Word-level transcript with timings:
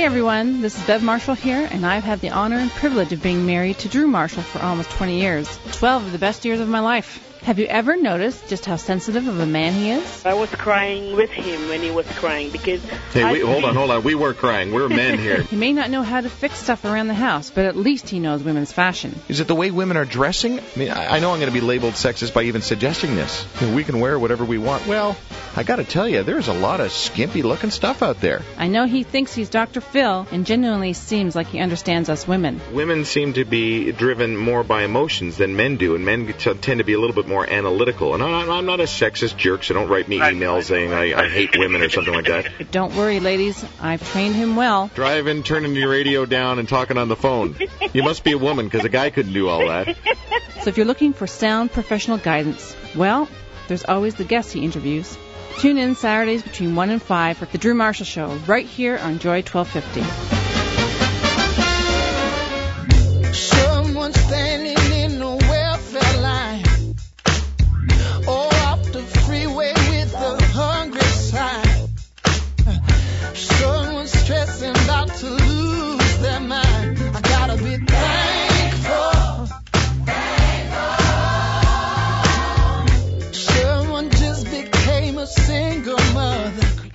Hey 0.00 0.06
everyone, 0.06 0.62
this 0.62 0.78
is 0.78 0.86
Bev 0.86 1.02
Marshall 1.02 1.34
here, 1.34 1.68
and 1.70 1.84
I've 1.84 2.04
had 2.04 2.20
the 2.20 2.30
honor 2.30 2.56
and 2.56 2.70
privilege 2.70 3.12
of 3.12 3.22
being 3.22 3.44
married 3.44 3.80
to 3.80 3.88
Drew 3.90 4.06
Marshall 4.06 4.42
for 4.42 4.58
almost 4.62 4.88
20 4.92 5.20
years. 5.20 5.58
12 5.72 6.06
of 6.06 6.12
the 6.12 6.18
best 6.18 6.46
years 6.46 6.58
of 6.58 6.70
my 6.70 6.80
life. 6.80 7.29
Have 7.42 7.58
you 7.58 7.66
ever 7.66 7.96
noticed 7.96 8.48
just 8.48 8.66
how 8.66 8.76
sensitive 8.76 9.26
of 9.26 9.40
a 9.40 9.46
man 9.46 9.72
he 9.72 9.90
is? 9.90 10.26
I 10.26 10.34
was 10.34 10.50
crying 10.50 11.16
with 11.16 11.30
him 11.30 11.68
when 11.70 11.80
he 11.80 11.90
was 11.90 12.06
crying 12.18 12.50
because. 12.50 12.82
Hey, 13.12 13.22
I 13.22 13.32
we, 13.32 13.40
hold 13.40 13.64
on, 13.64 13.74
hold 13.74 13.90
on. 13.90 14.02
We 14.02 14.14
were 14.14 14.34
crying. 14.34 14.72
We're 14.72 14.88
men 14.88 15.18
here. 15.18 15.42
He 15.50 15.56
may 15.56 15.72
not 15.72 15.90
know 15.90 16.02
how 16.02 16.20
to 16.20 16.28
fix 16.28 16.58
stuff 16.58 16.84
around 16.84 17.08
the 17.08 17.14
house, 17.14 17.50
but 17.50 17.64
at 17.64 17.74
least 17.74 18.08
he 18.08 18.20
knows 18.20 18.42
women's 18.42 18.72
fashion. 18.72 19.18
Is 19.28 19.40
it 19.40 19.48
the 19.48 19.54
way 19.54 19.70
women 19.70 19.96
are 19.96 20.04
dressing? 20.04 20.60
I 20.60 20.62
mean, 20.76 20.90
I 20.90 21.16
I 21.16 21.18
know 21.18 21.32
I'm 21.32 21.40
going 21.40 21.52
to 21.52 21.60
be 21.60 21.60
labeled 21.60 21.94
sexist 21.94 22.34
by 22.34 22.42
even 22.44 22.62
suggesting 22.62 23.16
this. 23.16 23.44
You 23.60 23.68
know, 23.68 23.74
we 23.74 23.84
can 23.84 24.00
wear 24.00 24.18
whatever 24.18 24.44
we 24.44 24.58
want. 24.58 24.86
Well, 24.86 25.16
I 25.56 25.64
got 25.64 25.76
to 25.76 25.84
tell 25.84 26.08
you, 26.08 26.22
there's 26.22 26.48
a 26.48 26.52
lot 26.52 26.80
of 26.80 26.92
skimpy 26.92 27.42
looking 27.42 27.70
stuff 27.70 28.02
out 28.02 28.20
there. 28.20 28.42
I 28.56 28.68
know 28.68 28.86
he 28.86 29.02
thinks 29.02 29.34
he's 29.34 29.48
Dr. 29.48 29.80
Phil 29.80 30.26
and 30.30 30.46
genuinely 30.46 30.92
seems 30.92 31.34
like 31.34 31.48
he 31.48 31.58
understands 31.58 32.08
us 32.08 32.28
women. 32.28 32.60
Women 32.72 33.04
seem 33.04 33.32
to 33.32 33.44
be 33.44 33.92
driven 33.92 34.36
more 34.36 34.62
by 34.62 34.84
emotions 34.84 35.36
than 35.36 35.56
men 35.56 35.76
do, 35.76 35.94
and 35.96 36.04
men 36.04 36.32
tend 36.34 36.78
to 36.78 36.84
be 36.84 36.92
a 36.92 37.00
little 37.00 37.16
bit 37.16 37.26
more 37.30 37.48
analytical. 37.48 38.14
And 38.14 38.22
I'm, 38.22 38.50
I'm 38.50 38.66
not 38.66 38.80
a 38.80 38.84
sexist 38.84 39.36
jerk, 39.38 39.64
so 39.64 39.72
don't 39.72 39.88
write 39.88 40.08
me 40.08 40.18
emails 40.18 40.64
saying 40.64 40.92
I, 40.92 41.14
I 41.18 41.28
hate 41.28 41.56
women 41.56 41.80
or 41.80 41.88
something 41.88 42.12
like 42.12 42.26
that. 42.26 42.50
Don't 42.70 42.94
worry, 42.94 43.20
ladies, 43.20 43.64
I've 43.80 44.06
trained 44.12 44.34
him 44.34 44.56
well. 44.56 44.90
Driving, 44.94 45.42
turning 45.42 45.74
your 45.74 45.88
radio 45.90 46.26
down, 46.26 46.58
and 46.58 46.68
talking 46.68 46.98
on 46.98 47.08
the 47.08 47.16
phone. 47.16 47.56
You 47.92 48.02
must 48.02 48.22
be 48.22 48.32
a 48.32 48.38
woman, 48.38 48.66
because 48.66 48.84
a 48.84 48.88
guy 48.90 49.10
couldn't 49.10 49.32
do 49.32 49.48
all 49.48 49.66
that. 49.68 49.96
So 50.62 50.68
if 50.68 50.76
you're 50.76 50.86
looking 50.86 51.14
for 51.14 51.26
sound 51.26 51.72
professional 51.72 52.18
guidance, 52.18 52.76
well, 52.94 53.28
there's 53.68 53.84
always 53.84 54.16
the 54.16 54.24
guests 54.24 54.52
he 54.52 54.62
interviews. 54.62 55.16
Tune 55.58 55.78
in 55.78 55.94
Saturdays 55.94 56.42
between 56.42 56.74
1 56.74 56.90
and 56.90 57.02
5 57.02 57.38
for 57.38 57.46
The 57.46 57.58
Drew 57.58 57.74
Marshall 57.74 58.06
Show, 58.06 58.34
right 58.46 58.66
here 58.66 58.98
on 58.98 59.18
Joy 59.18 59.42
1250. 59.42 60.39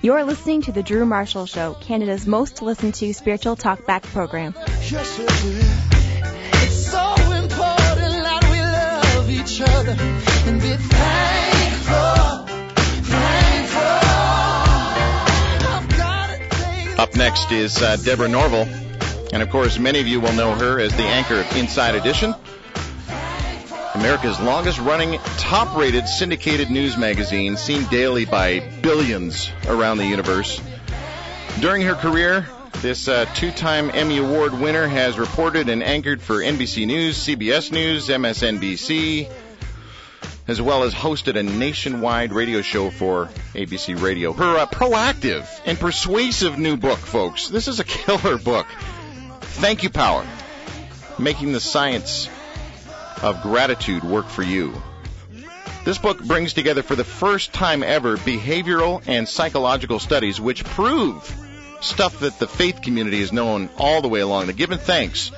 You're 0.06 0.22
listening 0.22 0.62
to 0.62 0.70
The 0.70 0.84
Drew 0.84 1.04
Marshall 1.04 1.46
Show, 1.46 1.74
Canada's 1.80 2.28
most 2.28 2.62
listened 2.62 2.94
to 2.94 3.12
spiritual 3.12 3.56
talk 3.56 3.84
back 3.86 4.04
program. 4.04 4.54
Yes, 4.88 5.18
it 5.18 5.28
is. 5.44 5.68
It's 6.62 6.86
so 6.92 7.14
important 7.32 8.22
that 8.22 8.44
we 8.48 8.60
love 8.60 9.28
each 9.28 9.60
other 9.60 9.96
and 10.46 10.62
be 10.62 10.76
thankful. 10.76 12.46
Thankful. 13.02 13.80
I've 15.74 15.88
gotta 15.98 16.38
take 16.50 16.98
Up 17.00 17.16
next 17.16 17.50
is 17.50 17.82
uh, 17.82 17.96
Deborah 17.96 18.28
Norville. 18.28 18.68
And 19.32 19.42
of 19.42 19.50
course, 19.50 19.80
many 19.80 19.98
of 19.98 20.06
you 20.06 20.20
will 20.20 20.34
know 20.34 20.54
her 20.54 20.78
as 20.78 20.96
the 20.96 21.02
anchor 21.02 21.40
of 21.40 21.56
Inside 21.56 21.96
Edition, 21.96 22.32
America's 23.96 24.38
longest 24.40 24.78
running, 24.78 25.18
top 25.38 25.74
rated 25.74 26.06
syndicated 26.06 26.70
news 26.70 26.98
magazine, 26.98 27.56
seen 27.56 27.82
daily 27.84 28.26
by 28.26 28.60
billions 28.82 29.50
around 29.66 29.96
the 29.96 30.04
universe. 30.04 30.60
During 31.60 31.80
her 31.80 31.94
career, 31.94 32.46
this 32.82 33.08
uh, 33.08 33.24
two 33.34 33.50
time 33.50 33.90
Emmy 33.94 34.18
Award 34.18 34.52
winner 34.52 34.86
has 34.86 35.18
reported 35.18 35.70
and 35.70 35.82
anchored 35.82 36.20
for 36.20 36.36
NBC 36.36 36.86
News, 36.86 37.16
CBS 37.16 37.72
News, 37.72 38.08
MSNBC, 38.08 39.32
as 40.46 40.60
well 40.60 40.82
as 40.82 40.92
hosted 40.92 41.36
a 41.36 41.42
nationwide 41.42 42.34
radio 42.34 42.60
show 42.60 42.90
for 42.90 43.30
ABC 43.54 43.98
Radio. 43.98 44.34
Her 44.34 44.58
uh, 44.58 44.66
proactive 44.66 45.48
and 45.64 45.80
persuasive 45.80 46.58
new 46.58 46.76
book, 46.76 46.98
folks. 46.98 47.48
This 47.48 47.66
is 47.66 47.80
a 47.80 47.84
killer 47.96 48.36
book. 48.36 48.66
Thank 49.40 49.84
you, 49.84 49.88
Power. 49.88 50.26
Making 51.18 51.52
the 51.52 51.60
science 51.60 52.28
of 53.22 53.42
gratitude 53.42 54.04
work 54.04 54.28
for 54.28 54.42
you. 54.42 54.74
This 55.84 55.98
book 55.98 56.22
brings 56.24 56.52
together 56.52 56.82
for 56.82 56.96
the 56.96 57.04
first 57.04 57.52
time 57.52 57.82
ever 57.82 58.16
behavioral 58.16 59.02
and 59.06 59.28
psychological 59.28 60.00
studies 60.00 60.40
which 60.40 60.64
prove 60.64 61.32
stuff 61.80 62.20
that 62.20 62.38
the 62.38 62.48
faith 62.48 62.82
community 62.82 63.20
has 63.20 63.32
known 63.32 63.70
all 63.78 64.02
the 64.02 64.08
way 64.08 64.20
along. 64.20 64.46
That 64.46 64.56
giving 64.56 64.78
thanks 64.78 65.30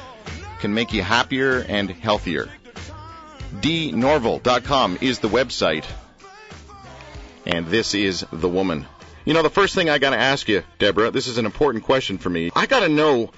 can 0.61 0.73
make 0.73 0.93
you 0.93 1.03
happier 1.03 1.61
and 1.69 1.91
healthier. 1.91 2.49
dnorville.com 3.57 4.99
is 5.01 5.19
the 5.19 5.29
website. 5.29 5.85
And 7.45 7.67
this 7.67 7.95
is 7.95 8.25
the 8.33 8.49
woman. 8.49 8.87
You 9.25 9.35
know, 9.35 9.43
the 9.43 9.51
first 9.51 9.75
thing 9.75 9.91
I 9.91 9.99
got 9.99 10.11
to 10.11 10.19
ask 10.19 10.49
you, 10.49 10.63
Deborah, 10.79 11.11
this 11.11 11.27
is 11.27 11.37
an 11.37 11.45
important 11.45 11.85
question 11.85 12.17
for 12.17 12.31
me. 12.31 12.51
I 12.57 12.67
got 12.67 12.81
to 12.81 12.89
know 12.89 13.31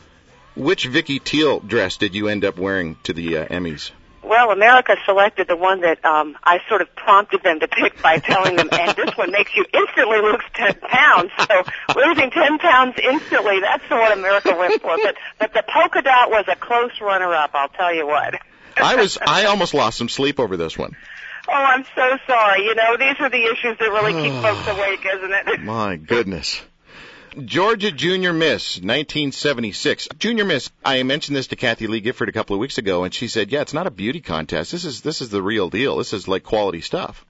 which 0.55 0.87
Vicky 0.87 1.19
Tiel 1.19 1.59
dress 1.59 1.97
did 1.97 2.15
you 2.15 2.28
end 2.28 2.45
up 2.45 2.59
wearing 2.59 2.97
to 3.05 3.12
the 3.12 3.39
uh, 3.39 3.47
Emmys? 3.47 3.91
Well, 4.30 4.52
America 4.52 4.94
selected 5.06 5.48
the 5.48 5.56
one 5.56 5.80
that 5.80 6.04
um, 6.04 6.36
I 6.44 6.60
sort 6.68 6.82
of 6.82 6.94
prompted 6.94 7.42
them 7.42 7.58
to 7.58 7.66
pick 7.66 8.00
by 8.00 8.18
telling 8.18 8.54
them, 8.54 8.68
and 8.70 8.96
this 8.96 9.16
one 9.16 9.32
makes 9.32 9.50
you 9.56 9.64
instantly 9.74 10.18
lose 10.22 10.44
10 10.54 10.74
pounds. 10.82 11.32
So 11.36 11.62
losing 11.96 12.30
10 12.30 12.58
pounds 12.58 12.94
instantly, 13.02 13.58
that's 13.58 13.82
the 13.88 13.96
one 13.96 14.12
America 14.12 14.54
went 14.56 14.80
for. 14.80 14.96
But, 15.02 15.16
but 15.41 15.52
the 15.52 15.64
polka 15.66 16.02
dot 16.02 16.30
was 16.30 16.44
a 16.46 16.54
close 16.54 16.92
runner-up, 17.00 17.50
I'll 17.54 17.70
tell 17.70 17.92
you 17.92 18.06
what. 18.06 18.41
I 18.76 18.94
was 18.94 19.18
I 19.20 19.46
almost 19.46 19.74
lost 19.74 19.98
some 19.98 20.08
sleep 20.08 20.38
over 20.38 20.56
this 20.56 20.78
one. 20.78 20.94
Oh, 21.48 21.52
I'm 21.52 21.84
so 21.97 22.18
sorry. 22.28 22.66
You 22.66 22.76
know, 22.76 22.97
these 22.97 23.16
are 23.18 23.30
the 23.30 23.44
issues 23.47 23.78
that 23.78 23.91
really 23.91 24.12
keep 24.12 24.32
folks 24.42 24.68
awake, 24.68 25.04
isn't 25.12 25.32
it? 25.32 25.60
My 25.62 25.97
goodness. 25.97 26.62
Georgia 27.44 27.92
Junior 27.92 28.32
Miss, 28.32 28.76
1976. 28.76 30.08
Junior 30.18 30.44
Miss, 30.44 30.70
I 30.84 31.02
mentioned 31.04 31.36
this 31.36 31.48
to 31.48 31.56
Kathie 31.56 31.86
Lee 31.86 32.00
Gifford 32.00 32.28
a 32.28 32.32
couple 32.32 32.54
of 32.54 32.60
weeks 32.60 32.78
ago, 32.78 33.04
and 33.04 33.14
she 33.14 33.28
said, 33.28 33.52
"Yeah, 33.52 33.60
it's 33.60 33.72
not 33.72 33.86
a 33.86 33.91
beauty 33.91 34.20
contest. 34.20 34.72
This 34.72 34.84
is 34.84 35.00
this 35.02 35.20
is 35.20 35.30
the 35.30 35.42
real 35.42 35.70
deal. 35.70 35.98
This 35.98 36.12
is 36.12 36.26
like 36.26 36.42
quality 36.42 36.80
stuff." 36.80 37.24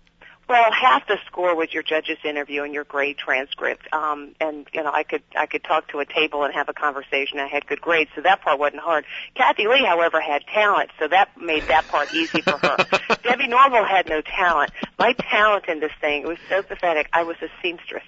Well, 0.49 0.73
half 0.73 1.07
the 1.07 1.17
score 1.27 1.55
was 1.55 1.73
your 1.73 1.85
judge's 1.85 2.19
interview 2.25 2.65
and 2.65 2.75
your 2.75 2.83
grade 2.83 3.19
transcript. 3.19 3.87
Um, 3.93 4.35
and 4.41 4.67
you 4.73 4.83
know, 4.83 4.91
I 4.91 5.03
could 5.03 5.23
I 5.37 5.47
could 5.47 5.63
talk 5.63 5.89
to 5.89 6.01
a 6.01 6.07
table 6.07 6.45
and 6.45 6.55
have 6.55 6.69
a 6.69 6.73
conversation. 6.73 7.39
I 7.39 7.47
had 7.47 7.67
good 7.67 7.81
grades, 7.81 8.11
so 8.15 8.23
that 8.23 8.41
part 8.41 8.59
wasn't 8.59 8.81
hard. 8.81 9.05
Kathie 9.35 9.69
Lee, 9.69 9.85
however, 9.85 10.21
had 10.21 10.45
talent, 10.47 10.91
so 10.99 11.09
that 11.09 11.41
made 11.41 11.65
that 11.65 11.87
part 11.89 12.13
easy 12.15 12.41
for 12.41 12.57
her. 12.57 12.77
Debbie 13.23 13.49
Norville 13.49 13.85
had 13.85 14.09
no 14.09 14.23
talent. 14.23 14.73
My 14.99 15.13
talent 15.13 15.67
in 15.69 15.79
this 15.79 15.93
thing 16.01 16.23
it 16.23 16.29
was 16.29 16.39
so 16.49 16.63
pathetic. 16.63 17.09
I 17.13 17.23
was 17.23 17.37
a 17.43 17.49
seamstress. 17.63 18.03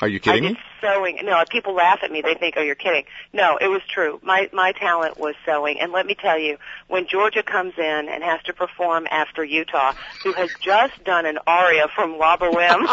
Are 0.00 0.08
you 0.08 0.18
kidding 0.20 0.44
I 0.44 0.48
did 0.48 0.54
me? 0.56 0.60
sewing. 0.80 1.18
No, 1.24 1.42
people 1.50 1.74
laugh 1.74 1.98
at 2.02 2.10
me. 2.10 2.22
They 2.22 2.34
think, 2.34 2.54
"Oh, 2.56 2.62
you're 2.62 2.74
kidding." 2.74 3.04
No, 3.32 3.58
it 3.60 3.66
was 3.68 3.82
true. 3.92 4.18
My 4.22 4.48
my 4.52 4.72
talent 4.72 5.18
was 5.18 5.34
sewing, 5.44 5.78
and 5.80 5.92
let 5.92 6.06
me 6.06 6.14
tell 6.14 6.38
you, 6.38 6.56
when 6.88 7.06
Georgia 7.06 7.42
comes 7.42 7.74
in 7.76 8.08
and 8.08 8.22
has 8.24 8.42
to 8.44 8.52
perform 8.54 9.06
after 9.10 9.44
Utah, 9.44 9.92
who 10.24 10.32
has 10.32 10.50
just 10.60 11.02
done 11.04 11.26
an 11.26 11.38
aria 11.46 11.86
from 11.94 12.16
La 12.18 12.36
Boheme, 12.40 12.86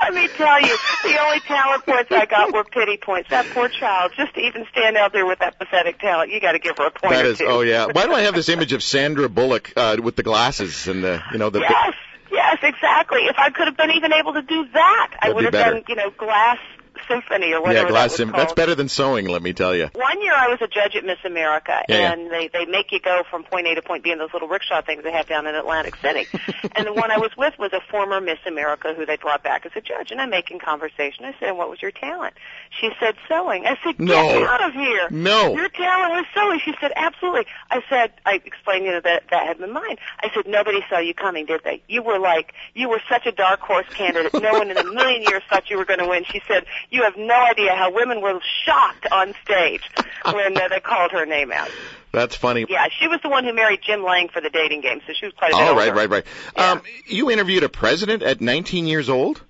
let 0.00 0.14
me 0.14 0.28
tell 0.36 0.60
you, 0.60 0.76
the 1.02 1.18
only 1.22 1.40
talent 1.40 1.84
points 1.84 2.10
I 2.10 2.26
got 2.26 2.52
were 2.52 2.64
pity 2.64 2.96
points. 2.96 3.30
That 3.30 3.46
poor 3.52 3.68
child, 3.68 4.12
just 4.16 4.34
to 4.34 4.40
even 4.40 4.66
stand 4.70 4.96
out 4.96 5.12
there 5.12 5.26
with 5.26 5.40
that 5.40 5.58
pathetic 5.58 5.98
talent, 5.98 6.30
you 6.30 6.40
got 6.40 6.52
to 6.52 6.58
give 6.58 6.76
her 6.78 6.86
a 6.86 6.90
point 6.90 7.12
That 7.14 7.24
or 7.26 7.28
is. 7.28 7.38
two. 7.38 7.46
Oh 7.46 7.60
yeah. 7.60 7.86
Why 7.92 8.06
do 8.06 8.12
I 8.12 8.22
have 8.22 8.34
this 8.34 8.48
image 8.48 8.72
of 8.72 8.82
Sandra 8.82 9.28
Bullock 9.28 9.72
uh, 9.76 9.96
with 10.02 10.16
the 10.16 10.22
glasses 10.22 10.88
and 10.88 11.02
the 11.04 11.22
you 11.32 11.38
know 11.38 11.50
the 11.50 11.60
Yes, 11.60 11.94
yes, 12.30 12.58
exactly. 12.62 13.20
If 13.26 13.36
I 13.38 13.50
could 13.50 13.66
have 13.66 13.76
been 13.76 13.90
even 13.92 14.12
able 14.12 14.32
to 14.34 14.42
do 14.42 14.66
that, 14.72 15.10
I 15.20 15.28
That'd 15.28 15.34
would 15.36 15.40
be 15.40 15.44
have 15.46 15.52
better. 15.52 15.74
done, 15.74 15.84
you 15.88 15.94
know, 15.96 16.10
glass 16.10 16.58
symphony 17.08 17.52
or 17.52 17.60
whatever 17.60 17.74
yeah 17.78 17.82
that 17.84 17.90
glass 17.90 18.10
was 18.10 18.16
sim- 18.16 18.32
That's 18.32 18.52
better 18.52 18.74
than 18.74 18.88
sewing, 18.88 19.26
let 19.28 19.42
me 19.42 19.52
tell 19.52 19.74
you. 19.74 19.90
One 19.94 20.20
year 20.22 20.32
I 20.36 20.48
was 20.48 20.58
a 20.62 20.66
judge 20.68 20.96
at 20.96 21.04
Miss 21.04 21.18
America, 21.24 21.82
Yeah, 21.88 21.98
yeah. 21.98 22.12
and 22.12 22.30
they 22.30 22.48
they 22.48 22.66
make 22.66 22.92
you 22.92 23.00
go 23.00 23.22
from 23.30 23.44
point 23.44 23.66
A 23.66 23.74
to 23.76 23.82
point 23.82 24.04
B 24.04 24.10
in 24.10 24.18
those 24.18 24.32
little 24.32 24.48
rickshaw 24.48 24.82
things 24.82 25.02
they 25.04 25.12
have 25.12 25.26
down 25.26 25.46
in 25.46 25.54
Atlantic 25.54 25.96
City. 25.96 26.26
and 26.76 26.86
the 26.86 26.92
one 26.92 27.10
I 27.10 27.18
was 27.18 27.30
with 27.36 27.54
was 27.58 27.72
a 27.72 27.80
former 27.90 28.20
Miss 28.20 28.38
America 28.46 28.94
who 28.94 29.06
they 29.06 29.16
brought 29.16 29.42
back 29.42 29.66
as 29.66 29.72
a 29.76 29.80
judge, 29.80 30.10
and 30.10 30.20
I'm 30.20 30.30
making 30.30 30.58
conversation. 30.58 31.24
I 31.24 31.34
said, 31.40 31.52
"What 31.52 31.70
was 31.70 31.80
your 31.82 31.90
talent?" 31.90 32.34
She 32.80 32.90
said, 33.00 33.14
"Sewing." 33.28 33.66
I 33.66 33.76
said, 33.84 33.96
"Get 33.98 34.06
No. 34.06 34.44
out 34.46 34.62
of 34.66 34.72
here!" 34.74 35.08
No. 35.10 35.54
Your 35.54 35.68
talent 35.68 36.12
was 36.14 36.24
sewing. 36.34 36.60
She 36.64 36.74
said, 36.80 36.92
"Absolutely." 36.96 37.46
I 37.70 37.82
said, 37.88 38.12
I 38.26 38.34
explained, 38.44 38.84
you 38.86 38.92
know, 38.92 39.00
that 39.00 39.24
that 39.30 39.46
had 39.46 39.58
been 39.58 39.72
mine. 39.72 39.96
I 40.22 40.30
said, 40.34 40.46
"Nobody 40.46 40.80
saw 40.88 40.98
you 40.98 41.14
coming, 41.14 41.46
did 41.46 41.62
they? 41.64 41.82
You 41.88 42.02
were 42.02 42.18
like, 42.18 42.52
you 42.74 42.88
were 42.88 43.00
such 43.08 43.26
a 43.26 43.32
dark 43.32 43.60
horse 43.60 43.86
candidate. 43.94 44.32
No 44.34 44.52
one 44.52 44.70
in 44.70 44.76
a 44.78 44.84
million 44.84 45.22
years 45.22 45.42
thought 45.48 45.70
you 45.70 45.76
were 45.78 45.84
going 45.84 46.00
to 46.00 46.08
win." 46.08 46.24
She 46.24 46.40
said, 46.48 46.64
"You 46.94 47.02
have 47.02 47.16
no 47.16 47.34
idea 47.34 47.74
how 47.74 47.92
women 47.92 48.20
were 48.20 48.38
shocked 48.64 49.06
on 49.10 49.34
stage 49.44 49.82
when 50.24 50.56
uh, 50.56 50.68
they 50.68 50.80
called 50.80 51.10
her 51.12 51.26
name 51.26 51.52
out." 51.52 51.70
That's 52.12 52.36
funny. 52.36 52.64
Yeah, 52.68 52.86
she 52.96 53.08
was 53.08 53.20
the 53.22 53.28
one 53.28 53.44
who 53.44 53.52
married 53.52 53.80
Jim 53.82 54.04
Lange 54.04 54.28
for 54.28 54.40
the 54.40 54.48
dating 54.48 54.82
game, 54.82 55.00
so 55.04 55.12
she 55.18 55.26
was 55.26 55.34
quite 55.34 55.52
a 55.52 55.56
bit 55.56 55.68
Oh 55.68 55.76
right, 55.76 55.92
right, 55.92 56.08
right. 56.08 56.24
Yeah. 56.56 56.72
Um, 56.72 56.82
you 57.06 57.30
interviewed 57.30 57.64
a 57.64 57.68
president 57.68 58.22
at 58.22 58.40
19 58.40 58.86
years 58.86 59.08
old. 59.08 59.42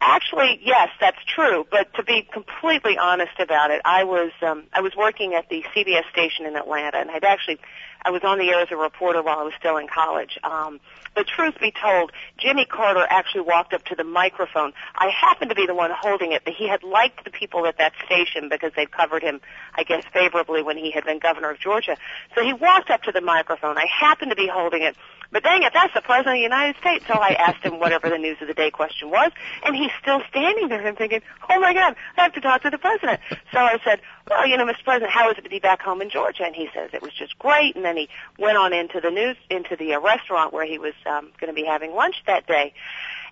Actually, 0.00 0.60
yes, 0.64 0.88
that's 1.00 1.18
true. 1.26 1.66
But 1.70 1.92
to 1.94 2.04
be 2.04 2.26
completely 2.32 2.96
honest 2.96 3.38
about 3.38 3.70
it, 3.70 3.82
I 3.84 4.04
was 4.04 4.30
um, 4.40 4.64
I 4.72 4.80
was 4.80 4.94
working 4.96 5.34
at 5.34 5.48
the 5.48 5.62
CBS 5.74 6.08
station 6.10 6.46
in 6.46 6.56
Atlanta, 6.56 6.98
and 6.98 7.10
I'd 7.10 7.24
actually 7.24 7.58
I 8.02 8.10
was 8.10 8.22
on 8.24 8.38
the 8.38 8.48
air 8.48 8.60
as 8.60 8.68
a 8.70 8.76
reporter 8.76 9.22
while 9.22 9.38
I 9.38 9.42
was 9.42 9.54
still 9.58 9.76
in 9.76 9.88
college. 9.88 10.38
Um, 10.42 10.80
but 11.14 11.26
truth 11.26 11.54
be 11.60 11.72
told, 11.72 12.12
Jimmy 12.38 12.64
Carter 12.64 13.04
actually 13.08 13.42
walked 13.42 13.74
up 13.74 13.84
to 13.86 13.94
the 13.94 14.04
microphone. 14.04 14.72
I 14.94 15.08
happened 15.08 15.50
to 15.50 15.56
be 15.56 15.66
the 15.66 15.74
one 15.74 15.90
holding 15.90 16.32
it, 16.32 16.42
but 16.44 16.54
he 16.54 16.68
had 16.68 16.82
liked 16.82 17.24
the 17.24 17.30
people 17.30 17.66
at 17.66 17.78
that 17.78 17.92
station 18.06 18.48
because 18.48 18.72
they'd 18.76 18.90
covered 18.90 19.22
him, 19.22 19.40
I 19.74 19.82
guess, 19.82 20.04
favorably 20.12 20.62
when 20.62 20.76
he 20.76 20.90
had 20.92 21.04
been 21.04 21.18
governor 21.18 21.50
of 21.50 21.58
Georgia. 21.58 21.96
So 22.34 22.44
he 22.44 22.52
walked 22.52 22.90
up 22.90 23.02
to 23.02 23.12
the 23.12 23.20
microphone. 23.20 23.76
I 23.76 23.86
happened 23.86 24.30
to 24.30 24.36
be 24.36 24.46
holding 24.46 24.82
it. 24.82 24.96
But 25.32 25.44
dang 25.44 25.62
it, 25.62 25.72
that's 25.72 25.94
the 25.94 26.00
President 26.00 26.34
of 26.34 26.38
the 26.38 26.42
United 26.42 26.76
States. 26.80 27.04
So 27.06 27.14
I 27.14 27.30
asked 27.38 27.62
him 27.64 27.78
whatever 27.78 28.08
the 28.08 28.18
news 28.18 28.38
of 28.40 28.48
the 28.48 28.54
day 28.54 28.70
question 28.70 29.10
was, 29.10 29.30
and 29.64 29.76
he's 29.76 29.92
still 30.00 30.22
standing 30.28 30.68
there. 30.68 30.84
I'm 30.84 30.96
thinking, 30.96 31.22
oh 31.48 31.60
my 31.60 31.72
God, 31.72 31.94
I 32.16 32.22
have 32.22 32.32
to 32.34 32.40
talk 32.40 32.62
to 32.62 32.70
the 32.70 32.78
President. 32.78 33.20
So 33.52 33.58
I 33.58 33.78
said, 33.84 34.00
well, 34.30 34.46
you 34.46 34.56
know, 34.56 34.64
Mr. 34.64 34.84
President, 34.84 35.10
how 35.10 35.28
is 35.30 35.36
it 35.36 35.42
to 35.42 35.50
be 35.50 35.58
back 35.58 35.82
home 35.82 36.00
in 36.00 36.08
Georgia? 36.08 36.44
And 36.44 36.54
he 36.54 36.68
says 36.72 36.90
it 36.92 37.02
was 37.02 37.12
just 37.12 37.38
great. 37.38 37.74
And 37.74 37.84
then 37.84 37.96
he 37.96 38.08
went 38.38 38.56
on 38.56 38.72
into 38.72 39.00
the 39.00 39.10
news, 39.10 39.36
into 39.50 39.76
the 39.76 39.94
uh, 39.94 40.00
restaurant 40.00 40.52
where 40.52 40.64
he 40.64 40.78
was 40.78 40.94
um, 41.04 41.30
going 41.40 41.52
to 41.52 41.60
be 41.60 41.66
having 41.66 41.92
lunch 41.92 42.14
that 42.26 42.46
day. 42.46 42.72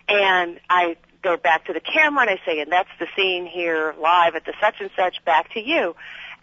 And 0.09 0.59
I 0.69 0.97
go 1.23 1.37
back 1.37 1.67
to 1.67 1.73
the 1.73 1.81
camera 1.81 2.23
and 2.23 2.31
I 2.31 2.41
say, 2.45 2.61
and 2.61 2.73
that's 2.73 2.91
the 2.99 3.07
scene 3.17 3.47
here 3.47 3.95
live 4.01 4.35
at 4.35 4.45
the 4.45 4.55
such 4.61 4.81
and 4.81 4.91
such, 4.97 5.25
back 5.25 5.53
to 5.55 5.61
you. 5.61 5.95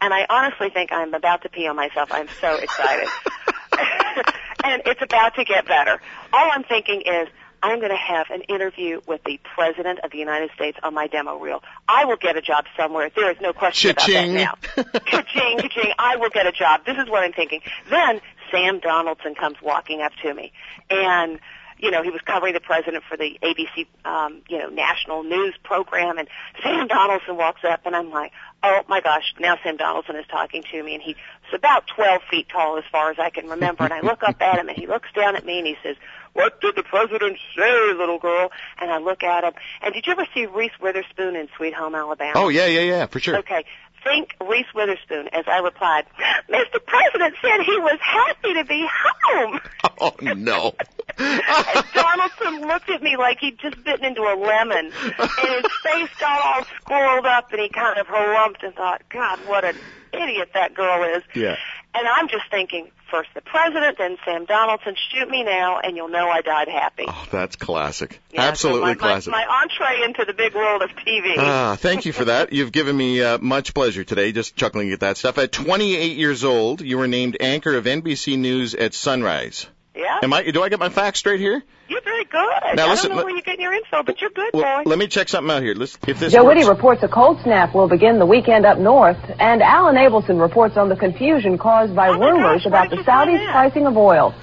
And 0.01 0.13
I 0.13 0.25
honestly 0.29 0.69
think 0.69 0.91
I'm 0.91 1.13
about 1.13 1.43
to 1.43 1.49
pee 1.49 1.67
on 1.67 1.75
myself. 1.75 2.09
I'm 2.11 2.27
so 2.39 2.55
excited. 2.55 3.09
and 4.63 4.81
it's 4.85 5.01
about 5.01 5.35
to 5.35 5.43
get 5.43 5.67
better. 5.67 5.99
All 6.31 6.49
I'm 6.51 6.63
thinking 6.63 7.01
is, 7.01 7.27
I'm 7.65 7.79
going 7.79 7.89
to 7.89 7.97
have 7.97 8.29
an 8.29 8.41
interview 8.41 9.01
with 9.07 9.23
the 9.23 9.39
President 9.55 9.99
of 10.03 10.11
the 10.11 10.19
United 10.19 10.51
States 10.53 10.77
on 10.83 10.93
my 10.93 11.07
demo 11.07 11.39
reel. 11.39 11.63
I 11.87 12.05
will 12.05 12.15
get 12.15 12.37
a 12.37 12.41
job 12.41 12.65
somewhere. 12.77 13.09
There 13.15 13.31
is 13.31 13.37
no 13.41 13.53
question 13.53 13.95
Cha-ching. 13.95 14.37
about 14.37 14.61
that 14.75 14.93
now. 14.93 14.99
Cha-ching, 15.07 15.57
cha-ching. 15.61 15.91
I 15.97 16.17
will 16.17 16.29
get 16.29 16.45
a 16.45 16.51
job. 16.51 16.85
This 16.85 16.95
is 16.99 17.09
what 17.09 17.23
I'm 17.23 17.33
thinking. 17.33 17.61
Then 17.89 18.21
Sam 18.51 18.79
Donaldson 18.79 19.33
comes 19.33 19.57
walking 19.63 20.03
up 20.03 20.11
to 20.21 20.31
me, 20.31 20.51
and 20.91 21.39
you 21.79 21.91
know, 21.91 22.03
he 22.03 22.09
was 22.09 22.21
covering 22.21 22.53
the 22.53 22.59
president 22.61 23.03
for 23.09 23.17
the 23.17 23.37
ABC, 23.43 23.87
um, 24.05 24.41
you 24.47 24.59
know, 24.59 24.69
national 24.69 25.23
news 25.23 25.55
program, 25.63 26.17
and 26.17 26.27
Sam 26.63 26.87
Donaldson 26.87 27.35
walks 27.35 27.61
up, 27.67 27.81
and 27.85 27.95
I'm 27.95 28.11
like, 28.11 28.31
oh 28.63 28.81
my 28.87 29.01
gosh, 29.01 29.33
now 29.39 29.57
Sam 29.63 29.75
Donaldson 29.75 30.15
is 30.15 30.25
talking 30.27 30.63
to 30.71 30.83
me, 30.83 30.93
and 30.93 31.03
he's 31.03 31.15
about 31.53 31.85
12 31.95 32.21
feet 32.29 32.47
tall 32.49 32.77
as 32.77 32.85
far 32.91 33.11
as 33.11 33.17
I 33.19 33.29
can 33.29 33.49
remember, 33.49 33.83
and 33.83 33.93
I 33.93 34.01
look 34.01 34.23
up 34.23 34.41
at 34.41 34.57
him, 34.57 34.69
and 34.69 34.77
he 34.77 34.87
looks 34.87 35.09
down 35.13 35.35
at 35.35 35.45
me, 35.45 35.57
and 35.57 35.67
he 35.67 35.75
says, 35.83 35.97
what 36.35 36.59
did 36.59 36.75
the 36.75 36.83
president 36.83 37.37
say, 37.57 37.93
little 37.93 38.19
girl? 38.19 38.51
And 38.79 38.91
I 38.91 38.97
look 38.97 39.23
at 39.23 39.43
him, 39.43 39.53
and 39.81 39.93
did 39.93 40.05
you 40.05 40.11
ever 40.11 40.27
see 40.33 40.45
Reese 40.45 40.77
Witherspoon 40.81 41.35
in 41.35 41.47
Sweet 41.55 41.73
Home 41.73 41.95
Alabama? 41.95 42.33
Oh 42.35 42.49
yeah, 42.49 42.65
yeah, 42.67 42.81
yeah, 42.81 43.05
for 43.07 43.19
sure. 43.19 43.37
Okay. 43.37 43.65
Think 44.03 44.35
Reese 44.39 44.71
Witherspoon 44.75 45.29
as 45.29 45.45
I 45.47 45.59
replied, 45.59 46.05
Mr. 46.47 46.85
President 46.85 47.35
said 47.41 47.61
he 47.65 47.79
was 47.79 47.97
happy 48.01 48.53
to 48.53 48.65
be 48.65 48.85
home. 49.23 49.59
Oh 49.97 50.13
no. 50.21 50.75
And 51.17 51.85
Donaldson 51.93 52.67
looked 52.67 52.89
at 52.89 53.01
me 53.01 53.15
like 53.15 53.39
he'd 53.39 53.57
just 53.59 53.81
bitten 53.85 54.03
into 54.03 54.21
a 54.23 54.35
lemon, 54.35 54.91
and 55.17 55.29
his 55.39 55.65
face 55.83 56.09
got 56.19 56.41
all 56.41 56.63
squirreled 56.65 57.25
up, 57.25 57.51
and 57.53 57.61
he 57.61 57.69
kind 57.69 57.97
of 57.97 58.05
harumphed 58.07 58.61
and 58.63 58.75
thought, 58.75 59.03
God, 59.09 59.39
what 59.47 59.63
an 59.63 59.77
idiot 60.11 60.49
that 60.53 60.73
girl 60.73 61.15
is. 61.15 61.23
Yeah. 61.33 61.55
And 61.93 62.07
I'm 62.07 62.27
just 62.27 62.43
thinking, 62.51 62.91
first 63.15 63.29
the 63.33 63.41
president, 63.41 63.97
then 63.97 64.17
Sam 64.25 64.45
Donaldson, 64.45 64.95
shoot 65.11 65.29
me 65.29 65.43
now, 65.43 65.79
and 65.79 65.95
you'll 65.95 66.09
know 66.09 66.29
I 66.29 66.41
died 66.41 66.67
happy. 66.67 67.05
Oh, 67.07 67.25
that's 67.31 67.55
classic. 67.55 68.19
Yeah, 68.31 68.41
so 68.41 68.47
Absolutely 68.47 68.89
my, 68.89 68.95
classic. 68.95 69.31
My, 69.31 69.45
my 69.45 69.61
entree 69.63 70.03
into 70.03 70.25
the 70.25 70.33
big 70.33 70.53
world 70.53 70.81
of 70.81 70.89
TV. 70.89 71.35
Ah, 71.37 71.77
thank 71.79 72.05
you 72.05 72.11
for 72.11 72.25
that. 72.25 72.51
You've 72.51 72.71
given 72.71 72.95
me 72.95 73.21
uh, 73.21 73.37
much 73.37 73.73
pleasure 73.73 74.03
today, 74.03 74.31
just 74.31 74.55
chuckling 74.55 74.91
at 74.91 74.99
that 74.99 75.17
stuff. 75.17 75.37
At 75.37 75.51
28 75.51 76.17
years 76.17 76.43
old, 76.43 76.81
you 76.81 76.97
were 76.97 77.07
named 77.07 77.37
anchor 77.39 77.75
of 77.75 77.85
NBC 77.85 78.37
News 78.37 78.75
at 78.75 78.93
Sunrise. 78.93 79.67
Yeah, 79.95 80.19
Am 80.23 80.33
I? 80.33 80.43
Do 80.51 80.61
I 80.61 80.67
get 80.69 80.79
my 80.79 80.89
facts 80.89 81.19
straight 81.19 81.39
here? 81.39 81.63
you're 81.87 82.01
very 82.01 82.25
good. 82.25 82.75
Now, 82.75 82.87
I 82.87 82.89
listen, 82.89 83.09
don't 83.09 83.11
know 83.11 83.15
let- 83.17 83.25
where 83.25 83.33
you're 83.35 83.41
getting 83.43 83.61
your 83.61 83.73
info, 83.73 84.03
but 84.03 84.19
you're 84.19 84.29
good, 84.31 84.49
Well, 84.53 84.83
boy. 84.83 84.89
let 84.89 84.99
me 84.99 85.07
check 85.07 85.29
something 85.29 85.55
out 85.55 85.61
here. 85.63 85.73
Listen, 85.75 86.01
if 86.07 86.19
this 86.19 86.33
Joe 86.33 86.43
works- 86.43 86.57
Witte 86.59 86.67
reports 86.67 87.03
a 87.03 87.07
cold 87.07 87.39
snap 87.43 87.73
will 87.73 87.87
begin 87.87 88.19
the 88.19 88.25
weekend 88.25 88.65
up 88.65 88.77
north, 88.77 89.17
and 89.39 89.61
Alan 89.63 89.95
Abelson 89.95 90.41
reports 90.41 90.75
on 90.77 90.89
the 90.89 90.95
confusion 90.97 91.57
caused 91.57 91.95
by 91.95 92.09
Oh 92.09 92.13
rumors 92.19 92.63
gosh, 92.63 92.65
about 92.65 92.89
the 92.89 92.97
did 92.97 92.99
you 92.99 93.03
find 93.05 93.29
Saudis' 93.29 93.51
pricing 93.51 93.85
of 93.87 93.95
oil. 93.95 94.33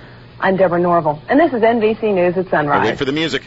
I'm 0.40 0.56
Deborah 0.56 0.80
Norville, 0.80 1.20
and 1.28 1.38
this 1.38 1.52
is 1.52 1.62
NBC 1.62 2.12
News 2.14 2.36
at 2.38 2.46
I 2.46 2.50
Sunrise. 2.50 2.86
wait 2.88 2.98
for 2.98 3.04
the 3.04 3.12
music. 3.12 3.42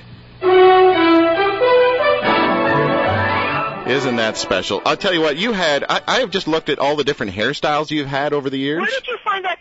Isn't 3.87 4.15
that 4.15 4.35
special? 4.35 4.81
I'll 4.83 4.97
tell 4.97 5.13
you 5.13 5.21
what, 5.21 5.37
you 5.37 5.53
had, 5.53 5.83
I, 5.87 6.01
I 6.07 6.19
have 6.21 6.31
just 6.31 6.47
looked 6.47 6.69
at 6.69 6.79
all 6.79 6.95
the 6.95 7.03
different 7.03 7.33
hairstyles 7.33 7.91
you've 7.91 8.07
had 8.07 8.33
over 8.33 8.49
the 8.49 8.57
years. 8.57 8.79
Where 8.79 8.89
did 8.89 9.05
you 9.07 9.14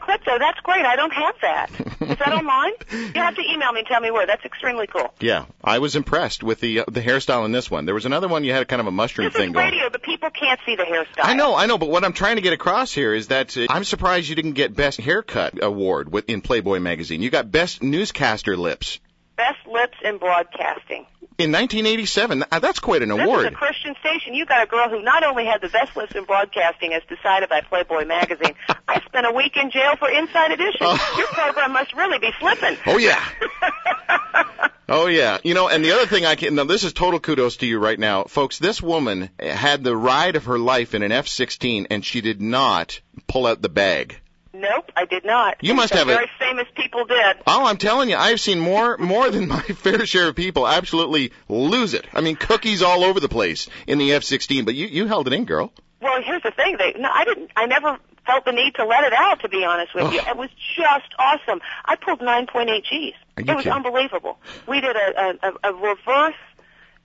find 0.05 0.21
that 0.21 0.25
clip, 0.25 0.25
though? 0.25 0.39
That's 0.39 0.61
great. 0.61 0.85
I 0.85 0.97
don't 0.97 1.13
have 1.13 1.35
that. 1.43 1.71
Is 2.11 2.19
that 2.19 2.33
online? 2.33 2.73
You 2.91 3.21
have 3.23 3.35
to 3.37 3.43
email 3.53 3.73
me 3.73 3.81
and 3.81 3.89
tell 3.89 4.01
me 4.01 4.11
where. 4.11 4.27
That's 4.27 4.45
extremely 4.45 4.87
cool. 4.87 5.13
Yeah, 5.21 5.47
I 5.63 5.79
was 5.79 5.97
impressed 5.97 6.43
with 6.43 6.61
the 6.61 6.81
uh, 6.81 6.85
the 6.89 7.01
hairstyle 7.01 7.45
in 7.45 7.53
this 7.53 7.71
one. 7.71 7.85
There 7.85 7.95
was 7.95 8.07
another 8.07 8.29
one 8.29 8.45
you 8.45 8.53
had 8.53 8.69
kind 8.69 8.81
of 8.81 8.87
a 8.87 8.91
mushroom 8.91 9.29
This 9.29 9.35
thing 9.37 9.51
is 9.51 9.55
going. 9.55 9.71
radio, 9.71 9.91
but 9.91 10.03
people 10.03 10.31
can't 10.31 10.61
see 10.67 10.77
the 10.77 10.85
hairstyle. 10.85 11.25
I 11.25 11.35
know, 11.35 11.55
I 11.55 11.67
know, 11.67 11.79
but 11.79 11.89
what 11.89 12.05
I'm 12.05 12.13
trying 12.13 12.37
to 12.37 12.43
get 12.43 12.53
across 12.53 12.93
here 12.93 13.15
is 13.15 13.29
that 13.29 13.57
uh, 13.57 13.67
I'm 13.71 13.85
surprised 13.85 14.29
you 14.29 14.35
didn't 14.35 14.53
get 14.53 14.75
Best 14.75 15.01
Haircut 15.01 15.63
award 15.63 16.13
with, 16.13 16.29
in 16.29 16.41
Playboy 16.41 16.81
magazine. 16.81 17.23
You 17.23 17.31
got 17.31 17.51
Best 17.51 17.83
Newscaster 17.83 18.57
Lips 18.57 18.99
Best 19.37 19.67
lips 19.67 19.97
in 20.05 20.19
broadcasting. 20.19 21.07
In 21.39 21.51
1987. 21.53 22.45
Uh, 22.51 22.59
That's 22.59 22.79
quite 22.79 23.03
an 23.03 23.09
This 23.11 23.21
award. 23.21 23.47
is 23.47 23.53
a 23.53 23.55
Christian 23.55 23.95
station. 24.01 24.35
You 24.35 24.47
got 24.47 24.63
a 24.63 24.67
girl 24.67 24.89
who 24.89 25.03
not 25.03 25.25
only 25.25 25.45
had 25.47 25.61
the 25.61 25.69
best 25.69 25.97
lips 25.97 26.15
in 26.15 26.25
broadcasting 26.25 26.93
as 26.95 27.03
decided 27.09 27.49
by 27.49 27.61
Playboy 27.61 28.05
magazine. 28.07 28.55
I 28.89 29.01
spent 29.07 29.27
a 29.27 29.33
week 29.33 29.57
in 29.57 29.71
jail 29.71 29.97
for 29.97 30.09
Inside 30.11 30.53
Edition. 30.53 30.81
Oh. 30.83 31.15
Your 31.19 31.27
program 31.29 31.73
must 31.73 31.95
really 31.95 32.19
be 32.19 32.31
flipping. 32.39 32.77
Oh 32.87 32.99
yeah. 32.99 33.23
Oh 34.87 35.07
yeah, 35.07 35.39
you 35.43 35.55
know, 35.55 35.69
and 35.69 35.83
the 35.83 35.93
other 35.93 36.05
thing 36.05 36.27
I 36.27 36.35
can 36.35 36.55
now 36.57 36.65
this 36.65 36.85
is 36.85 36.93
total 36.93 37.19
kudos 37.19 37.57
to 37.59 37.67
you 37.67 37.79
right 37.79 37.99
now, 37.99 38.25
folks. 38.25 38.59
This 38.59 38.83
woman 38.83 39.31
had 39.41 39.83
the 39.83 39.97
ride 39.97 40.37
of 40.37 40.45
her 40.45 40.59
life 40.59 40.95
in 40.95 41.03
an 41.03 41.11
F-16, 41.11 41.87
and 41.91 42.05
she 42.05 42.21
did 42.21 42.43
not 42.43 43.01
pull 43.27 43.47
out 43.47 43.63
the 43.63 43.71
bag. 43.71 44.21
Nope, 44.55 44.91
I 44.97 45.05
did 45.05 45.25
not. 45.25 45.57
You 45.61 45.75
must 45.75 45.93
have 45.95 46.09
a- 46.09 46.27
famous 46.39 46.67
people 46.77 47.05
did. 47.05 47.37
Oh, 47.47 47.67
I'm 47.67 47.77
telling 47.77 48.09
you, 48.11 48.17
I've 48.17 48.41
seen 48.41 48.59
more 48.61 48.97
more 48.99 49.31
than 49.31 49.49
my 49.49 49.61
fair 49.85 50.07
share 50.07 50.29
of 50.29 50.37
people 50.37 50.67
absolutely 50.67 51.33
lose 51.49 51.93
it. 51.95 52.07
I 52.15 52.21
mean, 52.21 52.37
cookies 52.37 52.83
all 52.83 53.05
over 53.05 53.21
the 53.21 53.29
place 53.29 53.69
in 53.87 53.99
the 53.99 54.13
F-16, 54.15 54.65
but 54.65 54.75
you 54.75 54.87
you 54.87 55.07
held 55.07 55.27
it 55.27 55.33
in, 55.33 55.45
girl. 55.45 55.73
Well, 56.01 56.21
here's 56.23 56.43
the 56.43 56.51
thing. 56.51 56.77
They, 56.79 56.95
no, 56.99 57.09
I 57.13 57.25
didn't. 57.25 57.51
I 57.57 57.67
never 57.67 57.99
felt 58.27 58.45
the 58.45 58.53
need 58.53 58.75
to 58.77 58.85
let 58.87 59.05
it 59.05 59.13
out. 59.13 59.41
To 59.41 59.49
be 59.49 59.65
honest 59.65 59.95
with 59.95 60.13
you, 60.13 60.21
Oh. 60.27 60.31
it 60.31 60.37
was 60.37 60.51
just 60.77 61.15
awesome. 61.19 61.61
I 61.85 61.97
pulled 61.97 62.21
9.8 62.21 62.83
Gs. 62.83 62.91
You 62.91 63.13
It 63.37 63.47
was 63.49 63.57
kidding? 63.65 63.73
unbelievable. 63.73 64.39
We 64.69 64.81
did 64.81 64.95
a, 64.97 65.35
a, 65.43 65.71
a 65.71 65.75
reverse 65.75 66.35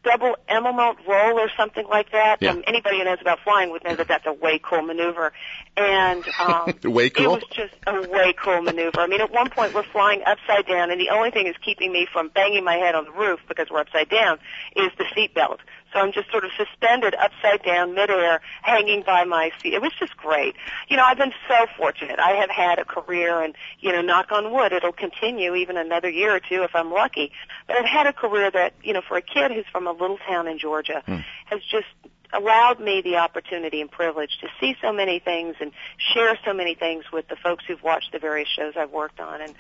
double 0.03 0.36
Immelmann 0.50 0.96
roll 1.08 1.39
or 1.39 1.50
something 1.58 1.88
like 1.88 2.12
that. 2.12 2.38
Yeah. 2.41 2.51
Um, 2.51 2.63
anybody 2.68 3.00
who 3.00 3.06
knows 3.06 3.20
about 3.22 3.39
flying 3.44 3.72
would 3.72 3.84
know 3.84 3.96
that 3.96 4.08
that's 4.08 4.25
a 4.25 4.34
way 4.34 4.60
cool 4.62 4.82
maneuver. 4.82 5.34
And 5.75 6.24
um, 6.39 6.74
Way 6.84 7.08
it 7.08 7.20
was 7.20 7.44
just 7.51 7.74
a 7.88 8.08
way 8.10 8.34
cool 8.34 8.62
maneuver. 8.62 9.00
I 9.00 9.08
mean, 9.08 9.22
at 9.22 9.32
one 9.32 9.50
point 9.50 9.74
we're 9.74 9.84
flying 9.84 10.22
upside 10.25 10.68
down, 10.68 10.91
and 10.91 11.00
the 11.00 11.10
only 11.10 11.32
thing 11.32 11.48
is 11.48 11.56
keeping 11.63 11.91
me 11.91 12.08
from 12.12 12.29
banging 12.29 12.63
my 12.63 12.75
head 12.75 12.96
on 12.96 13.06
the 13.06 13.12
roof 13.12 13.39
because 13.48 13.68
we're 13.70 13.79
upside 13.79 14.10
down 14.10 14.39
is 14.75 14.89
the 14.98 15.06
seat 15.15 15.34
belt. 15.34 15.60
So 15.93 16.00
I'm 16.00 16.12
just 16.12 16.29
sort 16.31 16.46
of 16.46 16.51
suspended 16.58 17.15
upside 17.15 17.63
down 17.63 17.93
midair, 17.93 18.41
hanging 18.62 19.03
by 19.03 19.24
my 19.24 19.51
feet. 19.62 19.74
It 19.74 19.81
was 19.81 19.91
just 20.00 20.15
great. 20.17 20.55
You 20.88 20.98
know, 20.98 21.03
I've 21.03 21.17
been 21.17 21.34
so 21.48 21.65
fortunate. 21.77 22.19
I 22.19 22.31
have 22.31 22.50
had 22.50 22.79
a 22.79 22.86
career, 22.86 23.41
and 23.41 23.55
you 23.79 23.91
know, 23.91 24.01
knock 24.01 24.31
on 24.31 24.51
wood, 24.51 24.72
it'll 24.72 24.91
continue 24.91 25.55
even 25.55 25.77
another 25.77 26.10
year 26.10 26.36
or 26.36 26.39
two 26.39 26.63
if 26.63 26.75
I'm 26.75 26.91
lucky. 26.91 27.31
But 27.67 27.77
I've 27.77 27.86
had 27.86 28.08
a 28.08 28.13
career 28.13 28.51
that, 28.51 28.74
you 28.84 28.93
know, 28.93 29.01
for 29.08 29.17
a 29.17 29.22
kid 29.22 29.51
who's 29.51 29.65
from 29.72 29.88
a 29.88 29.91
little 29.91 30.17
town 30.27 30.48
in 30.48 30.60
Georgia, 30.60 31.01
has 31.46 31.62
just 31.69 31.88
allowed 32.34 32.79
me 32.79 33.01
the 33.01 33.17
opportunity 33.17 33.81
and 33.81 33.89
privilege 33.89 34.38
to 34.41 34.48
see 34.60 34.75
so 34.81 34.93
many 34.93 35.19
things 35.19 35.55
and 35.60 35.72
share 36.13 36.38
so 36.46 36.53
many 36.53 36.75
things 36.75 37.05
with 37.12 37.27
the 37.27 37.36
folks 37.36 37.63
who've 37.67 37.81
watched 37.81 38.12
the 38.12 38.19
various 38.19 38.48
shows 38.50 38.74
I've 38.77 38.91
worked 38.91 39.19
on 39.19 39.41
and 39.41 39.55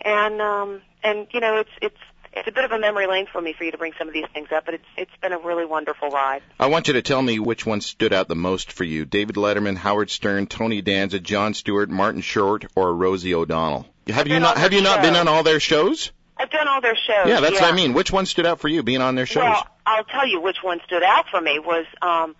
and 0.00 0.40
um 0.40 0.82
and 1.02 1.26
you 1.32 1.40
know 1.40 1.56
it's 1.56 1.70
it's 1.80 1.96
it's 2.32 2.48
a 2.48 2.52
bit 2.52 2.64
of 2.64 2.72
a 2.72 2.78
memory 2.78 3.06
lane 3.06 3.26
for 3.30 3.40
me 3.40 3.52
for 3.52 3.64
you 3.64 3.72
to 3.72 3.78
bring 3.78 3.92
some 3.98 4.08
of 4.08 4.14
these 4.14 4.26
things 4.32 4.48
up 4.54 4.64
but 4.64 4.74
it's 4.74 4.84
it's 4.96 5.16
been 5.20 5.32
a 5.32 5.38
really 5.38 5.64
wonderful 5.64 6.08
ride. 6.08 6.42
I 6.58 6.66
want 6.66 6.88
you 6.88 6.94
to 6.94 7.02
tell 7.02 7.20
me 7.20 7.38
which 7.38 7.66
one 7.66 7.80
stood 7.80 8.12
out 8.12 8.28
the 8.28 8.36
most 8.36 8.72
for 8.72 8.84
you: 8.84 9.04
David 9.04 9.36
Letterman, 9.36 9.76
Howard 9.76 10.10
Stern, 10.10 10.46
Tony 10.46 10.82
Danza, 10.82 11.20
Jon 11.20 11.54
Stewart, 11.54 11.90
Martin 11.90 12.20
Short, 12.20 12.66
or 12.74 12.94
Rosie 12.94 13.34
O'Donnell. 13.34 13.86
Have 14.08 14.28
you 14.28 14.40
not 14.40 14.58
have 14.58 14.72
you 14.72 14.82
not 14.82 15.02
been 15.02 15.16
on 15.16 15.28
all 15.28 15.42
their 15.42 15.60
shows? 15.60 16.10
I've 16.36 16.50
done 16.50 16.66
all 16.66 16.80
their 16.80 16.96
shows. 16.96 17.26
Yeah, 17.26 17.40
that's 17.40 17.60
what 17.60 17.72
I 17.72 17.76
mean. 17.76 17.92
Which 17.92 18.10
one 18.10 18.26
stood 18.26 18.46
out 18.46 18.58
for 18.58 18.68
you 18.68 18.82
being 18.82 19.00
on 19.00 19.14
their 19.14 19.26
shows? 19.26 19.44
Well, 19.44 19.66
I'll 19.86 20.04
tell 20.04 20.26
you 20.26 20.40
which 20.40 20.56
one 20.62 20.80
stood 20.86 21.02
out 21.02 21.28
for 21.30 21.40
me 21.40 21.58
was 21.58 21.86
um 22.00 22.34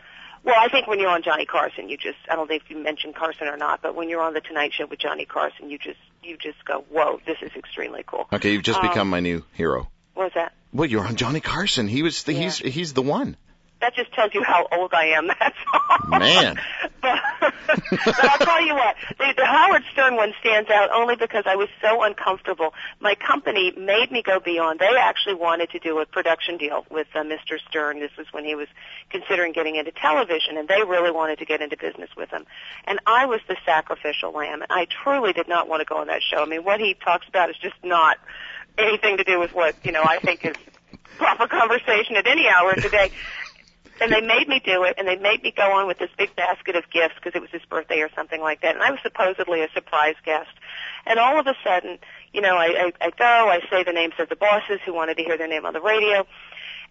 well, 0.44 0.56
I 0.58 0.68
think 0.68 0.86
when 0.86 0.98
you're 0.98 1.10
on 1.10 1.22
Johnny 1.22 1.46
Carson, 1.46 1.88
you 1.88 1.96
just 1.96 2.18
I 2.30 2.36
don't 2.36 2.48
know 2.48 2.56
if 2.56 2.68
you 2.68 2.76
mentioned 2.82 3.14
Carson 3.14 3.48
or 3.48 3.56
not, 3.56 3.82
but 3.82 3.94
when 3.94 4.08
you're 4.08 4.22
on 4.22 4.34
the 4.34 4.40
Tonight 4.40 4.72
Show 4.72 4.86
with 4.86 4.98
Johnny 4.98 5.24
Carson, 5.24 5.70
you 5.70 5.78
just 5.78 5.98
you 6.22 6.36
just 6.36 6.64
go, 6.64 6.84
"Whoa, 6.90 7.20
this 7.26 7.38
is 7.42 7.50
extremely 7.56 8.04
cool." 8.06 8.28
okay, 8.32 8.52
you've 8.52 8.62
just 8.62 8.80
um, 8.80 8.88
become 8.88 9.08
my 9.08 9.20
new 9.20 9.44
hero. 9.52 9.88
What 10.14 10.24
was 10.24 10.32
that? 10.34 10.52
Well, 10.72 10.88
you're 10.88 11.06
on 11.06 11.16
Johnny 11.16 11.40
Carson. 11.40 11.88
He 11.88 12.02
was 12.02 12.22
the, 12.24 12.32
Yeah. 12.32 12.40
he's 12.42 12.58
he's 12.58 12.92
the 12.92 13.02
one. 13.02 13.36
That 13.82 13.96
just 13.96 14.12
tells 14.12 14.32
you 14.32 14.44
how 14.44 14.68
old 14.70 14.94
I 14.94 15.06
am. 15.06 15.26
That's 15.40 15.56
all. 15.72 16.18
Man. 16.20 16.56
but, 17.02 17.20
but 17.90 18.24
I'll 18.24 18.38
tell 18.38 18.64
you 18.64 18.74
what, 18.76 18.94
the, 19.18 19.34
the 19.36 19.44
Howard 19.44 19.82
Stern 19.90 20.14
one 20.14 20.32
stands 20.38 20.70
out 20.70 20.90
only 20.92 21.16
because 21.16 21.42
I 21.46 21.56
was 21.56 21.68
so 21.80 22.04
uncomfortable. 22.04 22.74
My 23.00 23.16
company 23.16 23.72
made 23.76 24.12
me 24.12 24.22
go 24.22 24.38
beyond. 24.38 24.78
They 24.78 24.94
actually 24.96 25.34
wanted 25.34 25.70
to 25.70 25.80
do 25.80 25.98
a 25.98 26.06
production 26.06 26.58
deal 26.58 26.86
with 26.92 27.08
uh, 27.12 27.24
Mr. 27.24 27.58
Stern. 27.68 27.98
This 27.98 28.12
was 28.16 28.28
when 28.30 28.44
he 28.44 28.54
was 28.54 28.68
considering 29.10 29.52
getting 29.52 29.74
into 29.74 29.90
television, 29.90 30.56
and 30.56 30.68
they 30.68 30.82
really 30.86 31.10
wanted 31.10 31.40
to 31.40 31.44
get 31.44 31.60
into 31.60 31.76
business 31.76 32.10
with 32.16 32.30
him. 32.30 32.46
And 32.84 33.00
I 33.04 33.26
was 33.26 33.40
the 33.48 33.56
sacrificial 33.66 34.30
lamb, 34.30 34.62
and 34.62 34.70
I 34.70 34.86
truly 35.02 35.32
did 35.32 35.48
not 35.48 35.68
want 35.68 35.80
to 35.80 35.86
go 35.86 35.96
on 35.96 36.06
that 36.06 36.22
show. 36.22 36.40
I 36.40 36.46
mean, 36.46 36.62
what 36.62 36.78
he 36.78 36.94
talks 36.94 37.26
about 37.26 37.50
is 37.50 37.56
just 37.60 37.74
not 37.82 38.18
anything 38.78 39.16
to 39.16 39.24
do 39.24 39.40
with 39.40 39.52
what 39.52 39.74
you 39.84 39.90
know 39.90 40.02
I 40.02 40.20
think 40.20 40.44
is 40.44 40.54
proper 41.18 41.46
conversation 41.46 42.16
at 42.16 42.26
any 42.26 42.48
hour 42.48 42.72
of 42.72 42.82
the 42.82 42.88
day. 42.88 43.10
And 44.00 44.12
they 44.12 44.20
made 44.20 44.48
me 44.48 44.60
do 44.64 44.84
it, 44.84 44.94
and 44.98 45.06
they 45.06 45.16
made 45.16 45.42
me 45.42 45.52
go 45.56 45.70
on 45.72 45.86
with 45.86 45.98
this 45.98 46.10
big 46.16 46.34
basket 46.34 46.74
of 46.76 46.84
gifts 46.90 47.14
because 47.16 47.34
it 47.34 47.40
was 47.40 47.50
his 47.50 47.62
birthday 47.68 48.00
or 48.00 48.10
something 48.14 48.40
like 48.40 48.62
that. 48.62 48.74
And 48.74 48.82
I 48.82 48.90
was 48.90 49.00
supposedly 49.02 49.62
a 49.62 49.68
surprise 49.72 50.16
guest. 50.24 50.50
And 51.06 51.18
all 51.18 51.38
of 51.38 51.46
a 51.46 51.54
sudden, 51.62 51.98
you 52.32 52.40
know, 52.40 52.56
I, 52.56 52.90
I, 53.00 53.06
I 53.06 53.10
go, 53.10 53.24
I 53.24 53.60
say 53.70 53.84
the 53.84 53.92
names 53.92 54.14
of 54.18 54.28
the 54.28 54.36
bosses 54.36 54.80
who 54.84 54.92
wanted 54.94 55.18
to 55.18 55.22
hear 55.22 55.36
their 55.36 55.48
name 55.48 55.66
on 55.66 55.72
the 55.72 55.80
radio, 55.80 56.26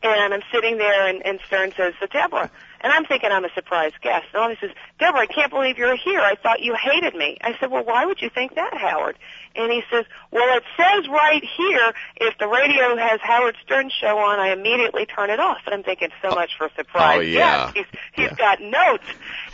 and 0.03 0.33
I'm 0.33 0.41
sitting 0.51 0.77
there, 0.77 1.07
and, 1.07 1.25
and 1.25 1.39
Stern 1.47 1.73
says, 1.77 1.93
"So 1.99 2.07
Deborah," 2.07 2.49
and 2.81 2.91
I'm 2.91 3.05
thinking 3.05 3.31
I'm 3.31 3.45
a 3.45 3.53
surprise 3.53 3.91
guest. 4.01 4.25
And 4.33 4.41
all 4.41 4.49
he 4.49 4.55
says, 4.59 4.71
"Deborah, 4.99 5.21
I 5.21 5.25
can't 5.27 5.51
believe 5.51 5.77
you're 5.77 5.95
here. 5.95 6.19
I 6.19 6.35
thought 6.35 6.61
you 6.61 6.75
hated 6.75 7.15
me." 7.15 7.37
I 7.41 7.55
said, 7.59 7.71
"Well, 7.71 7.83
why 7.83 8.05
would 8.05 8.21
you 8.21 8.29
think 8.29 8.55
that, 8.55 8.75
Howard?" 8.75 9.17
And 9.55 9.71
he 9.71 9.83
says, 9.91 10.05
"Well, 10.31 10.57
it 10.57 10.63
says 10.77 11.07
right 11.09 11.43
here 11.57 11.93
if 12.17 12.37
the 12.37 12.47
radio 12.47 12.95
has 12.97 13.19
Howard 13.21 13.55
Stern 13.63 13.89
show 13.89 14.17
on, 14.17 14.39
I 14.39 14.51
immediately 14.51 15.05
turn 15.05 15.29
it 15.29 15.39
off." 15.39 15.59
And 15.65 15.75
I'm 15.75 15.83
thinking, 15.83 16.09
so 16.21 16.29
much 16.29 16.51
for 16.57 16.69
surprise. 16.75 17.17
Oh, 17.17 17.21
yeah. 17.21 17.71
Yes, 17.73 17.73
he's 17.75 17.99
he's 18.13 18.29
Yeah. 18.31 18.35
got 18.35 18.61
notes. 18.61 19.05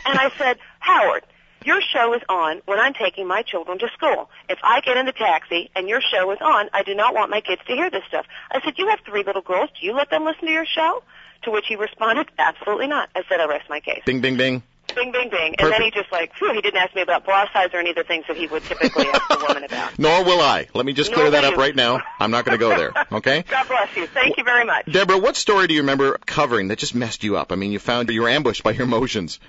And 0.06 0.18
I 0.18 0.30
said, 0.38 0.58
"Howard." 0.80 1.24
Your 1.64 1.80
show 1.80 2.14
is 2.14 2.22
on 2.28 2.62
when 2.66 2.78
I'm 2.78 2.94
taking 2.94 3.26
my 3.26 3.42
children 3.42 3.78
to 3.78 3.88
school. 3.96 4.30
If 4.48 4.58
I 4.62 4.80
get 4.80 4.96
in 4.96 5.06
the 5.06 5.12
taxi 5.12 5.70
and 5.74 5.88
your 5.88 6.00
show 6.00 6.30
is 6.30 6.38
on, 6.40 6.68
I 6.72 6.82
do 6.82 6.94
not 6.94 7.14
want 7.14 7.30
my 7.30 7.40
kids 7.40 7.62
to 7.66 7.74
hear 7.74 7.90
this 7.90 8.04
stuff. 8.08 8.26
I 8.50 8.60
said, 8.64 8.74
you 8.78 8.88
have 8.88 9.00
three 9.04 9.22
little 9.24 9.42
girls. 9.42 9.70
Do 9.78 9.86
you 9.86 9.92
let 9.94 10.10
them 10.10 10.24
listen 10.24 10.46
to 10.46 10.52
your 10.52 10.66
show? 10.66 11.02
To 11.42 11.50
which 11.50 11.66
he 11.68 11.76
responded, 11.76 12.28
absolutely 12.38 12.88
not. 12.88 13.10
I 13.14 13.22
said, 13.28 13.40
I 13.40 13.46
rest 13.46 13.68
my 13.70 13.80
case. 13.80 14.02
Bing, 14.04 14.20
bing, 14.20 14.36
bing. 14.36 14.62
Bing, 14.94 15.12
bing, 15.12 15.30
bing. 15.30 15.54
And 15.58 15.70
then 15.70 15.82
he 15.82 15.90
just 15.90 16.10
like, 16.10 16.34
phew, 16.34 16.52
he 16.54 16.60
didn't 16.62 16.80
ask 16.80 16.94
me 16.94 17.02
about 17.02 17.24
bra 17.24 17.46
size 17.52 17.68
or 17.72 17.78
any 17.78 17.90
of 17.90 17.96
the 17.96 18.04
things 18.04 18.24
that 18.26 18.36
he 18.36 18.46
would 18.46 18.62
typically 18.64 19.06
ask 19.06 19.22
a 19.30 19.46
woman 19.46 19.64
about. 19.64 19.98
Nor 19.98 20.24
will 20.24 20.40
I. 20.40 20.68
Let 20.74 20.86
me 20.86 20.92
just 20.94 21.12
clear 21.12 21.30
that 21.30 21.44
will 21.44 21.52
up 21.52 21.58
right 21.58 21.76
now. 21.76 22.00
I'm 22.18 22.30
not 22.30 22.44
going 22.44 22.58
to 22.58 22.60
go 22.60 22.76
there. 22.76 22.92
Okay. 23.10 23.42
God 23.48 23.68
bless 23.68 23.96
you. 23.96 24.06
Thank 24.06 24.36
you 24.36 24.44
very 24.44 24.64
much. 24.64 24.86
Deborah, 24.86 25.18
what 25.18 25.34
story 25.34 25.66
do 25.66 25.74
you 25.74 25.80
remember 25.80 26.18
covering 26.26 26.68
that 26.68 26.78
just 26.78 26.94
messed 26.94 27.24
you 27.24 27.36
up? 27.36 27.52
I 27.52 27.56
mean, 27.56 27.72
you 27.72 27.78
found 27.78 28.08
you 28.10 28.22
were 28.22 28.28
ambushed 28.28 28.62
by 28.62 28.72
your 28.72 28.84
emotions. 28.84 29.40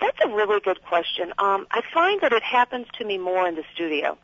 That's 0.00 0.18
a 0.24 0.28
really 0.28 0.60
good 0.60 0.82
question. 0.82 1.32
Um, 1.38 1.66
I 1.70 1.82
find 1.92 2.20
that 2.20 2.32
it 2.32 2.42
happens 2.42 2.86
to 2.98 3.04
me 3.04 3.18
more 3.18 3.46
in 3.48 3.56
the 3.56 3.64
studio 3.74 4.16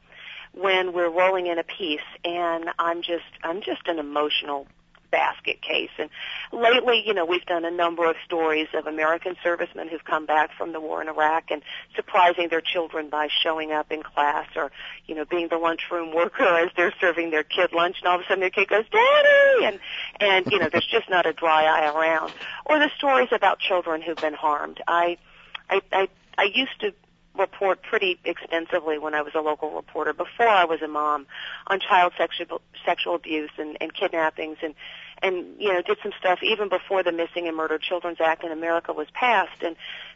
when 0.53 0.93
we're 0.93 1.11
rolling 1.11 1.49
in 1.49 1.59
a 1.59 1.65
piece, 1.65 2.01
and 2.25 2.71
I'm 2.79 3.03
just 3.03 3.25
I'm 3.43 3.61
just 3.61 3.87
an 3.87 3.99
emotional 3.99 4.67
basket 5.11 5.63
case. 5.63 5.91
And 5.97 6.11
lately, 6.53 7.01
you 7.07 7.15
know, 7.15 7.25
we've 7.25 7.47
done 7.47 7.65
a 7.65 7.71
number 7.71 8.11
of 8.11 8.17
stories 8.25 8.67
of 8.75 8.89
American 8.89 9.37
servicemen 9.45 9.87
who've 9.87 10.05
come 10.05 10.27
back 10.27 10.51
from 10.59 10.73
the 10.73 10.81
war 10.81 11.01
in 11.01 11.09
Iraq 11.09 11.53
and 11.53 11.63
surprising 11.95 12.49
their 12.49 12.61
children 12.61 13.11
by 13.11 13.29
showing 13.43 13.71
up 13.71 13.93
in 13.93 14.03
class 14.03 14.49
or, 14.57 14.73
you 15.07 15.15
know, 15.15 15.25
being 15.25 15.47
the 15.47 15.57
lunchroom 15.57 16.13
worker 16.13 16.43
as 16.43 16.71
they're 16.77 16.93
serving 17.01 17.31
their 17.31 17.45
kid 17.45 17.73
lunch 17.73 17.99
and 18.01 18.09
all 18.09 18.17
of 18.17 18.23
a 18.23 18.25
sudden 18.25 18.41
their 18.41 18.51
kid 18.51 18.69
goes, 18.69 18.85
Daddy 18.91 19.67
and 19.67 19.79
and 20.19 20.47
you 20.51 20.59
know, 20.59 20.69
there's 20.69 20.87
just 20.87 21.09
not 21.09 21.27
a 21.27 21.33
dry 21.33 21.65
eye 21.65 21.93
around. 21.95 22.33
Or 22.67 22.81
the 22.81 22.91
stories 22.99 23.29
about 23.31 23.61
children 23.61 24.03
who've 24.03 24.17
been 24.17 24.35
harmed. 24.35 24.81
I 24.89 25.19
I, 25.69 25.81
I 25.93 26.09
I 26.37 26.45
used 26.45 26.81
to 26.81 26.93
report 27.37 27.83
pretty 27.83 28.19
extensively 28.25 28.99
when 28.99 29.15
I 29.15 29.23
was 29.23 29.35
a 29.35 29.41
local 29.41 29.73
reporter 29.73 30.13
before 30.13 30.49
I 30.49 30.65
was 30.65 30.83
a 30.83 30.89
mom 30.89 31.27
on 31.67 31.81
child 31.81 32.13
sexual 32.17 32.61
sexual 32.87 33.17
abuse 33.17 33.51
and, 33.59 33.77
and 33.81 33.93
kidnappings 33.93 34.59
and 34.63 34.75
and 35.21 35.61
you 35.61 35.73
know 35.73 35.83
did 35.83 35.99
some 36.03 36.13
stuff 36.19 36.39
even 36.43 36.69
before 36.69 37.03
the 37.03 37.11
Missing 37.11 37.49
and 37.49 37.57
Murdered 37.57 37.83
Children's 37.83 38.21
Act 38.21 38.45
in 38.45 38.53
America 38.53 38.93
was 38.93 39.09
passed 39.13 39.63
and 39.63 39.75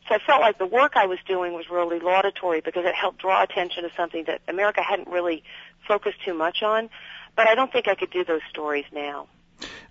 so 0.09 0.15
I 0.15 0.19
felt 0.19 0.41
like 0.41 0.59
the 0.59 0.67
work 0.67 0.93
I 0.95 1.07
was 1.07 1.19
doing 1.27 1.55
was 1.55 1.69
really 1.69 1.99
laudatory 1.99 2.61
because 2.61 2.85
it 2.87 2.95
helped 2.95 3.21
draw 3.21 3.43
attention 3.43 3.83
to 3.83 3.91
something 3.97 4.25
that 4.25 4.41
America 4.47 4.83
hadn't 4.83 5.09
really 5.09 5.43
focused 5.89 6.25
too 6.25 6.35
much 6.35 6.63
on 6.63 6.89
but 7.35 7.49
I 7.49 7.55
don't 7.55 7.73
think 7.73 7.89
I 7.89 7.95
could 7.95 8.11
do 8.11 8.25
those 8.25 8.43
stories 8.51 8.85
now. 8.93 9.27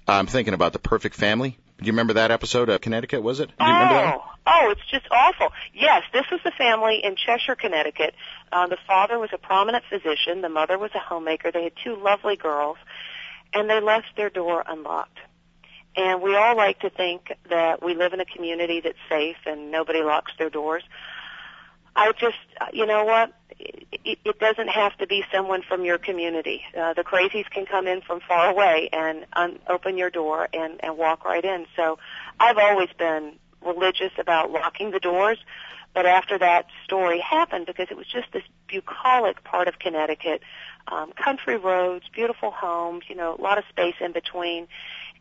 I'm 0.07 0.27
thinking 0.27 0.53
about 0.53 0.73
the 0.73 0.79
perfect 0.79 1.15
family. 1.15 1.57
Do 1.79 1.85
you 1.85 1.91
remember 1.91 2.13
that 2.13 2.31
episode 2.31 2.69
of 2.69 2.81
Connecticut? 2.81 3.21
Was 3.21 3.39
it? 3.39 3.49
Do 3.57 3.65
you 3.65 3.71
remember 3.71 3.93
that? 3.93 4.15
Oh, 4.17 4.31
Oh, 4.49 4.69
it's 4.71 4.85
just 4.89 5.05
awful. 5.11 5.51
Yes, 5.73 6.03
this 6.13 6.23
was 6.31 6.39
the 6.45 6.51
family 6.51 7.01
in 7.03 7.17
Cheshire, 7.17 7.55
Connecticut. 7.55 8.15
Uh, 8.49 8.67
the 8.67 8.77
father 8.87 9.19
was 9.19 9.29
a 9.33 9.37
prominent 9.37 9.83
physician. 9.89 10.39
The 10.41 10.47
mother 10.47 10.77
was 10.77 10.91
a 10.95 10.99
homemaker. 10.99 11.51
They 11.51 11.63
had 11.65 11.73
two 11.83 11.97
lovely 11.97 12.37
girls, 12.37 12.77
and 13.53 13.69
they 13.69 13.81
left 13.81 14.07
their 14.15 14.29
door 14.29 14.63
unlocked. 14.65 15.19
And 15.97 16.21
we 16.21 16.35
all 16.35 16.55
like 16.55 16.79
to 16.79 16.89
think 16.89 17.33
that 17.49 17.83
we 17.83 17.93
live 17.95 18.13
in 18.13 18.21
a 18.21 18.25
community 18.25 18.79
that's 18.79 18.97
safe 19.09 19.37
and 19.45 19.71
nobody 19.71 20.01
locks 20.01 20.31
their 20.37 20.49
doors. 20.49 20.83
I 21.95 22.11
just, 22.13 22.37
you 22.71 22.85
know 22.85 23.03
what? 23.03 23.33
It, 23.59 24.19
it 24.23 24.39
doesn't 24.39 24.67
have 24.69 24.95
to 24.99 25.07
be 25.07 25.23
someone 25.33 25.63
from 25.67 25.83
your 25.83 25.97
community. 25.97 26.61
Uh, 26.79 26.93
the 26.93 27.03
crazies 27.03 27.49
can 27.49 27.65
come 27.65 27.87
in 27.87 28.01
from 28.01 28.19
far 28.27 28.51
away 28.51 28.89
and 28.93 29.25
un- 29.33 29.59
open 29.67 29.97
your 29.97 30.11
door 30.11 30.47
and, 30.53 30.79
and 30.83 30.97
walk 30.97 31.25
right 31.25 31.43
in. 31.43 31.65
So 31.75 31.97
I've 32.39 32.59
always 32.59 32.89
been 32.99 33.33
religious 33.63 34.11
about 34.17 34.51
locking 34.51 34.91
the 34.91 34.99
doors, 34.99 35.37
but 35.93 36.05
after 36.05 36.37
that 36.37 36.67
story 36.83 37.19
happened, 37.19 37.65
because 37.65 37.87
it 37.89 37.97
was 37.97 38.07
just 38.07 38.31
this 38.31 38.43
bucolic 38.67 39.43
part 39.43 39.67
of 39.67 39.79
Connecticut, 39.79 40.41
um, 40.87 41.11
country 41.13 41.57
roads, 41.57 42.05
beautiful 42.13 42.51
homes, 42.51 43.03
you 43.07 43.15
know, 43.15 43.35
a 43.35 43.41
lot 43.41 43.57
of 43.57 43.63
space 43.69 43.95
in 43.99 44.11
between, 44.11 44.67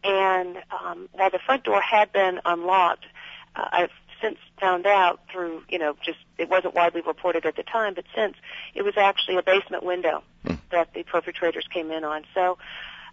and 0.05 0.59
um, 0.71 1.09
while 1.13 1.31
the 1.31 1.39
front 1.39 1.65
door 1.65 1.81
had 1.81 2.13
been 2.13 2.41
unlocked, 2.45 3.07
uh, 3.55 3.69
I've 3.73 3.91
since 4.21 4.39
found 4.61 4.87
out 4.87 5.21
through, 5.31 5.63
you 5.69 5.79
know, 5.79 5.97
just 6.03 6.19
it 6.39 6.49
wasn't 6.49 6.75
widely 6.75 7.03
reported 7.03 7.45
at 7.45 7.57
the 7.57 7.63
time, 7.63 7.95
but 7.95 8.05
since 8.15 8.35
it 8.75 8.83
was 8.83 8.95
actually 8.97 9.37
a 9.37 9.43
basement 9.43 9.83
window 9.83 10.23
that 10.71 10.93
the 10.95 11.03
perpetrators 11.03 11.67
came 11.73 11.91
in 11.91 12.05
on. 12.05 12.25
So 12.35 12.59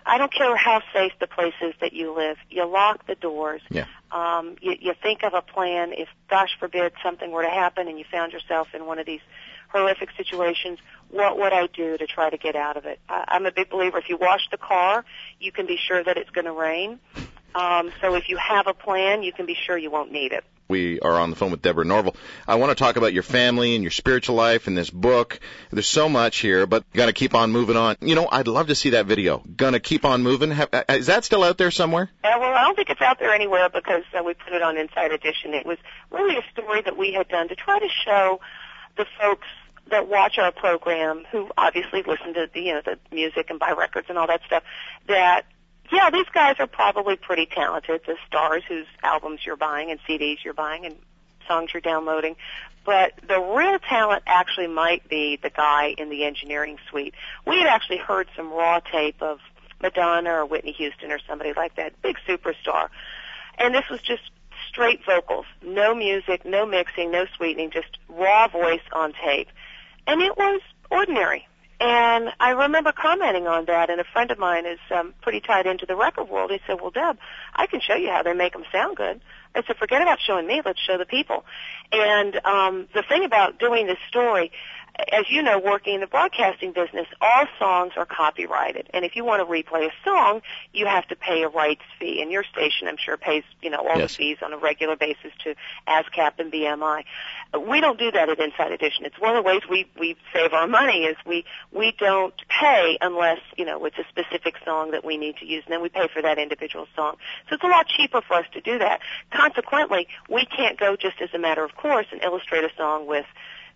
I 0.06 0.18
don't 0.18 0.34
care 0.34 0.56
how 0.56 0.82
safe 0.94 1.14
the 1.20 1.28
place 1.28 1.54
is 1.62 1.74
that 1.82 1.94
you 1.94 2.14
live. 2.16 2.38
You 2.50 2.66
lock 2.66 3.06
the 3.08 3.16
doors. 3.16 3.62
Yeah. 3.70 3.86
Um, 4.12 4.56
you, 4.62 4.76
you 4.80 4.94
think 5.02 5.24
of 5.24 5.34
a 5.34 5.42
plan. 5.42 5.94
If, 5.94 6.10
gosh 6.30 6.58
forbid, 6.60 6.94
something 7.02 7.32
were 7.32 7.44
to 7.44 7.50
happen 7.50 7.88
and 7.88 7.98
you 7.98 8.06
found 8.12 8.34
yourself 8.34 8.68
in 8.74 8.86
one 8.86 9.00
of 9.00 9.06
these 9.06 9.22
horrific 9.70 10.10
situations, 10.16 10.80
what 11.10 11.38
would 11.40 11.54
I 11.54 11.68
do 11.68 11.98
to 11.98 12.06
try 12.06 12.30
to 12.30 12.38
get 12.38 12.56
out 12.56 12.78
of 12.78 12.86
it? 12.86 13.00
I, 13.10 13.26
I'm 13.30 13.46
a 13.46 13.52
big 13.52 13.70
believer. 13.70 13.98
If 13.98 14.10
you 14.10 14.18
wash 14.18 14.48
the 14.52 14.58
car, 14.58 15.06
you 15.40 15.52
can 15.52 15.66
be 15.66 15.78
sure 15.78 16.04
that 16.04 16.18
it's 16.18 16.30
going 16.30 16.46
to 16.46 16.52
rain. 16.52 17.00
Um, 17.56 17.92
so 18.02 18.16
if 18.16 18.30
you 18.30 18.38
have 18.38 18.68
a 18.68 18.74
plan, 18.74 19.24
you 19.24 19.32
can 19.32 19.46
be 19.46 19.56
sure 19.56 19.78
you 19.78 19.92
won't 19.92 20.12
need 20.12 20.32
it. 20.32 20.44
We 20.74 21.00
are 21.02 21.20
on 21.20 21.30
the 21.30 21.36
phone 21.36 21.52
with 21.52 21.62
Deborah 21.62 21.86
Norville. 21.86 22.16
I 22.48 22.56
want 22.56 22.72
to 22.72 22.76
talk 22.76 22.96
about 22.96 23.14
your 23.14 23.22
family 23.22 23.76
and 23.76 23.84
your 23.84 23.92
spiritual 23.92 24.36
life 24.36 24.66
and 24.66 24.76
this 24.76 24.90
book. 24.90 25.40
There's 25.70 25.86
so 25.86 26.10
much 26.10 26.38
here, 26.38 26.66
but 26.66 26.84
got 26.94 27.06
to 27.06 27.14
keep 27.14 27.36
on 27.36 27.52
moving 27.52 27.78
on. 27.78 27.96
You 28.02 28.16
know, 28.16 28.28
I'd 28.32 28.48
love 28.48 28.70
to 28.70 28.76
see 28.76 28.90
that 28.90 29.06
video. 29.06 29.44
Gonna 29.56 29.80
keep 29.80 30.04
on 30.04 30.24
moving. 30.24 30.50
Have, 30.50 30.70
uh, 30.74 30.84
is 30.90 31.06
that 31.06 31.26
still 31.26 31.44
out 31.44 31.60
there 31.60 31.70
somewhere? 31.70 32.10
Uh, 32.24 32.32
well, 32.40 32.56
I 32.56 32.64
don't 32.64 32.76
think 32.76 32.90
it's 32.90 33.02
out 33.02 33.20
there 33.20 33.32
anywhere 33.32 33.70
because 33.70 34.02
uh, 34.18 34.24
we 34.24 34.34
put 34.34 34.54
it 34.54 34.64
on 34.64 34.78
Inside 34.78 35.12
Edition. 35.12 35.54
It 35.54 35.64
was 35.64 35.78
really 36.10 36.38
a 36.38 36.44
story 36.54 36.82
that 36.82 36.98
we 36.98 37.14
had 37.14 37.28
done 37.28 37.50
to 37.50 37.56
try 37.56 37.78
to 37.78 37.90
show 38.04 38.40
the 38.98 39.06
folks 39.22 39.46
that 39.92 40.08
watch 40.08 40.40
our 40.40 40.52
program, 40.52 41.24
who 41.32 41.52
obviously 41.56 42.02
listen 42.02 42.34
to 42.34 42.50
the, 42.52 42.62
you 42.62 42.74
know 42.74 42.82
the 42.84 42.98
music 43.12 43.52
and 43.52 43.60
buy 43.60 43.74
records 43.74 44.08
and 44.10 44.18
all 44.18 44.26
that 44.26 44.42
stuff, 44.48 44.64
that 45.06 45.46
yeah, 45.94 46.10
these 46.10 46.30
guys 46.34 46.56
are 46.60 46.68
probably 46.68 47.16
pretty 47.16 47.46
talented, 47.46 48.02
the 48.06 48.16
stars 48.28 48.64
whose 48.68 48.88
albums 49.04 49.42
you're 49.46 49.56
buying 49.56 49.92
and 49.92 50.00
CDs 50.08 50.44
you're 50.44 50.54
buying 50.54 50.86
and 50.86 50.96
songs 51.48 51.72
you're 51.74 51.82
downloading. 51.82 52.36
But 52.86 53.14
the 53.28 53.40
real 53.40 53.80
talent 53.80 54.24
actually 54.26 54.68
might 54.68 55.08
be 55.08 55.38
the 55.42 55.50
guy 55.50 55.94
in 55.98 56.10
the 56.10 56.26
engineering 56.26 56.78
suite. 56.90 57.14
We 57.46 57.58
had 57.60 57.68
actually 57.68 57.98
heard 57.98 58.28
some 58.36 58.52
raw 58.52 58.80
tape 58.80 59.22
of 59.22 59.40
Madonna 59.82 60.32
or 60.32 60.46
Whitney 60.46 60.72
Houston 60.74 61.12
or 61.12 61.20
somebody 61.28 61.54
like 61.54 61.76
that, 61.76 62.02
big 62.02 62.18
superstar. 62.28 62.90
And 63.58 63.74
this 63.74 63.86
was 63.90 64.02
just 64.02 64.24
straight 64.68 65.06
vocals, 65.06 65.46
no 65.62 65.94
music, 65.94 66.44
no 66.44 66.66
mixing, 66.66 67.12
no 67.12 67.26
sweetening, 67.38 67.70
just 67.70 68.00
raw 68.10 68.48
voice 68.48 68.82
on 68.92 69.14
tape. 69.14 69.50
And 70.08 70.22
it 70.22 70.36
was 70.36 70.62
ordinary. 70.90 71.48
And 71.86 72.30
I 72.40 72.52
remember 72.52 72.94
commenting 72.94 73.46
on 73.46 73.66
that, 73.66 73.90
and 73.90 74.00
a 74.00 74.06
friend 74.06 74.32
of 74.32 74.40
mine 74.40 74.66
is 74.66 74.80
um, 74.90 75.14
pretty 75.22 75.42
tied 75.42 75.66
into 75.66 75.86
the 75.86 75.98
record 75.98 76.30
world. 76.30 76.50
He 76.50 76.62
said, 76.66 76.80
"Well, 76.80 76.92
Deb, 76.92 77.18
I 77.54 77.68
can 77.68 77.82
show 77.82 77.96
you 77.96 78.10
how 78.10 78.24
they 78.24 78.32
make 78.32 78.54
them 78.54 78.64
sound 78.72 78.96
good." 78.96 79.20
I 79.54 79.64
said, 79.68 79.76
"Forget 79.76 80.02
about 80.02 80.22
showing 80.22 80.48
me. 80.48 80.62
Let's 80.64 80.80
show 80.80 80.98
the 80.98 81.06
people." 81.06 81.44
And 81.92 82.40
um, 82.46 82.88
the 82.94 83.04
thing 83.04 83.26
about 83.26 83.60
doing 83.60 83.86
this 83.86 83.98
story, 84.08 84.54
as 85.12 85.26
you 85.30 85.42
know, 85.42 85.58
working 85.58 85.96
in 85.96 86.02
the 86.02 86.08
broadcasting 86.08 86.72
business, 86.72 87.08
all 87.20 87.46
songs 87.58 87.94
are 87.98 88.06
copyrighted. 88.06 88.90
And 88.94 89.04
if 89.04 89.16
you 89.16 89.26
want 89.26 89.42
to 89.42 89.46
replay 89.52 89.88
a 89.88 89.92
song, 90.06 90.42
you 90.72 90.86
have 90.86 91.08
to 91.08 91.16
pay 91.16 91.42
a 91.42 91.50
rights 91.50 91.82
fee. 92.00 92.22
And 92.22 92.32
your 92.32 92.44
station, 92.44 92.88
I'm 92.88 92.98
sure, 92.98 93.18
pays, 93.18 93.44
you 93.62 93.72
know, 93.72 93.80
all 93.80 93.98
Yes. 93.98 94.12
the 94.12 94.18
fees 94.18 94.38
on 94.44 94.54
a 94.54 94.58
regular 94.58 94.96
basis 94.96 95.32
to 95.46 95.56
ASCAP 95.88 96.34
and 96.38 96.52
BMI. 96.52 97.06
We 97.68 97.82
don't 97.82 97.98
do 97.98 98.12
that 98.12 98.30
at 98.30 98.40
Inside 98.40 98.72
Edition. 98.72 99.06
It's 99.06 99.20
one 99.20 99.36
of 99.36 99.44
the 99.44 99.48
ways 99.48 99.62
we, 99.70 99.88
we 100.00 100.16
save 100.32 100.54
our 100.54 100.68
money 100.68 101.06
is 101.06 101.18
we, 101.26 101.44
we 101.72 101.92
don't 101.98 102.34
pay 102.48 102.98
unless, 103.02 103.40
you 103.58 103.66
know, 103.66 103.84
it's 103.86 103.98
a 103.98 104.06
specific 104.10 104.56
song 104.64 104.92
that 104.92 105.04
we 105.04 105.18
need 105.18 105.38
to 105.38 105.46
use, 105.46 105.64
and 105.66 105.74
then 105.74 105.82
we 105.82 105.90
pay 105.90 106.08
for 106.08 106.22
that 106.22 106.38
individual 106.38 106.88
song. 106.96 107.16
So 107.50 107.56
it's 107.56 107.64
a 107.64 107.68
lot 107.68 107.88
cheaper 107.88 108.22
for 108.22 108.36
us 108.36 108.46
to 108.54 108.62
do 108.62 108.78
that. 108.80 109.00
Consequently, 109.32 110.08
we 110.30 110.46
can't 110.46 110.80
go 110.80 110.96
just 110.96 111.20
as 111.20 111.30
a 111.34 111.40
matter 111.40 111.64
of 111.64 111.76
course 111.76 112.06
and 112.12 112.22
illustrate 112.22 112.64
a 112.64 112.70
song 112.78 113.08
with, 113.08 113.26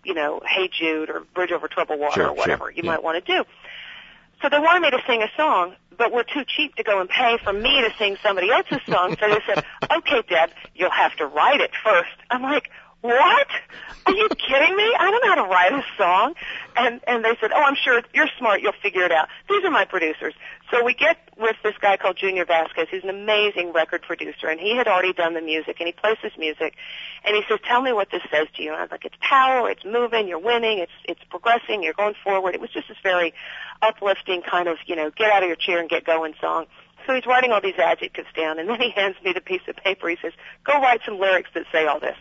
you 0.04 0.14
know, 0.14 0.40
Hey 0.46 0.68
Jude 0.68 1.10
or 1.10 1.20
Bridge 1.34 1.52
Over 1.52 1.68
Troubled 1.68 2.00
Water 2.00 2.14
Sure, 2.14 2.28
or 2.28 2.34
whatever 2.34 2.64
sure, 2.64 2.70
you 2.70 2.82
yeah. 2.84 2.90
might 2.90 3.02
want 3.02 3.24
to 3.24 3.32
do. 3.32 3.44
So 4.42 4.48
they 4.48 4.58
wanted 4.58 4.82
me 4.82 4.90
to 4.90 5.02
sing 5.06 5.22
a 5.22 5.28
song, 5.36 5.74
but 5.96 6.12
we're 6.12 6.22
too 6.22 6.44
cheap 6.46 6.76
to 6.76 6.84
go 6.84 7.00
and 7.00 7.08
pay 7.08 7.38
for 7.42 7.52
me 7.52 7.82
to 7.82 7.90
sing 7.98 8.16
somebody 8.22 8.50
else's 8.50 8.80
song. 8.88 9.16
So 9.18 9.28
they 9.28 9.40
said, 9.46 9.64
okay, 9.98 10.22
Deb, 10.28 10.50
you'll 10.74 10.90
have 10.90 11.16
to 11.16 11.26
write 11.26 11.60
it 11.60 11.72
first. 11.82 12.10
I'm 12.30 12.42
like, 12.42 12.70
what? 13.00 13.46
Are 14.06 14.12
you 14.12 14.28
kidding 14.28 14.76
me? 14.76 14.94
I 14.98 15.10
don't 15.10 15.24
know 15.24 15.34
how 15.34 15.42
to 15.44 15.50
write 15.50 15.72
a 15.72 15.84
song. 15.96 16.34
And, 16.76 17.00
and 17.06 17.24
they 17.24 17.36
said, 17.40 17.50
oh, 17.52 17.62
I'm 17.62 17.76
sure 17.76 18.00
you're 18.14 18.28
smart. 18.38 18.60
You'll 18.62 18.72
figure 18.80 19.02
it 19.02 19.12
out. 19.12 19.28
These 19.48 19.64
are 19.64 19.70
my 19.70 19.84
producers. 19.84 20.34
So 20.70 20.84
we 20.84 20.92
get 20.92 21.16
with 21.38 21.56
this 21.62 21.74
guy 21.80 21.96
called 21.96 22.16
Junior 22.16 22.44
Vasquez, 22.44 22.88
who's 22.90 23.02
an 23.02 23.10
amazing 23.10 23.72
record 23.72 24.02
producer, 24.02 24.48
and 24.48 24.60
he 24.60 24.76
had 24.76 24.86
already 24.86 25.12
done 25.12 25.34
the 25.34 25.40
music, 25.40 25.76
and 25.80 25.86
he 25.86 25.92
plays 25.92 26.16
this 26.22 26.32
music, 26.36 26.74
and 27.24 27.34
he 27.34 27.42
says, 27.48 27.58
tell 27.64 27.80
me 27.80 27.92
what 27.92 28.10
this 28.10 28.22
says 28.30 28.48
to 28.56 28.62
you. 28.62 28.72
And 28.72 28.78
I 28.78 28.82
was 28.82 28.90
like, 28.90 29.04
it's 29.04 29.16
power, 29.20 29.70
it's 29.70 29.84
moving, 29.84 30.28
you're 30.28 30.38
winning, 30.38 30.78
it's, 30.78 30.92
it's 31.04 31.22
progressing, 31.30 31.82
you're 31.82 31.94
going 31.94 32.14
forward. 32.22 32.54
It 32.54 32.60
was 32.60 32.70
just 32.70 32.88
this 32.88 32.98
very 33.02 33.32
uplifting 33.80 34.42
kind 34.42 34.68
of, 34.68 34.76
you 34.86 34.96
know, 34.96 35.10
get 35.10 35.32
out 35.32 35.42
of 35.42 35.46
your 35.46 35.56
chair 35.56 35.80
and 35.80 35.88
get 35.88 36.04
going 36.04 36.34
song. 36.40 36.66
So 37.06 37.14
he's 37.14 37.24
writing 37.24 37.52
all 37.52 37.62
these 37.62 37.78
adjectives 37.78 38.28
down, 38.36 38.58
and 38.58 38.68
then 38.68 38.80
he 38.80 38.90
hands 38.90 39.16
me 39.24 39.32
the 39.32 39.40
piece 39.40 39.62
of 39.68 39.76
paper. 39.76 40.08
He 40.08 40.18
says, 40.20 40.32
go 40.64 40.74
write 40.74 41.00
some 41.06 41.18
lyrics 41.18 41.48
that 41.54 41.64
say 41.72 41.86
all 41.86 42.00
this. 42.00 42.16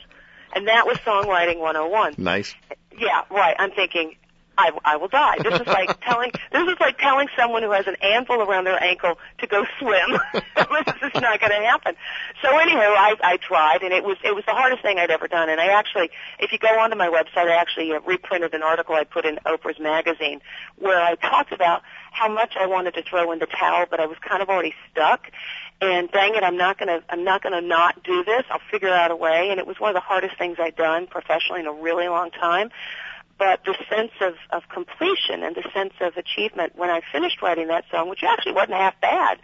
And 0.56 0.70
that 0.70 0.88
was 0.88 0.98
Songwriting 1.00 1.60
101. 1.60 2.16
Nice. 2.18 2.56
Yeah, 2.98 3.24
right. 3.30 3.56
I'm 3.60 3.72
thinking, 3.72 4.16
I, 4.58 4.72
I 4.84 4.98
will 4.98 5.08
die. 5.08 5.38
This 5.44 5.60
is 5.60 5.68
like 5.68 6.00
telling, 6.02 6.32
this 6.52 6.68
is 6.68 6.80
like 6.80 6.98
telling 6.98 7.28
someone 7.38 7.62
who 7.62 7.72
has 7.72 7.86
an 7.86 7.96
anvil 8.02 8.42
around 8.42 8.66
their 8.66 8.82
ankle 8.82 9.20
to 9.40 9.48
go 9.48 9.66
swim. 9.80 10.18
this 10.34 10.96
is 11.14 11.22
not 11.22 11.40
going 11.40 11.52
to 11.52 11.68
happen. 11.68 11.96
So 12.42 12.58
anyhow, 12.58 12.94
I, 12.98 13.16
I 13.24 13.38
tried, 13.38 13.84
and 13.84 13.94
it 13.94 14.04
was, 14.04 14.18
it 14.24 14.34
was 14.36 14.44
the 14.46 14.54
hardest 14.54 14.82
thing 14.82 14.98
I'd 14.98 15.12
ever 15.12 15.28
done. 15.28 15.50
And 15.50 15.62
I 15.62 15.68
actually, 15.68 16.10
if 16.40 16.52
you 16.52 16.58
go 16.58 16.80
onto 16.80 16.96
my 16.96 17.08
website, 17.08 17.50
I 17.50 17.56
actually 17.56 17.92
uh, 17.92 18.00
reprinted 18.02 18.54
an 18.54 18.64
article 18.64 18.96
I 18.96 19.04
put 19.04 19.26
in 19.26 19.38
Oprah's 19.46 19.80
magazine 19.80 20.42
where 20.78 21.02
I 21.02 21.16
talked 21.16 21.52
about 21.52 21.84
how 22.12 22.28
much 22.28 22.54
I 22.60 22.66
wanted 22.66 22.96
to 22.96 23.04
throw 23.04 23.32
in 23.32 23.40
the 23.40 23.46
towel, 23.46 23.86
but 23.90 24.00
I 24.00 24.08
was 24.08 24.18
kind 24.28 24.42
of 24.42 24.50
already 24.50 24.74
stuck. 24.92 25.30
And 25.80 26.10
dang 26.12 26.34
it, 26.34 26.44
I'm 26.44 26.58
not 26.58 26.80
gonna, 26.80 27.04
I'm 27.08 27.24
not 27.24 27.44
gonna 27.44 27.62
not 27.62 28.02
do 28.02 28.24
this. 28.24 28.44
I'll 28.50 28.62
figure 28.72 28.90
out 28.90 29.12
a 29.12 29.16
way. 29.16 29.50
And 29.52 29.60
it 29.60 29.68
was 29.68 29.80
one 29.80 29.92
of 29.92 29.94
the 29.94 30.00
hardest 30.02 30.36
things 30.40 30.58
I'd 30.60 30.76
done 30.76 31.06
professionally 31.06 31.60
in 31.60 31.68
a 31.68 31.74
really 31.74 32.08
long 32.08 32.32
time 32.32 32.72
but 33.38 33.62
the 33.65 33.75
sense 33.89 34.12
of, 34.22 34.34
of 34.51 34.67
completion 34.70 35.44
and 35.44 35.56
the 35.56 35.63
sense 35.74 35.94
of 36.01 36.17
achievement 36.17 36.74
when 36.75 36.89
I 36.89 37.01
finished 37.12 37.41
writing 37.41 37.67
that 37.67 37.86
song, 37.91 38.10
which 38.10 38.24
actually 38.24 38.53
wasn't 38.53 38.74
half 38.74 39.00
bad, 39.01 39.39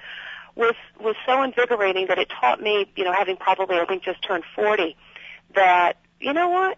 was 0.55 0.75
was 0.99 1.15
so 1.25 1.41
invigorating 1.41 2.07
that 2.07 2.19
it 2.19 2.29
taught 2.29 2.61
me, 2.61 2.91
you 2.95 3.03
know, 3.03 3.13
having 3.13 3.37
probably 3.37 3.77
I 3.77 3.85
think 3.85 4.03
just 4.03 4.21
turned 4.23 4.43
40, 4.55 4.95
that 5.55 5.97
you 6.19 6.33
know 6.33 6.49
what, 6.49 6.77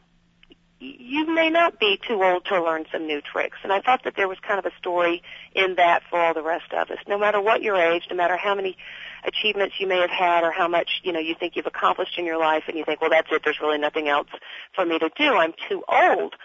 you 0.79 1.25
may 1.33 1.49
not 1.49 1.79
be 1.79 1.99
too 2.07 2.21
old 2.23 2.45
to 2.45 2.61
learn 2.61 2.85
some 2.91 3.07
new 3.07 3.21
tricks. 3.21 3.57
And 3.63 3.71
I 3.71 3.81
thought 3.81 4.03
that 4.03 4.15
there 4.15 4.27
was 4.27 4.37
kind 4.45 4.59
of 4.59 4.65
a 4.65 4.75
story 4.77 5.23
in 5.53 5.75
that 5.75 6.03
for 6.09 6.19
all 6.19 6.33
the 6.33 6.43
rest 6.43 6.73
of 6.73 6.91
us. 6.91 6.97
No 7.07 7.17
matter 7.17 7.41
what 7.41 7.61
your 7.61 7.75
age, 7.75 8.03
no 8.09 8.15
matter 8.15 8.37
how 8.37 8.55
many 8.55 8.77
achievements 9.23 9.75
you 9.79 9.87
may 9.87 9.99
have 9.99 10.09
had 10.09 10.43
or 10.43 10.51
how 10.51 10.67
much, 10.67 11.01
you 11.03 11.11
know, 11.11 11.19
you 11.19 11.33
think 11.33 11.55
you've 11.55 11.65
accomplished 11.65 12.17
in 12.17 12.25
your 12.25 12.37
life 12.37 12.63
and 12.67 12.77
you 12.77 12.83
think, 12.85 13.01
well, 13.01 13.09
that's 13.09 13.27
it, 13.31 13.41
there's 13.43 13.59
really 13.61 13.77
nothing 13.77 14.07
else 14.07 14.27
for 14.73 14.85
me 14.85 14.99
to 14.99 15.09
do. 15.17 15.33
I'm 15.33 15.53
too 15.69 15.83
old 15.87 16.35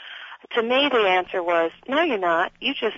to 0.53 0.63
me 0.63 0.89
the 0.91 0.99
answer 0.99 1.43
was 1.43 1.71
no 1.89 2.03
you're 2.03 2.19
not. 2.19 2.53
You 2.61 2.75
just 2.75 2.97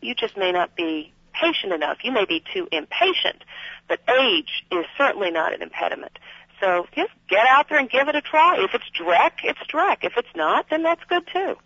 you 0.00 0.14
just 0.14 0.36
may 0.36 0.52
not 0.52 0.76
be 0.76 1.12
patient 1.32 1.72
enough. 1.72 1.98
You 2.02 2.12
may 2.12 2.24
be 2.24 2.42
too 2.52 2.68
impatient 2.72 3.44
but 3.88 4.00
age 4.08 4.64
is 4.70 4.84
certainly 4.96 5.30
not 5.30 5.54
an 5.54 5.62
impediment. 5.62 6.18
So 6.60 6.86
just 6.94 7.12
get 7.28 7.46
out 7.46 7.68
there 7.68 7.78
and 7.78 7.90
give 7.90 8.08
it 8.08 8.16
a 8.16 8.22
try. 8.22 8.56
If 8.58 8.74
it's 8.74 8.90
drek 8.98 9.44
it's 9.44 9.60
drek 9.70 9.98
if 10.02 10.14
it's 10.16 10.34
not 10.34 10.66
then 10.70 10.82
that's 10.82 11.04
good 11.04 11.26
too 11.32 11.56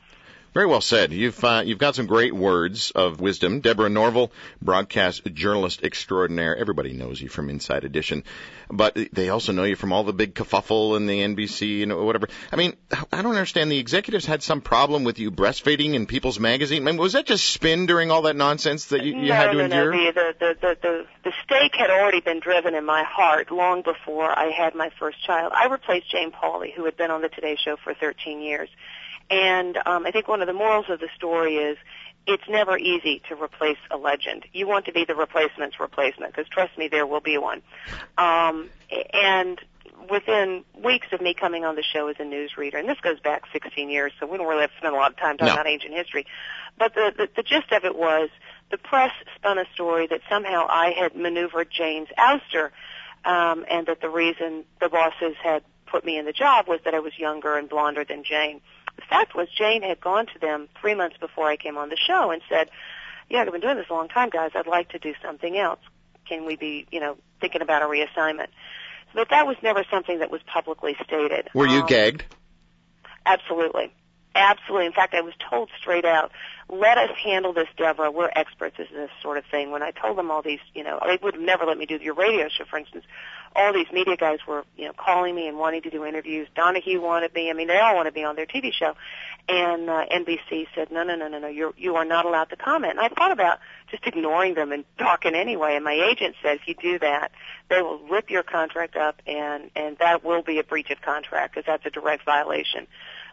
Very 0.53 0.67
well 0.67 0.81
said. 0.81 1.13
You've 1.13 1.45
uh, 1.45 1.63
you've 1.65 1.79
got 1.79 1.95
some 1.95 2.07
great 2.07 2.35
words 2.35 2.91
of 2.91 3.21
wisdom. 3.21 3.61
Deborah 3.61 3.89
Norville, 3.89 4.33
broadcast 4.61 5.25
journalist 5.33 5.85
extraordinaire. 5.85 6.57
Everybody 6.57 6.93
knows 6.93 7.21
you 7.21 7.29
from 7.29 7.51
Inside 7.51 7.85
Edition, 7.85 8.25
but 8.69 8.99
they 9.13 9.29
also 9.29 9.53
know 9.53 9.63
you 9.63 9.77
from 9.77 9.93
all 9.93 10.03
the 10.03 10.13
big 10.13 10.35
kerfuffle 10.35 10.97
and 10.97 11.09
the 11.09 11.21
NBC 11.21 11.85
and 11.85 11.97
whatever. 12.05 12.29
I 12.51 12.57
mean, 12.57 12.75
I 13.13 13.23
don't 13.23 13.37
understand. 13.37 13.71
The 13.71 13.79
executives 13.79 14.27
had 14.27 14.43
some 14.43 14.61
problem 14.61 15.05
with 15.05 15.21
you 15.21 15.31
breastfeeding 15.31 15.95
in 15.95 16.07
People's 16.07 16.41
Magazine. 16.41 16.83
I 16.83 16.85
mean, 16.91 17.01
was 17.01 17.13
that 17.13 17.27
just 17.27 17.49
spin 17.49 17.87
during 17.87 18.11
all 18.11 18.23
that 18.23 18.35
nonsense 18.35 18.87
that 18.87 19.05
you, 19.05 19.15
you 19.15 19.29
no, 19.29 19.35
had 19.35 19.53
to 19.53 19.59
no, 19.59 19.65
endure? 19.65 19.93
No, 19.93 20.13
the, 20.13 20.35
the, 20.37 20.57
the, 20.61 20.77
the, 20.83 21.07
the 21.23 21.33
stake 21.45 21.77
had 21.77 21.91
already 21.91 22.23
been 22.23 22.41
driven 22.41 22.75
in 22.75 22.85
my 22.85 23.05
heart 23.05 23.53
long 23.53 23.83
before 23.83 24.37
I 24.37 24.51
had 24.51 24.75
my 24.75 24.91
first 24.99 25.25
child. 25.25 25.53
I 25.55 25.67
replaced 25.67 26.11
Jane 26.11 26.33
Pauley, 26.33 26.75
who 26.75 26.87
had 26.87 26.97
been 26.97 27.13
on 27.13 27.23
the 27.23 27.29
Today 27.29 27.57
Show 27.57 27.77
for 27.77 27.95
13 27.95 28.41
years. 28.41 28.69
And 29.31 29.79
um, 29.87 30.07
I 30.07 30.11
think 30.11 30.29
one 30.29 30.41
of 30.41 30.47
the 30.49 30.53
morals 30.53 30.87
of 30.89 31.01
the 31.01 31.09
story 31.17 31.57
is 31.57 31.79
it's 32.27 32.43
never 32.49 32.77
easy 32.77 33.23
to 33.29 33.35
replace 33.35 33.79
a 33.91 33.97
legend. 33.97 34.45
You 34.53 34.67
want 34.67 34.87
to 34.87 34.93
be 34.93 35.05
the 35.05 35.15
replacement's 35.15 35.81
replacement, 35.81 36.35
because 36.35 36.49
trust 36.49 36.77
me, 36.77 36.89
there 36.89 37.07
will 37.07 37.21
be 37.21 37.39
one. 37.39 37.63
Um, 38.19 38.69
and 39.15 39.59
within 40.11 40.65
weeks 40.83 41.07
of 41.13 41.21
me 41.21 41.35
coming 41.35 41.65
on 41.65 41.77
the 41.77 41.83
show 41.83 42.09
as 42.09 42.17
a 42.19 42.23
newsreader, 42.25 42.75
and 42.79 42.89
this 42.89 42.99
goes 43.01 43.21
back 43.21 43.45
16 43.53 43.89
years, 43.89 44.13
so 44.19 44.27
we 44.27 44.37
don't 44.39 44.47
really 44.47 44.63
have 44.63 44.71
to 44.71 44.77
spend 44.79 44.95
a 44.95 44.99
lot 44.99 45.13
of 45.13 45.17
time 45.19 45.37
talking 45.39 45.49
No. 45.49 45.55
about 45.55 45.67
ancient 45.67 45.95
history. 45.95 46.27
But 46.79 46.95
the, 46.95 47.13
the, 47.17 47.29
the 47.37 47.43
gist 47.43 47.73
of 47.73 47.85
it 47.85 47.97
was 47.97 48.31
the 48.71 48.79
press 48.79 49.13
spun 49.37 49.59
a 49.59 49.65
story 49.75 50.07
that 50.09 50.21
somehow 50.29 50.67
I 50.69 50.91
had 50.91 51.15
maneuvered 51.15 51.69
Jane's 51.71 52.09
ouster, 52.19 52.71
um, 53.25 53.65
and 53.71 53.87
that 53.87 54.01
the 54.01 54.09
reason 54.09 54.65
the 54.81 54.89
bosses 54.89 55.37
had 55.43 55.63
put 55.87 56.05
me 56.05 56.17
in 56.19 56.25
the 56.25 56.33
job 56.33 56.69
was 56.69 56.81
that 56.85 56.95
I 56.95 57.01
was 57.01 57.19
younger 57.19 57.57
and 57.57 57.69
blonder 57.69 58.05
than 58.05 58.25
Jane. 58.25 58.61
The 59.01 59.07
fact 59.07 59.35
was 59.35 59.49
Jane 59.51 59.83
had 59.83 60.01
gone 60.01 60.27
to 60.27 60.39
them 60.39 60.69
three 60.81 60.95
months 60.95 61.17
before 61.19 61.47
I 61.47 61.57
came 61.57 61.77
on 61.77 61.89
the 61.89 61.97
show 61.97 62.31
and 62.31 62.43
said, 62.49 62.71
yeah, 63.29 63.41
I've 63.43 63.51
been 63.53 63.61
doing 63.61 63.77
this 63.77 63.87
a 63.91 63.93
long 63.95 64.09
time, 64.09 64.29
guys. 64.31 64.53
I'd 64.55 64.67
like 64.67 64.91
to 64.91 64.99
do 64.99 65.15
something 65.23 65.57
else. 65.57 65.81
Can 66.29 66.45
we 66.47 66.57
be, 66.57 66.87
you 66.93 67.01
know, 67.01 67.17
thinking 67.41 67.63
about 67.63 67.83
a 67.83 67.87
reassignment? 67.87 68.49
But 69.15 69.31
that 69.31 69.47
was 69.47 69.57
never 69.63 69.85
something 69.91 70.21
that 70.21 70.31
was 70.31 70.41
publicly 70.43 70.97
stated. 71.05 71.49
Were 71.55 71.67
you 71.67 71.81
Um, 71.81 71.87
gagged? 71.87 72.25
Absolutely. 73.27 73.93
Absolutely. 74.35 74.87
In 74.87 74.93
fact, 74.93 75.15
I 75.15 75.23
was 75.23 75.35
told 75.51 75.71
straight 75.81 76.05
out, 76.05 76.31
let 76.69 76.99
us 76.99 77.11
handle 77.23 77.53
this, 77.53 77.67
Deborah. 77.77 78.13
We're 78.13 78.31
experts 78.37 78.77
in 78.79 78.87
this 78.95 79.11
sort 79.21 79.39
of 79.39 79.45
thing. 79.51 79.73
When 79.73 79.83
I 79.83 79.91
told 79.91 80.17
them 80.17 80.31
all 80.31 80.41
these, 80.41 80.61
you 80.73 80.85
know, 80.85 81.01
they 81.05 81.19
would 81.21 81.39
never 81.41 81.65
let 81.65 81.77
me 81.77 81.85
do 81.85 81.97
your 81.97 82.15
radio 82.15 82.49
show, 82.49 82.65
for 82.65 82.79
instance. 82.79 83.05
All 83.57 83.73
these 83.73 83.89
media 83.93 84.17
guys 84.17 84.39
were, 84.47 84.65
you 84.77 84.85
know, 84.85 84.93
calling 84.93 85.35
me 85.35 85.49
and 85.49 85.59
wanting 85.59 85.83
to 85.83 85.91
do 85.91 86.05
interviews. 86.05 86.47
Donahue 86.55 87.01
wanted 87.01 87.35
me. 87.35 87.51
I 87.51 87.55
mean, 87.55 87.67
they 87.67 87.79
all 87.79 87.97
want 87.97 88.07
to 88.07 88.13
be 88.13 88.23
on 88.23 88.37
their 88.37 88.47
TV 88.47 88.73
show. 88.73 88.95
And 89.49 89.91
uh, 89.91 90.07
NBC 90.13 90.67
said, 90.77 90.93
no, 90.93 91.03
no, 91.03 91.17
no, 91.17 91.27
no, 91.27 91.41
no, 91.41 91.49
you're, 91.49 91.73
you 91.77 91.97
are 91.97 92.05
not 92.05 92.25
allowed 92.25 92.51
to 92.51 92.57
comment. 92.57 92.93
And 92.93 93.01
I 93.01 93.09
thought 93.09 93.33
about 93.33 93.59
just 93.91 94.07
ignoring 94.07 94.55
them 94.55 94.71
and 94.71 94.85
talking 94.97 95.35
anyway. 95.35 95.75
And 95.75 95.85
my 95.85 95.95
agent 95.95 96.37
said, 96.41 96.59
if 96.59 96.69
you 96.69 96.75
do 96.81 97.01
that, 97.01 97.33
they 97.69 97.83
will 97.83 97.99
rip 98.09 98.31
your 98.31 98.45
contract 98.45 98.95
up, 98.97 99.21
and 99.27 99.71
and 99.75 99.97
that 99.99 100.25
will 100.25 100.43
be 100.43 100.59
a 100.59 100.65
breach 100.65 100.91
of 100.91 101.01
contract 101.01 101.55
because 101.55 101.67
that's 101.67 101.87
a 101.87 101.91
direct 101.91 102.25
violation 102.25 102.87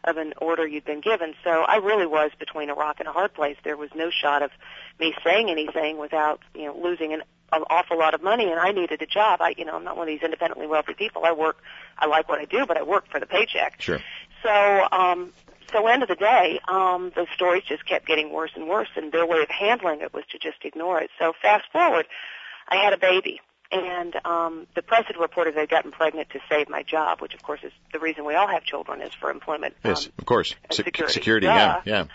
of 0.03 0.17
an 0.17 0.33
order 0.37 0.67
you'd 0.67 0.85
been 0.85 1.01
given. 1.01 1.33
So 1.43 1.49
I 1.49 1.77
really 1.77 2.05
was 2.05 2.31
between 2.39 2.69
a 2.69 2.73
rock 2.73 2.97
and 2.99 3.07
a 3.07 3.11
hard 3.11 3.33
place. 3.33 3.57
There 3.63 3.77
was 3.77 3.89
no 3.95 4.09
shot 4.09 4.41
of 4.41 4.51
me 4.99 5.13
saying 5.23 5.49
anything 5.49 5.97
without, 5.97 6.41
you 6.55 6.65
know, 6.65 6.77
losing 6.77 7.13
an, 7.13 7.23
an 7.51 7.63
awful 7.69 7.97
lot 7.97 8.13
of 8.13 8.21
money 8.21 8.49
and 8.49 8.59
I 8.59 8.71
needed 8.71 9.01
a 9.01 9.05
job. 9.05 9.41
I, 9.41 9.53
you 9.57 9.65
know, 9.65 9.75
I'm 9.75 9.83
not 9.83 9.97
one 9.97 10.07
of 10.07 10.13
these 10.13 10.23
independently 10.23 10.67
wealthy 10.67 10.93
people. 10.93 11.23
I 11.25 11.31
work, 11.31 11.57
I 11.97 12.07
like 12.07 12.29
what 12.29 12.39
I 12.39 12.45
do, 12.45 12.65
but 12.65 12.77
I 12.77 12.83
work 12.83 13.09
for 13.09 13.19
the 13.19 13.25
paycheck. 13.25 13.81
Sure. 13.81 13.99
So, 14.43 14.87
um, 14.91 15.33
so 15.71 15.87
end 15.87 16.03
of 16.03 16.09
the 16.09 16.15
day, 16.15 16.59
um, 16.67 17.11
the 17.15 17.27
stories 17.33 17.63
just 17.67 17.85
kept 17.85 18.07
getting 18.07 18.31
worse 18.31 18.51
and 18.55 18.67
worse 18.67 18.89
and 18.95 19.11
their 19.11 19.25
way 19.25 19.41
of 19.41 19.49
handling 19.49 20.01
it 20.01 20.13
was 20.13 20.23
to 20.31 20.39
just 20.39 20.63
ignore 20.63 21.01
it. 21.01 21.09
So 21.19 21.33
fast 21.41 21.65
forward, 21.71 22.05
I 22.69 22.77
had 22.77 22.93
a 22.93 22.97
baby. 22.97 23.41
And 23.71 24.15
um, 24.25 24.67
the 24.75 24.81
press 24.81 25.03
had 25.07 25.17
reported 25.17 25.57
I'd 25.57 25.69
gotten 25.69 25.91
pregnant 25.91 26.29
to 26.29 26.39
save 26.49 26.69
my 26.69 26.83
job, 26.83 27.21
which 27.21 27.33
of 27.33 27.43
course 27.43 27.59
is 27.63 27.71
the 27.91 27.99
reason 27.99 28.23
we 28.25 28.33
all 28.35 28.47
have 28.47 28.63
children 28.63 29.01
is 29.01 29.13
for 29.19 29.29
employment. 29.29 29.75
Yes, 29.83 30.05
um, 30.07 30.13
of 30.19 30.25
course. 30.25 30.55
Se- 30.71 30.83
security. 30.83 31.13
security. 31.13 31.47
Yeah, 31.47 31.81
yeah. 31.85 32.05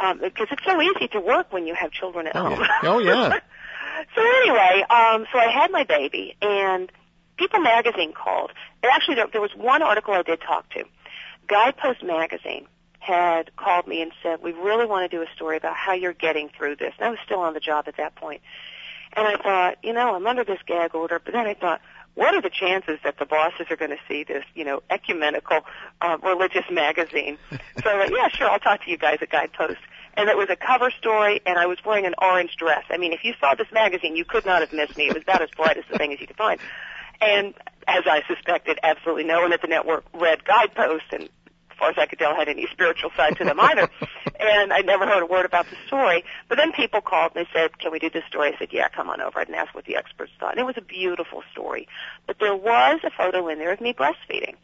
um, 0.00 0.18
because 0.20 0.48
it's 0.50 0.64
so 0.64 0.80
easy 0.82 1.08
to 1.08 1.20
work 1.20 1.50
when 1.52 1.66
you 1.66 1.74
have 1.74 1.90
children 1.92 2.26
at 2.26 2.36
Oh, 2.36 2.50
home. 2.50 2.60
yeah. 2.60 2.78
Oh, 2.82 2.98
yeah. 2.98 3.38
so 4.14 4.20
anyway, 4.20 4.84
um, 4.90 5.26
so 5.32 5.38
I 5.38 5.48
had 5.50 5.70
my 5.70 5.84
baby, 5.84 6.36
and 6.42 6.92
People 7.38 7.60
Magazine 7.60 8.12
called. 8.12 8.50
And 8.82 8.92
actually, 8.92 9.14
there, 9.14 9.28
there 9.32 9.40
was 9.40 9.54
one 9.56 9.82
article 9.82 10.12
I 10.12 10.22
did 10.22 10.40
talk 10.42 10.68
to. 10.74 10.84
Guidepost 11.48 12.02
Magazine 12.02 12.66
had 13.00 13.54
called 13.56 13.86
me 13.86 14.02
and 14.02 14.12
said, 14.22 14.42
"We 14.42 14.52
really 14.52 14.84
want 14.84 15.10
to 15.10 15.16
do 15.16 15.22
a 15.22 15.26
story 15.34 15.56
about 15.56 15.74
how 15.76 15.94
you're 15.94 16.12
getting 16.12 16.50
through 16.50 16.76
this." 16.76 16.92
And 16.98 17.06
I 17.06 17.10
was 17.10 17.18
still 17.24 17.40
on 17.40 17.54
the 17.54 17.60
job 17.60 17.84
at 17.88 17.96
that 17.96 18.14
point. 18.16 18.42
And 19.14 19.26
I 19.26 19.36
thought, 19.36 19.76
you 19.82 19.92
know, 19.92 20.14
I'm 20.14 20.26
under 20.26 20.44
this 20.44 20.60
gag 20.66 20.94
order, 20.94 21.20
but 21.22 21.32
then 21.32 21.46
I 21.46 21.54
thought, 21.54 21.80
what 22.14 22.34
are 22.34 22.42
the 22.42 22.50
chances 22.50 22.98
that 23.04 23.18
the 23.18 23.26
bosses 23.26 23.66
are 23.70 23.76
going 23.76 23.92
to 23.92 23.98
see 24.08 24.24
this, 24.24 24.44
you 24.54 24.64
know, 24.64 24.82
ecumenical 24.90 25.60
uh, 26.00 26.18
religious 26.22 26.64
magazine? 26.70 27.38
So, 27.82 27.90
I 27.90 28.06
uh, 28.06 28.10
yeah, 28.10 28.28
sure, 28.28 28.50
I'll 28.50 28.58
talk 28.58 28.82
to 28.84 28.90
you 28.90 28.98
guys 28.98 29.18
at 29.22 29.30
Guidepost. 29.30 29.78
And 30.14 30.28
it 30.28 30.36
was 30.36 30.48
a 30.50 30.56
cover 30.56 30.90
story, 30.90 31.40
and 31.46 31.56
I 31.56 31.66
was 31.66 31.78
wearing 31.86 32.06
an 32.06 32.16
orange 32.20 32.56
dress. 32.56 32.82
I 32.90 32.96
mean, 32.96 33.12
if 33.12 33.22
you 33.22 33.34
saw 33.38 33.54
this 33.54 33.68
magazine, 33.72 34.16
you 34.16 34.24
could 34.24 34.44
not 34.44 34.62
have 34.62 34.72
missed 34.72 34.96
me. 34.96 35.06
It 35.06 35.14
was 35.14 35.22
about 35.22 35.42
as 35.42 35.50
bright 35.56 35.76
as 35.76 35.84
the 35.88 35.96
thing 35.96 36.12
as 36.12 36.20
you 36.20 36.26
could 36.26 36.36
find. 36.36 36.58
And 37.20 37.54
as 37.86 38.02
I 38.06 38.22
suspected, 38.26 38.80
absolutely 38.82 39.24
no 39.24 39.40
one 39.42 39.52
at 39.52 39.62
the 39.62 39.68
network 39.68 40.04
read 40.12 40.44
Guidepost, 40.44 41.04
and 41.12 41.28
far 41.78 41.90
as 41.90 41.96
I 41.98 42.06
could 42.06 42.18
tell, 42.18 42.34
had 42.34 42.48
any 42.48 42.66
spiritual 42.70 43.10
side 43.16 43.36
to 43.38 43.44
them 43.44 43.58
either. 43.58 43.88
and 44.40 44.72
I 44.72 44.80
never 44.80 45.06
heard 45.06 45.22
a 45.22 45.26
word 45.26 45.46
about 45.46 45.66
the 45.70 45.76
story. 45.86 46.24
But 46.48 46.58
then 46.58 46.72
people 46.72 47.00
called 47.00 47.32
and 47.34 47.44
they 47.44 47.50
said, 47.52 47.78
"Can 47.78 47.90
we 47.92 47.98
do 47.98 48.10
this 48.10 48.24
story?" 48.28 48.52
I 48.54 48.58
said, 48.58 48.68
"Yeah, 48.72 48.88
come 48.88 49.08
on 49.08 49.20
over." 49.20 49.40
and 49.48 49.56
ask 49.56 49.74
what 49.74 49.84
the 49.84 49.96
experts 49.96 50.32
thought. 50.38 50.52
And 50.52 50.60
it 50.60 50.66
was 50.66 50.76
a 50.76 50.82
beautiful 50.82 51.42
story. 51.52 51.88
But 52.26 52.38
there 52.38 52.54
was 52.54 53.00
a 53.04 53.10
photo 53.10 53.48
in 53.48 53.58
there 53.58 53.72
of 53.72 53.80
me 53.80 53.92
breastfeeding. 53.92 54.54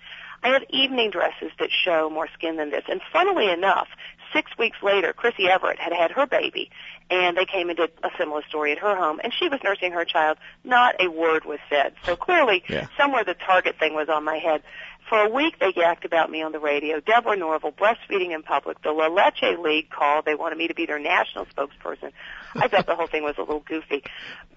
I 0.42 0.48
have 0.48 0.62
evening 0.68 1.10
dresses 1.10 1.52
that 1.58 1.70
show 1.70 2.10
more 2.10 2.28
skin 2.34 2.56
than 2.56 2.70
this. 2.70 2.84
And 2.88 3.00
funnily 3.12 3.50
enough, 3.50 3.88
six 4.32 4.50
weeks 4.58 4.76
later, 4.82 5.12
Chrissy 5.14 5.48
Evert 5.48 5.78
had 5.78 5.92
had 5.92 6.10
her 6.10 6.26
baby, 6.26 6.70
and 7.10 7.36
they 7.36 7.44
came 7.44 7.68
and 7.68 7.76
did 7.76 7.90
a 8.02 8.10
similar 8.18 8.42
story 8.48 8.72
at 8.72 8.78
her 8.78 8.96
home, 8.96 9.20
and 9.22 9.32
she 9.32 9.48
was 9.48 9.60
nursing 9.62 9.92
her 9.92 10.04
child. 10.04 10.38
Not 10.64 10.96
a 11.00 11.08
word 11.08 11.44
was 11.44 11.58
said. 11.68 11.94
So 12.04 12.16
clearly, 12.16 12.64
Yeah. 12.68 12.86
somewhere 12.96 13.24
the 13.24 13.34
target 13.34 13.78
thing 13.78 13.94
was 13.94 14.08
on 14.08 14.24
my 14.24 14.38
head. 14.38 14.62
For 15.08 15.18
a 15.18 15.28
week, 15.28 15.58
they 15.58 15.70
yacked 15.72 16.06
about 16.06 16.30
me 16.30 16.42
on 16.42 16.52
the 16.52 16.58
radio. 16.58 16.98
Deborah 16.98 17.36
Norville, 17.36 17.72
breastfeeding 17.72 18.30
in 18.34 18.42
public. 18.42 18.80
The 18.82 18.90
La 18.90 19.08
Leche 19.08 19.58
League 19.58 19.90
called. 19.90 20.24
They 20.24 20.34
wanted 20.34 20.56
me 20.56 20.68
to 20.68 20.74
be 20.74 20.86
their 20.86 20.98
national 20.98 21.44
spokesperson. 21.46 22.12
I 22.56 22.68
thought 22.68 22.86
the 22.86 22.96
whole 22.96 23.06
thing 23.06 23.22
was 23.22 23.36
a 23.36 23.42
little 23.42 23.60
goofy, 23.60 24.02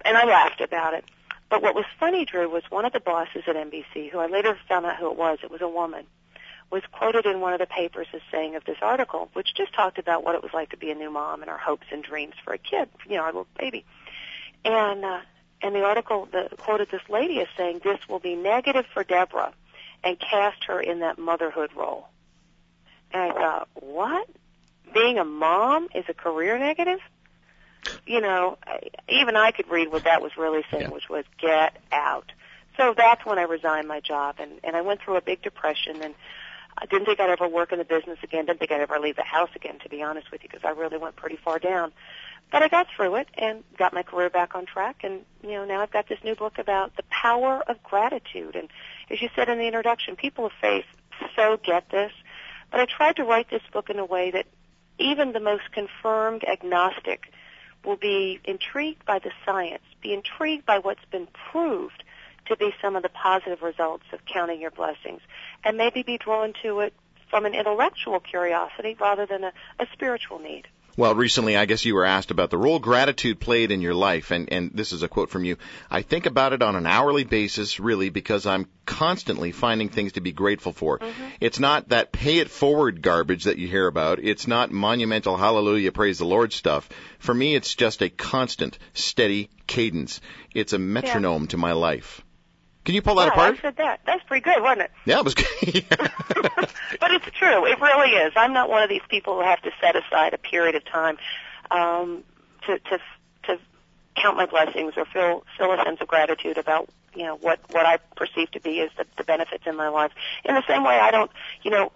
and 0.06 0.16
I 0.16 0.24
laughed 0.24 0.62
about 0.62 0.94
it. 0.94 1.04
But 1.50 1.62
what 1.62 1.74
was 1.74 1.84
funny, 2.00 2.24
Drew, 2.24 2.48
was 2.48 2.62
one 2.70 2.86
of 2.86 2.92
the 2.94 3.00
bosses 3.00 3.42
at 3.46 3.56
NBC, 3.56 4.10
who 4.10 4.18
I 4.18 4.26
later 4.26 4.58
found 4.68 4.86
out 4.86 4.96
who 4.96 5.10
it 5.10 5.16
was. 5.18 5.38
It 5.42 5.50
was 5.50 5.60
a 5.60 5.68
woman. 5.68 6.06
Was 6.70 6.82
quoted 6.92 7.24
in 7.24 7.40
one 7.40 7.54
of 7.54 7.60
the 7.60 7.66
papers 7.66 8.08
as 8.12 8.20
saying 8.30 8.54
of 8.54 8.64
this 8.64 8.76
article, 8.82 9.30
which 9.32 9.54
just 9.54 9.72
talked 9.72 9.98
about 9.98 10.22
what 10.22 10.34
it 10.34 10.42
was 10.42 10.52
like 10.52 10.68
to 10.70 10.76
be 10.76 10.90
a 10.90 10.94
new 10.94 11.10
mom 11.10 11.40
and 11.40 11.50
our 11.50 11.56
hopes 11.56 11.86
and 11.90 12.04
dreams 12.04 12.34
for 12.44 12.52
a 12.52 12.58
kid, 12.58 12.90
you 13.08 13.16
know, 13.16 13.22
our 13.22 13.28
little 13.28 13.46
baby. 13.58 13.86
And 14.66 15.02
uh, 15.04 15.20
and 15.62 15.74
the 15.74 15.82
article 15.82 16.28
the, 16.30 16.50
quoted 16.58 16.90
this 16.90 17.00
lady 17.08 17.40
as 17.40 17.48
saying 17.56 17.80
this 17.82 17.98
will 18.06 18.18
be 18.18 18.34
negative 18.34 18.84
for 18.92 19.02
Deborah, 19.02 19.54
and 20.04 20.18
cast 20.20 20.64
her 20.64 20.78
in 20.78 21.00
that 21.00 21.18
motherhood 21.18 21.70
role. 21.74 22.06
And 23.12 23.22
I 23.22 23.32
thought, 23.32 23.68
what? 23.74 24.28
Being 24.92 25.18
a 25.18 25.24
mom 25.24 25.88
is 25.94 26.04
a 26.08 26.14
career 26.14 26.58
negative? 26.58 27.00
You 28.06 28.20
know, 28.20 28.58
I- 28.66 28.90
even 29.08 29.36
I 29.36 29.52
could 29.52 29.68
read 29.70 29.90
what 29.90 30.04
that 30.04 30.20
was 30.20 30.36
really 30.36 30.64
saying, 30.70 30.82
Yeah. 30.88 30.90
which 30.90 31.08
was 31.08 31.24
get 31.38 31.76
out. 31.92 32.30
So 32.76 32.94
that's 32.94 33.24
when 33.24 33.38
I 33.38 33.42
resigned 33.42 33.88
my 33.88 34.00
job, 34.00 34.36
and 34.38 34.60
and 34.62 34.76
I 34.76 34.82
went 34.82 35.00
through 35.00 35.16
a 35.16 35.22
big 35.22 35.40
depression, 35.42 36.02
and 36.02 36.14
I 36.80 36.86
didn't 36.86 37.06
think 37.06 37.20
I'd 37.20 37.30
ever 37.30 37.48
work 37.48 37.72
in 37.72 37.78
the 37.78 37.84
business 37.84 38.18
again. 38.22 38.46
Didn't 38.46 38.60
think 38.60 38.70
I'd 38.70 38.80
ever 38.80 38.98
leave 38.98 39.16
the 39.16 39.22
house 39.22 39.50
again, 39.56 39.78
to 39.80 39.88
be 39.88 40.02
honest 40.02 40.30
with 40.30 40.42
you, 40.42 40.48
because 40.48 40.64
I 40.64 40.70
really 40.70 40.96
went 40.96 41.16
pretty 41.16 41.36
far 41.36 41.58
down. 41.58 41.92
But 42.50 42.62
I 42.62 42.68
got 42.68 42.86
through 42.94 43.16
it 43.16 43.28
and 43.34 43.64
got 43.76 43.92
my 43.92 44.02
career 44.02 44.30
back 44.30 44.54
on 44.54 44.64
track, 44.64 45.00
and 45.02 45.20
you 45.42 45.50
know 45.50 45.64
now 45.64 45.82
I've 45.82 45.90
got 45.90 46.08
this 46.08 46.18
new 46.24 46.34
book 46.34 46.58
about 46.58 46.96
the 46.96 47.02
power 47.10 47.62
of 47.66 47.82
gratitude. 47.82 48.56
And 48.56 48.68
as 49.10 49.20
you 49.20 49.28
said 49.34 49.48
in 49.48 49.58
the 49.58 49.66
introduction, 49.66 50.16
people 50.16 50.46
of 50.46 50.52
faith 50.60 50.86
so 51.36 51.58
get 51.62 51.90
this. 51.90 52.12
But 52.70 52.80
I 52.80 52.86
tried 52.86 53.16
to 53.16 53.24
write 53.24 53.50
this 53.50 53.62
book 53.72 53.90
in 53.90 53.98
a 53.98 54.04
way 54.04 54.30
that 54.30 54.46
even 54.98 55.32
the 55.32 55.40
most 55.40 55.72
confirmed 55.72 56.44
agnostic 56.44 57.32
will 57.84 57.96
be 57.96 58.40
intrigued 58.44 59.04
by 59.04 59.18
the 59.18 59.30
science, 59.44 59.82
be 60.00 60.12
intrigued 60.12 60.66
by 60.66 60.78
what's 60.78 61.04
been 61.10 61.28
proved 61.50 62.02
to 62.48 62.56
be 62.56 62.74
some 62.82 62.96
of 62.96 63.02
the 63.02 63.08
positive 63.08 63.62
results 63.62 64.04
of 64.12 64.24
counting 64.24 64.60
your 64.60 64.70
blessings, 64.70 65.20
and 65.64 65.76
maybe 65.76 66.02
be 66.02 66.18
drawn 66.18 66.52
to 66.62 66.80
it 66.80 66.94
from 67.30 67.46
an 67.46 67.54
intellectual 67.54 68.20
curiosity 68.20 68.96
rather 68.98 69.26
than 69.26 69.44
a, 69.44 69.52
a 69.78 69.86
spiritual 69.92 70.38
need. 70.38 70.66
Well, 70.98 71.14
recently, 71.14 71.56
I 71.56 71.66
guess 71.66 71.84
you 71.84 71.94
were 71.94 72.04
asked 72.04 72.32
about 72.32 72.50
the 72.50 72.58
role 72.58 72.80
gratitude 72.80 73.38
played 73.38 73.70
in 73.70 73.80
your 73.80 73.94
life, 73.94 74.32
and, 74.32 74.52
and 74.52 74.72
this 74.74 74.92
is 74.92 75.04
a 75.04 75.08
quote 75.08 75.30
from 75.30 75.44
you. 75.44 75.56
I 75.88 76.02
think 76.02 76.26
about 76.26 76.52
it 76.52 76.60
on 76.60 76.74
an 76.74 76.88
hourly 76.88 77.22
basis, 77.22 77.78
really, 77.78 78.10
because 78.10 78.46
I'm 78.46 78.66
constantly 78.84 79.52
finding 79.52 79.90
things 79.90 80.14
to 80.14 80.20
be 80.20 80.32
grateful 80.32 80.72
for. 80.72 80.98
Mm-hmm. 80.98 81.24
It's 81.40 81.60
not 81.60 81.90
that 81.90 82.10
pay 82.10 82.38
it 82.38 82.50
forward 82.50 83.00
garbage 83.00 83.44
that 83.44 83.58
you 83.58 83.68
hear 83.68 83.86
about. 83.86 84.18
It's 84.18 84.48
not 84.48 84.72
monumental 84.72 85.36
hallelujah, 85.36 85.92
praise 85.92 86.18
the 86.18 86.24
Lord 86.24 86.52
stuff. 86.52 86.88
For 87.20 87.32
me, 87.32 87.54
it's 87.54 87.76
just 87.76 88.02
a 88.02 88.10
constant, 88.10 88.76
steady 88.92 89.50
cadence. 89.68 90.20
It's 90.52 90.72
a 90.72 90.80
metronome 90.80 91.46
to 91.48 91.56
my 91.56 91.74
life. 91.74 92.24
Can 92.88 92.94
you 92.94 93.02
pull 93.02 93.16
that 93.16 93.26
wow, 93.26 93.32
apart? 93.32 93.58
I 93.58 93.60
said 93.60 93.76
that. 93.76 94.00
That's 94.06 94.24
pretty 94.24 94.42
good, 94.42 94.62
wasn't 94.62 94.80
it? 94.80 94.90
Yeah, 95.04 95.18
it 95.18 95.24
was. 95.26 95.34
but 96.98 97.10
it's 97.10 97.30
true. 97.32 97.66
It 97.66 97.78
really 97.82 98.12
is. 98.12 98.32
I'm 98.34 98.54
not 98.54 98.70
one 98.70 98.82
of 98.82 98.88
these 98.88 99.02
people 99.10 99.34
who 99.34 99.42
have 99.42 99.60
to 99.60 99.70
set 99.78 99.94
aside 99.94 100.32
a 100.32 100.38
period 100.38 100.74
of 100.74 100.86
time 100.86 101.18
um, 101.70 102.24
to 102.66 102.78
to 102.78 102.98
to 103.42 103.58
count 104.16 104.38
my 104.38 104.46
blessings 104.46 104.94
or 104.96 105.04
feel 105.04 105.44
feel 105.58 105.70
a 105.70 105.84
sense 105.84 106.00
of 106.00 106.08
gratitude 106.08 106.56
about 106.56 106.88
you 107.14 107.24
know 107.24 107.36
what 107.36 107.60
what 107.72 107.84
I 107.84 107.98
perceive 108.16 108.50
to 108.52 108.60
be 108.60 108.80
as 108.80 108.88
the, 108.96 109.04
the 109.18 109.24
benefits 109.24 109.64
in 109.66 109.76
my 109.76 109.90
life. 109.90 110.12
In 110.46 110.54
the 110.54 110.64
same 110.66 110.82
way, 110.82 110.98
I 110.98 111.10
don't 111.10 111.30
you 111.60 111.70
know 111.70 111.92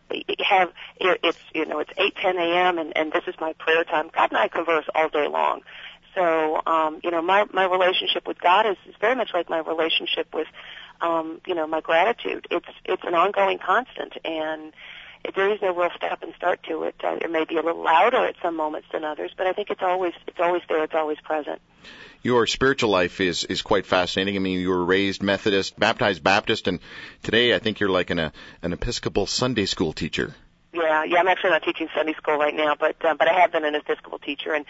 have 0.46 0.72
it's 1.00 1.38
you 1.54 1.64
know 1.64 1.78
it's 1.78 1.92
eight 1.96 2.16
ten 2.16 2.36
a.m. 2.36 2.78
and 2.78 2.94
and 2.94 3.12
this 3.14 3.24
is 3.26 3.34
my 3.40 3.54
prayer 3.54 3.84
time. 3.84 4.10
God 4.14 4.30
and 4.30 4.36
I 4.36 4.48
converse 4.48 4.84
all 4.94 5.08
day 5.08 5.26
long. 5.26 5.62
So, 6.14 6.60
um, 6.66 7.00
you 7.02 7.10
know, 7.10 7.22
my 7.22 7.46
my 7.52 7.64
relationship 7.64 8.26
with 8.26 8.38
God 8.40 8.66
is, 8.66 8.76
is 8.86 8.94
very 9.00 9.14
much 9.16 9.30
like 9.32 9.48
my 9.48 9.58
relationship 9.60 10.28
with, 10.34 10.46
um, 11.00 11.40
you 11.46 11.54
know, 11.54 11.66
my 11.66 11.80
gratitude. 11.80 12.46
It's 12.50 12.66
it's 12.84 13.02
an 13.04 13.14
ongoing 13.14 13.58
constant, 13.58 14.14
and 14.24 14.72
it, 15.24 15.34
there 15.34 15.50
is 15.52 15.62
no 15.62 15.74
real 15.74 15.90
stop 15.96 16.22
and 16.22 16.34
start 16.34 16.62
to 16.64 16.82
it. 16.84 16.96
Uh, 17.02 17.16
it 17.22 17.30
may 17.30 17.44
be 17.44 17.56
a 17.56 17.62
little 17.62 17.82
louder 17.82 18.26
at 18.26 18.34
some 18.42 18.56
moments 18.56 18.88
than 18.92 19.04
others, 19.04 19.30
but 19.36 19.46
I 19.46 19.52
think 19.52 19.70
it's 19.70 19.82
always 19.82 20.12
it's 20.26 20.38
always 20.38 20.62
there. 20.68 20.82
It's 20.84 20.94
always 20.94 21.18
present. 21.20 21.60
your 22.22 22.46
spiritual 22.46 22.90
life 22.90 23.20
is 23.20 23.44
is 23.44 23.62
quite 23.62 23.86
fascinating. 23.86 24.36
I 24.36 24.38
mean, 24.38 24.60
you 24.60 24.68
were 24.68 24.84
raised 24.84 25.22
Methodist, 25.22 25.78
baptized 25.78 26.22
Baptist, 26.22 26.68
and 26.68 26.78
today 27.22 27.54
I 27.54 27.58
think 27.58 27.80
you're 27.80 27.88
like 27.88 28.10
an 28.10 28.18
a, 28.18 28.32
an 28.62 28.72
Episcopal 28.72 29.26
Sunday 29.26 29.66
school 29.66 29.92
teacher. 29.92 30.34
Yeah, 30.72 31.04
yeah. 31.04 31.18
I'm 31.18 31.28
actually 31.28 31.50
not 31.50 31.62
teaching 31.62 31.88
Sunday 31.94 32.14
school 32.14 32.38
right 32.38 32.54
now, 32.54 32.74
but 32.78 32.96
uh, 33.04 33.14
but 33.14 33.28
I 33.28 33.40
have 33.40 33.52
been 33.52 33.64
an 33.64 33.74
Episcopal 33.74 34.18
teacher, 34.18 34.54
and 34.54 34.64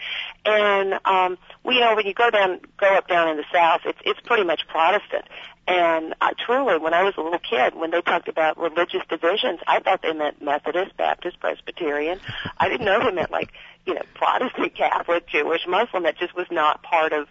and 0.45 0.99
um, 1.05 1.37
we 1.63 1.75
you 1.75 1.79
know 1.79 1.95
when 1.95 2.05
you 2.05 2.13
go 2.13 2.29
down 2.29 2.59
go 2.77 2.87
up 2.87 3.07
down 3.07 3.29
in 3.29 3.37
the 3.37 3.45
South, 3.53 3.81
it's 3.85 3.99
it's 4.03 4.19
pretty 4.19 4.43
much 4.43 4.67
Protestant. 4.67 5.25
And 5.65 6.13
uh, 6.19 6.31
truly, 6.45 6.77
when 6.77 6.93
I 6.93 7.03
was 7.03 7.13
a 7.17 7.21
little 7.21 7.39
kid, 7.39 7.73
when 7.73 7.91
they 7.91 8.01
talked 8.01 8.27
about 8.27 8.57
religious 8.57 8.99
divisions, 9.07 9.61
I 9.65 9.79
thought 9.79 10.01
they 10.01 10.11
meant 10.11 10.41
Methodist, 10.41 10.97
Baptist, 10.97 11.39
Presbyterian. 11.39 12.19
I 12.57 12.67
didn't 12.67 12.85
know 12.85 13.01
they 13.01 13.11
meant 13.11 13.31
like 13.31 13.53
you 13.85 13.93
know 13.93 14.01
Protestant, 14.13 14.75
Catholic, 14.75 15.25
Jewish, 15.29 15.61
Muslim. 15.65 16.03
That 16.03 16.17
just 16.17 16.35
was 16.35 16.47
not 16.51 16.83
part 16.83 17.13
of 17.13 17.29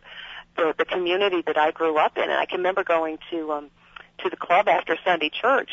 the 0.56 0.74
the 0.78 0.87
community 0.87 1.42
that 1.46 1.58
I 1.58 1.72
grew 1.72 1.98
up 1.98 2.16
in. 2.16 2.24
And 2.24 2.32
I 2.32 2.46
can 2.46 2.61
remember 2.61 2.85
going 2.85 3.18
to 3.32 3.52
um, 3.52 3.70
to 4.24 4.30
the 4.30 4.37
club 4.37 4.66
after 4.66 4.96
Sunday 5.04 5.28
church, 5.28 5.72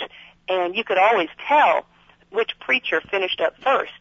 and 0.50 0.76
you 0.76 0.84
could 0.84 0.98
always 0.98 1.30
tell 1.48 1.86
which 2.32 2.52
preacher 2.60 3.02
finished 3.02 3.42
up 3.42 3.56
first? 3.64 3.92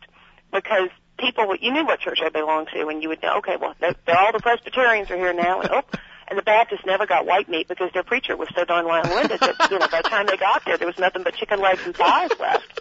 Because 0.52 0.88
people 1.18 1.54
you 1.60 1.72
knew 1.72 1.84
what 1.84 2.00
church 2.00 2.20
I 2.24 2.28
belonged 2.28 2.68
to 2.72 2.88
and 2.88 3.02
you 3.02 3.08
would 3.08 3.22
know 3.22 3.38
okay 3.38 3.56
well 3.60 3.74
all 3.82 4.32
the 4.32 4.40
Presbyterians 4.40 5.10
are 5.10 5.16
here 5.16 5.32
now 5.32 5.60
and 5.60 5.70
oh 5.70 5.82
and 6.28 6.38
the 6.38 6.42
Baptists 6.42 6.86
never 6.86 7.06
got 7.06 7.26
white 7.26 7.48
meat 7.48 7.68
because 7.68 7.90
their 7.92 8.04
preacher 8.04 8.36
was 8.36 8.48
so 8.54 8.64
darn 8.64 8.86
long-winded 8.86 9.40
that 9.40 9.68
you 9.70 9.78
know 9.78 9.88
by 9.88 10.02
the 10.02 10.08
time 10.08 10.26
they 10.26 10.36
got 10.36 10.64
there 10.64 10.78
there 10.78 10.86
was 10.86 10.98
nothing 10.98 11.24
but 11.24 11.34
chicken 11.34 11.60
legs 11.60 11.80
and 11.84 11.94
thighs 11.96 12.30
left 12.38 12.80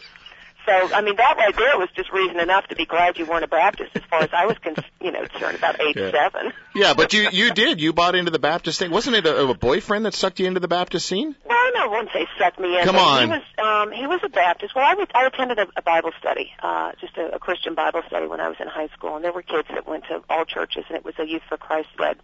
so 0.68 0.94
I 0.94 1.02
mean 1.02 1.16
that 1.16 1.36
right 1.38 1.56
there 1.56 1.78
was 1.80 1.90
just 1.96 2.12
reason 2.12 2.40
enough 2.40 2.68
to 2.68 2.76
be 2.76 2.86
glad 2.86 3.18
you 3.18 3.26
weren't 3.26 3.44
a 3.44 3.48
Baptist 3.48 3.92
as 3.96 4.04
far 4.04 4.22
as 4.22 4.30
I 4.34 4.46
was 4.46 4.58
con- 4.60 4.76
you 5.02 5.12
know 5.12 5.26
concerned 5.26 5.58
about 5.58 5.82
age 5.82 5.96
Yeah. 5.96 6.12
seven 6.12 6.54
Yeah, 6.76 6.94
but 6.94 7.14
you 7.14 7.30
you 7.32 7.52
did 7.54 7.82
you 7.82 7.94
bought 7.94 8.14
into 8.16 8.30
the 8.30 8.40
Baptist 8.40 8.78
thing. 8.78 8.92
Wasn't 8.92 9.16
it 9.16 9.26
a, 9.26 9.48
a 9.48 9.54
boyfriend 9.56 10.06
that 10.06 10.14
sucked 10.14 10.40
you 10.40 10.46
into 10.46 10.60
the 10.60 10.68
Baptist 10.68 11.08
scene? 11.08 11.36
Well, 11.46 11.58
I 11.58 11.72
know, 11.74 11.90
wouldn't 11.90 12.12
say 12.14 12.28
sucked 12.38 12.60
me 12.60 12.78
in. 12.78 12.84
Come 12.86 12.98
on. 12.98 13.24
He 13.24 13.30
was, 13.30 13.42
um, 13.58 13.92
he 13.92 14.06
was 14.06 14.20
a 14.24 14.30
Baptist. 14.30 14.76
Well, 14.76 14.86
I, 14.86 14.94
was, 14.94 15.08
I 15.16 15.26
attended 15.26 15.58
a, 15.58 15.68
a 15.76 15.82
Bible 15.82 16.12
study, 16.20 16.52
uh, 16.62 16.92
just 17.02 17.18
a, 17.18 17.36
a 17.36 17.40
Christian 17.40 17.74
Bible 17.74 18.02
study 18.08 18.28
when 18.28 18.40
I 18.40 18.48
was 18.48 18.58
in 18.60 18.68
high 18.68 18.90
school, 18.90 19.16
and 19.16 19.24
there 19.26 19.32
were 19.34 19.42
kids 19.42 19.68
that 19.70 19.88
went 19.88 20.04
to 20.06 20.22
all 20.30 20.46
churches, 20.46 20.84
and 20.90 20.98
it 20.98 21.06
was 21.06 21.16
a 21.18 21.26
Youth 21.28 21.44
for 21.50 21.58
Christ 21.58 21.90
led 21.98 22.18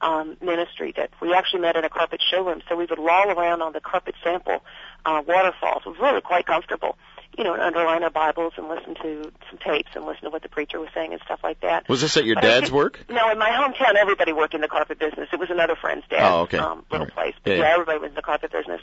um, 0.00 0.36
ministry 0.40 0.92
that 0.96 1.10
we 1.20 1.32
actually 1.34 1.60
met 1.60 1.76
in 1.76 1.84
a 1.84 1.88
carpet 1.88 2.20
showroom. 2.28 2.62
So 2.68 2.76
we 2.76 2.86
would 2.86 2.98
loll 2.98 3.30
around 3.30 3.62
on 3.62 3.72
the 3.72 3.80
carpet 3.80 4.14
sample 4.22 4.62
uh, 5.06 5.22
waterfalls. 5.26 5.82
It 5.86 5.90
was 5.90 5.98
really 6.00 6.20
quite 6.20 6.46
comfortable. 6.46 6.96
You 7.38 7.44
know, 7.44 7.54
and 7.54 7.62
underline 7.62 8.02
our 8.02 8.10
Bibles 8.10 8.52
and 8.58 8.68
listen 8.68 8.94
to 8.96 9.32
some 9.48 9.58
tapes 9.58 9.88
and 9.94 10.04
listen 10.04 10.24
to 10.24 10.30
what 10.30 10.42
the 10.42 10.50
preacher 10.50 10.78
was 10.78 10.90
saying 10.94 11.14
and 11.14 11.22
stuff 11.24 11.40
like 11.42 11.60
that. 11.62 11.88
Was 11.88 12.02
this 12.02 12.18
at 12.18 12.26
your 12.26 12.34
But 12.34 12.42
dad's 12.42 12.70
work? 12.70 13.00
No, 13.08 13.30
in 13.30 13.38
my 13.38 13.48
hometown, 13.48 13.94
everybody 13.94 14.34
worked 14.34 14.52
in 14.52 14.60
the 14.60 14.68
carpet 14.68 14.98
business. 14.98 15.30
It 15.32 15.40
was 15.40 15.48
another 15.48 15.74
friend's 15.74 16.04
dad 16.10 16.30
Oh, 16.30 16.40
okay. 16.42 16.58
um, 16.58 16.84
little 16.90 17.06
right. 17.06 17.14
place. 17.14 17.34
Yeah, 17.36 17.40
But 17.44 17.50
yeah. 17.52 17.58
yeah, 17.60 17.72
everybody 17.72 17.98
was 18.00 18.08
in 18.10 18.14
the 18.16 18.22
carpet 18.22 18.52
business. 18.52 18.82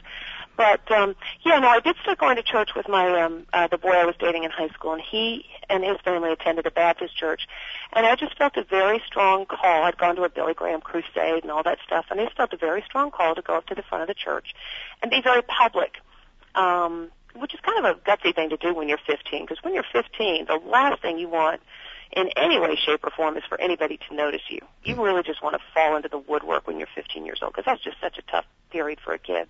But 0.58 0.92
um 0.92 1.16
yeah, 1.46 1.60
no, 1.60 1.68
I 1.70 1.80
did 1.80 1.96
start 2.02 2.18
going 2.18 2.36
to 2.38 2.44
church 2.44 2.72
with 2.76 2.90
my 2.90 3.22
um 3.22 3.46
uh 3.54 3.68
the 3.68 3.78
boy 3.78 3.92
I 3.92 4.06
was 4.06 4.16
dating 4.20 4.44
in 4.46 4.52
high 4.52 4.68
school 4.70 4.94
and 4.94 5.02
he 5.02 5.46
and 5.70 5.84
his 5.84 5.98
family 6.04 6.32
attended 6.34 6.66
a 6.66 6.72
Baptist 6.72 7.16
church 7.16 7.48
and 7.94 8.06
I 8.06 8.16
just 8.16 8.36
felt 8.38 8.58
a 8.58 8.64
very 8.64 9.02
strong 9.06 9.46
call. 9.46 9.84
I'd 9.84 9.98
gone 9.98 10.16
to 10.18 10.24
a 10.24 10.30
Billy 10.30 10.54
Graham 10.56 10.82
crusade 10.82 11.44
and 11.44 11.52
all 11.52 11.64
that 11.64 11.78
stuff 11.86 12.08
and 12.10 12.20
I 12.20 12.26
just 12.26 12.36
felt 12.36 12.52
a 12.52 12.58
very 12.58 12.82
strong 12.82 13.12
call 13.12 13.36
to 13.36 13.42
go 13.44 13.54
up 13.56 13.68
to 13.68 13.76
the 13.76 13.84
front 13.84 14.02
of 14.02 14.08
the 14.08 14.16
church 14.16 14.54
and 15.04 15.12
be 15.12 15.22
very 15.22 15.44
public. 15.44 15.94
Um 16.56 17.10
which 17.36 17.54
is 17.54 17.60
kind 17.62 17.86
of 17.86 17.98
a 17.98 18.00
gutsy 18.00 18.34
thing 18.34 18.50
to 18.50 18.58
do 18.58 18.74
when 18.74 18.90
you're 18.90 19.00
15 19.06 19.44
because 19.44 19.64
when 19.64 19.74
you're 19.74 19.86
15, 19.92 20.46
the 20.46 20.60
last 20.66 21.02
thing 21.02 21.18
you 21.18 21.30
want 21.30 21.62
in 22.12 22.30
any 22.36 22.60
way, 22.60 22.76
shape, 22.76 23.04
or 23.04 23.12
form 23.12 23.38
is 23.38 23.44
for 23.48 23.60
anybody 23.62 24.00
to 24.10 24.16
notice 24.16 24.42
you. 24.50 24.60
You 24.84 25.04
really 25.04 25.22
just 25.24 25.44
want 25.44 25.56
to 25.56 25.62
fall 25.74 25.96
into 25.96 26.10
the 26.10 26.18
woodwork 26.18 26.66
when 26.68 26.80
you're 26.80 26.88
15 26.96 27.26
years 27.26 27.40
old 27.42 27.54
because 27.54 27.66
that's 27.66 27.84
just 27.84 27.98
such 28.02 28.18
a 28.18 28.24
tough 28.24 28.46
period 28.72 29.00
for 29.04 29.14
a 29.14 29.20
kid. 29.20 29.48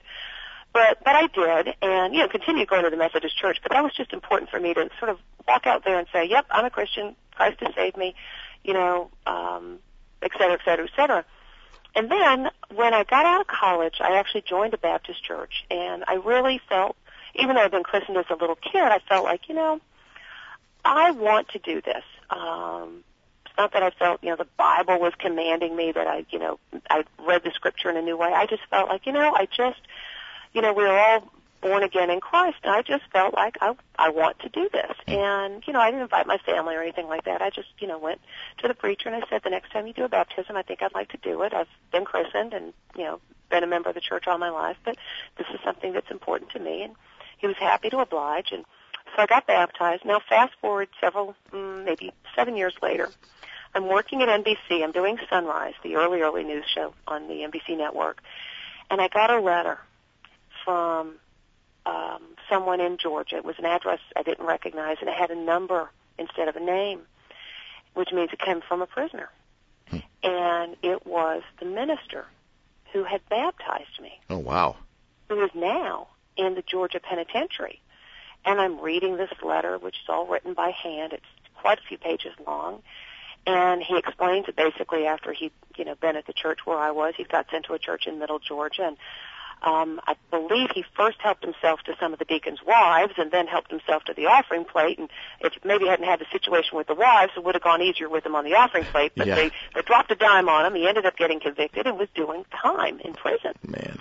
But 0.74 1.00
but 1.04 1.16
I 1.16 1.28
did, 1.28 1.76
and 1.82 2.14
you 2.14 2.20
know, 2.20 2.28
continued 2.28 2.68
going 2.68 2.84
to 2.84 2.90
the 2.90 2.98
Methodist 2.98 3.38
Church. 3.38 3.58
But 3.64 3.72
that 3.72 3.84
was 3.84 3.94
just 3.96 4.14
important 4.14 4.52
for 4.52 4.60
me 4.60 4.74
to 4.74 4.90
sort 5.00 5.10
of 5.10 5.18
walk 5.48 5.66
out 5.66 5.84
there 5.84 5.98
and 5.98 6.08
say, 6.14 6.26
"Yep, 6.26 6.46
I'm 6.52 6.66
a 6.66 6.70
Christian. 6.70 7.16
Christ 7.36 7.60
has 7.62 7.74
saved 7.74 7.98
me," 7.98 8.14
you 8.64 8.74
know, 8.74 9.10
um, 9.26 9.80
et 10.22 10.32
cetera, 10.34 10.54
et 10.54 10.62
cetera, 10.64 10.86
et 10.86 10.92
cetera. 10.96 11.26
And 11.96 12.12
then 12.12 12.50
when 12.76 12.94
I 12.94 13.04
got 13.04 13.26
out 13.26 13.42
of 13.42 13.48
college, 13.48 13.96
I 14.00 14.18
actually 14.18 14.44
joined 14.48 14.76
a 14.76 14.78
Baptist 14.78 15.24
church, 15.24 15.66
and 15.72 16.04
I 16.08 16.16
really 16.16 16.62
felt, 16.70 16.96
even 17.42 17.56
though 17.56 17.64
I'd 17.64 17.72
been 17.72 17.84
christened 17.84 18.18
as 18.18 18.26
a 18.30 18.36
little 18.36 18.56
kid, 18.56 18.82
I 18.82 19.00
felt 19.08 19.24
like, 19.24 19.50
you 19.50 19.56
know, 19.56 19.80
I 20.84 21.12
want 21.12 21.50
to 21.50 21.60
do 21.60 21.82
this. 21.82 22.04
Um, 22.30 23.04
it's 23.46 23.56
not 23.58 23.74
that 23.74 23.84
I 23.84 23.90
felt, 23.92 24.24
you 24.24 24.30
know, 24.30 24.36
the 24.36 24.48
Bible 24.58 25.00
was 25.00 25.14
commanding 25.18 25.76
me 25.76 25.92
that 25.92 26.08
I, 26.08 26.26
you 26.30 26.40
know, 26.40 26.60
I 26.90 27.04
read 27.26 27.44
the 27.44 27.52
scripture 27.52 27.90
in 27.90 27.98
a 27.98 28.02
new 28.02 28.18
way. 28.18 28.32
I 28.34 28.46
just 28.46 28.64
felt 28.70 28.90
like, 28.90 29.06
you 29.06 29.12
know, 29.12 29.34
I 29.34 29.46
just, 29.46 29.80
you 30.54 30.62
know, 30.62 30.74
we 30.74 30.84
are 30.84 30.98
all 30.98 31.32
born 31.62 31.84
again 31.84 32.10
in 32.10 32.20
Christ, 32.20 32.58
and 32.64 32.74
I 32.74 32.82
just 32.82 33.04
felt 33.12 33.34
like 33.34 33.58
I 33.62 33.76
I 33.98 34.10
want 34.10 34.40
to 34.40 34.50
do 34.50 34.70
this. 34.72 34.94
And 35.08 35.64
you 35.68 35.74
know, 35.74 35.80
I 35.80 35.92
didn't 35.92 36.04
invite 36.04 36.28
my 36.28 36.38
family 36.38 36.76
or 36.76 36.82
anything 36.82 37.08
like 37.08 37.26
that. 37.26 37.42
I 37.42 37.50
just 37.50 37.68
you 37.80 37.88
know 37.88 37.98
went 37.98 38.22
to 38.60 38.68
the 38.68 38.74
preacher 38.74 39.10
and 39.10 39.24
I 39.24 39.28
said, 39.30 39.42
the 39.44 39.50
next 39.50 39.72
time 39.72 39.88
you 39.88 39.94
do 39.94 40.06
a 40.06 40.10
baptism, 40.10 40.56
I 40.56 40.62
think 40.62 40.82
I'd 40.82 40.94
like 40.94 41.10
to 41.10 41.18
do 41.18 41.42
it. 41.44 41.54
I've 41.54 41.68
been 41.92 42.06
christened 42.06 42.54
and 42.54 42.74
you 42.96 43.04
know 43.04 43.20
been 43.50 43.64
a 43.64 43.68
member 43.68 43.90
of 43.90 43.96
the 43.96 44.02
church 44.02 44.28
all 44.28 44.38
my 44.38 44.50
life, 44.50 44.78
but 44.86 44.96
this 45.38 45.48
is 45.54 45.60
something 45.64 45.94
that's 45.94 46.12
important 46.12 46.52
to 46.52 46.60
me. 46.60 46.84
And 46.84 46.96
he 47.40 47.48
was 47.48 47.56
happy 47.58 47.90
to 47.90 48.00
oblige, 48.00 48.52
and 48.52 48.66
so 49.16 49.22
I 49.24 49.26
got 49.26 49.48
baptized. 49.48 50.06
Now 50.06 50.20
fast 50.28 50.54
forward 50.62 50.90
several, 51.02 51.36
mm, 51.52 51.84
maybe 51.86 52.12
seven 52.36 52.56
years 52.56 52.74
later. 52.82 53.10
I'm 53.74 53.88
working 53.88 54.22
at 54.22 54.30
NBC. 54.30 54.84
I'm 54.84 54.92
doing 54.92 55.18
Sunrise, 55.30 55.74
the 55.84 55.96
early, 55.96 56.22
early 56.22 56.44
news 56.44 56.66
show 56.74 56.94
on 57.08 57.28
the 57.28 57.36
NBC 57.36 57.78
network. 57.78 58.22
And 58.90 59.00
I 59.00 59.08
got 59.08 59.30
a 59.30 59.40
letter 59.40 59.78
from 60.66 61.16
um, 61.86 62.22
someone 62.50 62.82
in 62.82 62.98
Georgia. 62.98 63.38
It 63.38 63.46
was 63.46 63.56
an 63.60 63.66
address 63.66 64.00
I 64.16 64.24
didn't 64.24 64.46
recognize, 64.46 64.98
and 65.02 65.10
it 65.10 65.16
had 65.16 65.30
a 65.30 65.36
number 65.36 65.92
instead 66.18 66.48
of 66.48 66.56
a 66.56 66.60
name, 66.60 67.02
which 67.94 68.10
means 68.12 68.32
it 68.34 68.40
came 68.40 68.62
from 68.68 68.82
a 68.82 68.88
prisoner. 68.88 69.30
And 70.22 70.76
it 70.84 71.06
was 71.08 71.44
the 71.60 71.66
minister 71.66 72.26
who 72.92 73.04
had 73.04 73.22
baptized 73.30 74.02
me, 74.02 74.20
Oh 74.30 74.38
wow. 74.40 74.76
who 75.30 75.42
is 75.44 75.52
now 75.56 76.08
in 76.40 76.56
the 76.56 76.64
Georgia 76.64 77.00
penitentiary. 77.00 77.82
And 78.46 78.60
I'm 78.60 78.80
reading 78.80 79.18
this 79.18 79.32
letter, 79.44 79.78
which 79.78 79.96
is 79.96 80.10
all 80.10 80.26
written 80.26 80.54
by 80.54 80.72
hand. 80.72 81.14
It's 81.14 81.26
quite 81.56 81.78
a 81.78 81.82
few 81.88 81.98
pages 81.98 82.32
long. 82.48 82.82
And 83.46 83.82
he 83.84 83.98
explains 83.98 84.46
that 84.46 84.56
basically 84.56 85.06
after 85.06 85.34
he'd, 85.34 85.52
you 85.76 85.86
know, 85.86 85.96
been 85.96 86.16
at 86.16 86.26
the 86.26 86.34
church 86.34 86.60
where 86.66 86.78
I 86.78 86.92
was, 86.92 87.14
he 87.18 87.24
got 87.26 87.48
sent 87.52 87.66
to 87.66 87.74
a 87.74 87.80
church 87.80 88.08
in 88.08 88.20
middle 88.20 88.40
Georgia 88.40 88.84
and 88.88 88.98
um, 89.62 90.00
I 90.08 90.16
believe 90.32 90.70
he 90.74 90.86
first 90.96 91.18
helped 91.20 91.44
himself 91.44 91.82
to 91.86 91.94
some 92.00 92.14
of 92.14 92.20
the 92.20 92.26
deacons' 92.26 92.60
wives 92.66 93.14
and 93.18 93.30
then 93.30 93.46
helped 93.46 93.72
himself 93.72 94.04
to 94.06 94.14
the 94.14 94.28
offering 94.28 94.64
plate. 94.64 94.98
And 95.00 95.10
if 95.42 95.54
maybe 95.66 95.84
he 95.84 95.90
hadn't 95.90 96.06
had 96.06 96.20
the 96.20 96.26
situation 96.32 96.78
with 96.78 96.88
the 96.88 96.96
wives, 96.96 97.34
it 97.36 97.44
would 97.44 97.56
have 97.56 97.64
gone 97.64 97.82
easier 97.82 98.08
with 98.08 98.26
him 98.26 98.36
on 98.36 98.46
the 98.46 98.54
offering 98.54 98.86
plate. 98.86 99.12
But 99.18 99.28
Yeah. 99.28 99.36
they, 99.36 99.52
they 99.76 99.82
dropped 99.82 100.12
a 100.12 100.16
dime 100.16 100.48
on 100.48 100.66
him. 100.66 100.76
He 100.76 100.88
ended 100.88 101.06
up 101.06 101.18
getting 101.18 101.42
convicted 101.42 101.88
and 101.88 101.98
was 101.98 102.08
doing 102.16 102.46
time 102.52 103.02
in 103.04 103.14
prison. 103.14 103.54
Man. 103.68 103.98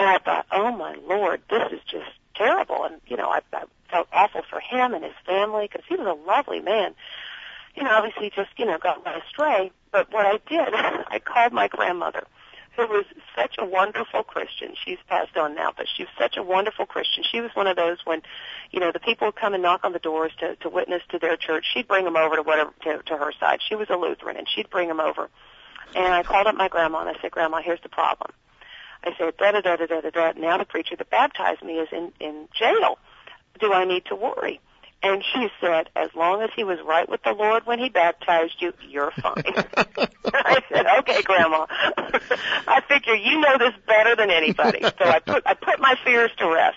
And 0.00 0.08
I 0.08 0.16
thought, 0.16 0.46
oh 0.50 0.74
my 0.74 0.96
lord, 1.06 1.42
this 1.50 1.72
is 1.72 1.80
just 1.84 2.08
terrible. 2.34 2.84
And 2.84 3.02
you 3.06 3.18
know, 3.18 3.28
I, 3.28 3.40
I 3.52 3.64
felt 3.90 4.08
awful 4.14 4.40
for 4.48 4.58
him 4.58 4.94
and 4.94 5.04
his 5.04 5.12
family 5.26 5.68
because 5.70 5.84
he 5.86 5.94
was 5.94 6.06
a 6.06 6.26
lovely 6.26 6.60
man. 6.60 6.94
You 7.74 7.84
know, 7.84 7.90
obviously 7.90 8.32
just 8.34 8.48
you 8.56 8.64
know 8.64 8.78
got 8.78 9.04
led 9.04 9.16
astray. 9.16 9.72
But 9.92 10.10
what 10.10 10.24
I 10.24 10.38
did, 10.48 10.72
I 10.74 11.20
called 11.22 11.52
my 11.52 11.68
grandmother, 11.68 12.24
who 12.76 12.86
was 12.86 13.04
such 13.36 13.56
a 13.58 13.66
wonderful 13.66 14.22
Christian. 14.22 14.74
She's 14.82 14.96
passed 15.06 15.36
on 15.36 15.54
now, 15.54 15.70
but 15.76 15.84
she 15.94 16.04
was 16.04 16.12
such 16.18 16.38
a 16.38 16.42
wonderful 16.42 16.86
Christian. 16.86 17.22
She 17.30 17.42
was 17.42 17.50
one 17.52 17.66
of 17.66 17.76
those 17.76 17.98
when, 18.06 18.22
you 18.70 18.80
know, 18.80 18.92
the 18.92 19.00
people 19.00 19.28
would 19.28 19.36
come 19.36 19.52
and 19.52 19.62
knock 19.62 19.84
on 19.84 19.92
the 19.92 19.98
doors 19.98 20.32
to 20.38 20.56
to 20.56 20.70
witness 20.70 21.02
to 21.10 21.18
their 21.18 21.36
church. 21.36 21.66
She'd 21.74 21.88
bring 21.88 22.06
them 22.06 22.16
over 22.16 22.36
to 22.36 22.42
whatever 22.42 22.72
to, 22.84 23.02
to 23.02 23.18
her 23.18 23.32
side. 23.38 23.60
She 23.68 23.74
was 23.74 23.90
a 23.90 23.96
Lutheran, 23.96 24.38
and 24.38 24.48
she'd 24.48 24.70
bring 24.70 24.88
them 24.88 24.98
over. 24.98 25.28
And 25.94 26.14
I 26.14 26.22
called 26.22 26.46
up 26.46 26.54
my 26.54 26.68
grandma 26.68 27.00
and 27.00 27.10
I 27.10 27.20
said, 27.20 27.32
Grandma, 27.32 27.60
here's 27.60 27.82
the 27.82 27.90
problem. 27.90 28.30
I 29.04 29.12
said, 29.18 29.36
da 29.38 29.52
da 29.52 29.60
da 29.60 29.76
da 29.76 29.86
da 29.86 30.00
da 30.00 30.10
da. 30.10 30.32
Now 30.36 30.58
the 30.58 30.64
preacher 30.64 30.96
that 30.96 31.10
baptized 31.10 31.62
me 31.62 31.74
is 31.78 31.88
in 31.92 32.12
in 32.20 32.48
jail. 32.58 32.98
Do 33.58 33.72
I 33.72 33.84
need 33.84 34.04
to 34.06 34.14
worry? 34.16 34.60
And 35.02 35.24
she 35.32 35.48
said, 35.60 35.88
as 35.96 36.10
long 36.14 36.42
as 36.42 36.50
he 36.54 36.62
was 36.64 36.78
right 36.86 37.08
with 37.08 37.22
the 37.22 37.32
Lord 37.32 37.64
when 37.66 37.78
he 37.78 37.88
baptized 37.88 38.56
you, 38.60 38.74
you're 38.80 39.12
fine. 39.22 39.34
I 40.34 40.60
said, 40.70 40.86
okay, 41.00 41.22
Grandma. 41.22 41.66
I 42.68 42.82
figure 42.86 43.14
you 43.14 43.40
know 43.40 43.56
this 43.58 43.72
better 43.86 44.14
than 44.14 44.30
anybody. 44.30 44.86
So 44.98 45.04
I 45.06 45.18
put 45.20 45.42
I 45.46 45.54
put 45.54 45.80
my 45.80 45.94
fears 46.04 46.30
to 46.38 46.52
rest. 46.52 46.76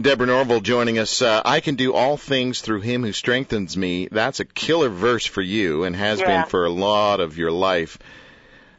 Deborah 0.00 0.26
Norville 0.26 0.60
joining 0.60 0.98
us. 0.98 1.22
Uh, 1.22 1.42
I 1.44 1.60
can 1.60 1.74
do 1.74 1.92
all 1.92 2.16
things 2.16 2.60
through 2.60 2.82
him 2.82 3.02
who 3.02 3.12
strengthens 3.12 3.76
me. 3.76 4.08
That's 4.10 4.38
a 4.40 4.44
killer 4.44 4.88
verse 4.88 5.26
for 5.26 5.42
you 5.42 5.84
and 5.84 5.96
has 5.96 6.20
Yeah. 6.20 6.26
been 6.26 6.44
for 6.44 6.64
a 6.66 6.70
lot 6.70 7.20
of 7.20 7.36
your 7.36 7.50
life. 7.50 7.98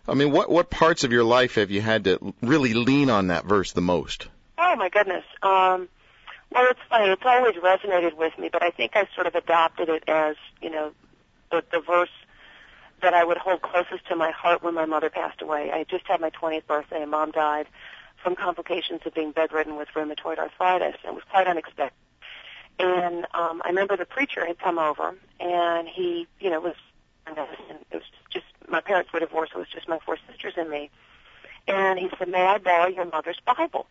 I 0.09 0.15
mean, 0.15 0.31
what 0.31 0.49
what 0.49 0.69
parts 0.69 1.03
of 1.03 1.11
your 1.11 1.23
life 1.23 1.55
have 1.55 1.69
you 1.71 1.81
had 1.81 2.05
to 2.05 2.33
really 2.41 2.73
lean 2.73 3.09
on 3.09 3.27
that 3.27 3.45
verse 3.45 3.73
the 3.73 3.81
most? 3.81 4.27
Oh 4.57 4.75
my 4.75 4.89
goodness. 4.89 5.23
Um 5.43 5.87
well 6.51 6.65
it's 6.71 6.79
funny, 6.89 7.09
it's 7.11 7.21
always 7.23 7.55
resonated 7.55 8.17
with 8.17 8.37
me, 8.39 8.49
but 8.51 8.63
I 8.63 8.71
think 8.71 8.95
I 8.95 9.07
sort 9.13 9.27
of 9.27 9.35
adopted 9.35 9.89
it 9.89 10.03
as, 10.07 10.35
you 10.61 10.69
know, 10.71 10.91
the 11.51 11.63
the 11.71 11.79
verse 11.79 12.09
that 13.01 13.13
I 13.13 13.23
would 13.23 13.37
hold 13.37 13.61
closest 13.61 14.07
to 14.07 14.15
my 14.15 14.31
heart 14.31 14.63
when 14.63 14.73
my 14.73 14.85
mother 14.85 15.09
passed 15.09 15.41
away. 15.41 15.71
I 15.71 15.85
just 15.85 16.05
had 16.07 16.19
my 16.19 16.31
twentieth 16.31 16.67
birthday 16.67 17.01
and 17.01 17.11
mom 17.11 17.31
died 17.31 17.67
from 18.23 18.35
complications 18.35 19.01
of 19.05 19.13
being 19.13 19.31
bedridden 19.31 19.77
with 19.77 19.87
rheumatoid 19.95 20.37
arthritis. 20.37 20.97
And 21.05 21.11
it 21.11 21.15
was 21.15 21.23
quite 21.29 21.47
unexpected. 21.47 21.95
And 22.79 23.25
um 23.33 23.61
I 23.63 23.69
remember 23.69 23.95
the 23.95 24.05
preacher 24.05 24.45
had 24.45 24.57
come 24.57 24.79
over 24.79 25.15
and 25.39 25.87
he, 25.87 26.27
you 26.39 26.49
know, 26.49 26.59
was 26.59 26.75
and 27.27 27.37
it 27.37 27.93
was 27.93 28.03
just 28.31 28.45
my 28.69 28.81
parents 28.81 29.11
were 29.13 29.19
divorced, 29.19 29.53
it 29.55 29.57
was 29.57 29.67
just 29.73 29.87
my 29.87 29.99
four 30.05 30.17
sisters 30.29 30.53
and 30.57 30.69
me. 30.69 30.89
And 31.67 31.99
he 31.99 32.09
said, 32.17 32.29
May 32.29 32.45
I 32.45 32.57
borrow 32.57 32.87
your 32.87 33.05
mother's 33.05 33.39
Bible? 33.45 33.87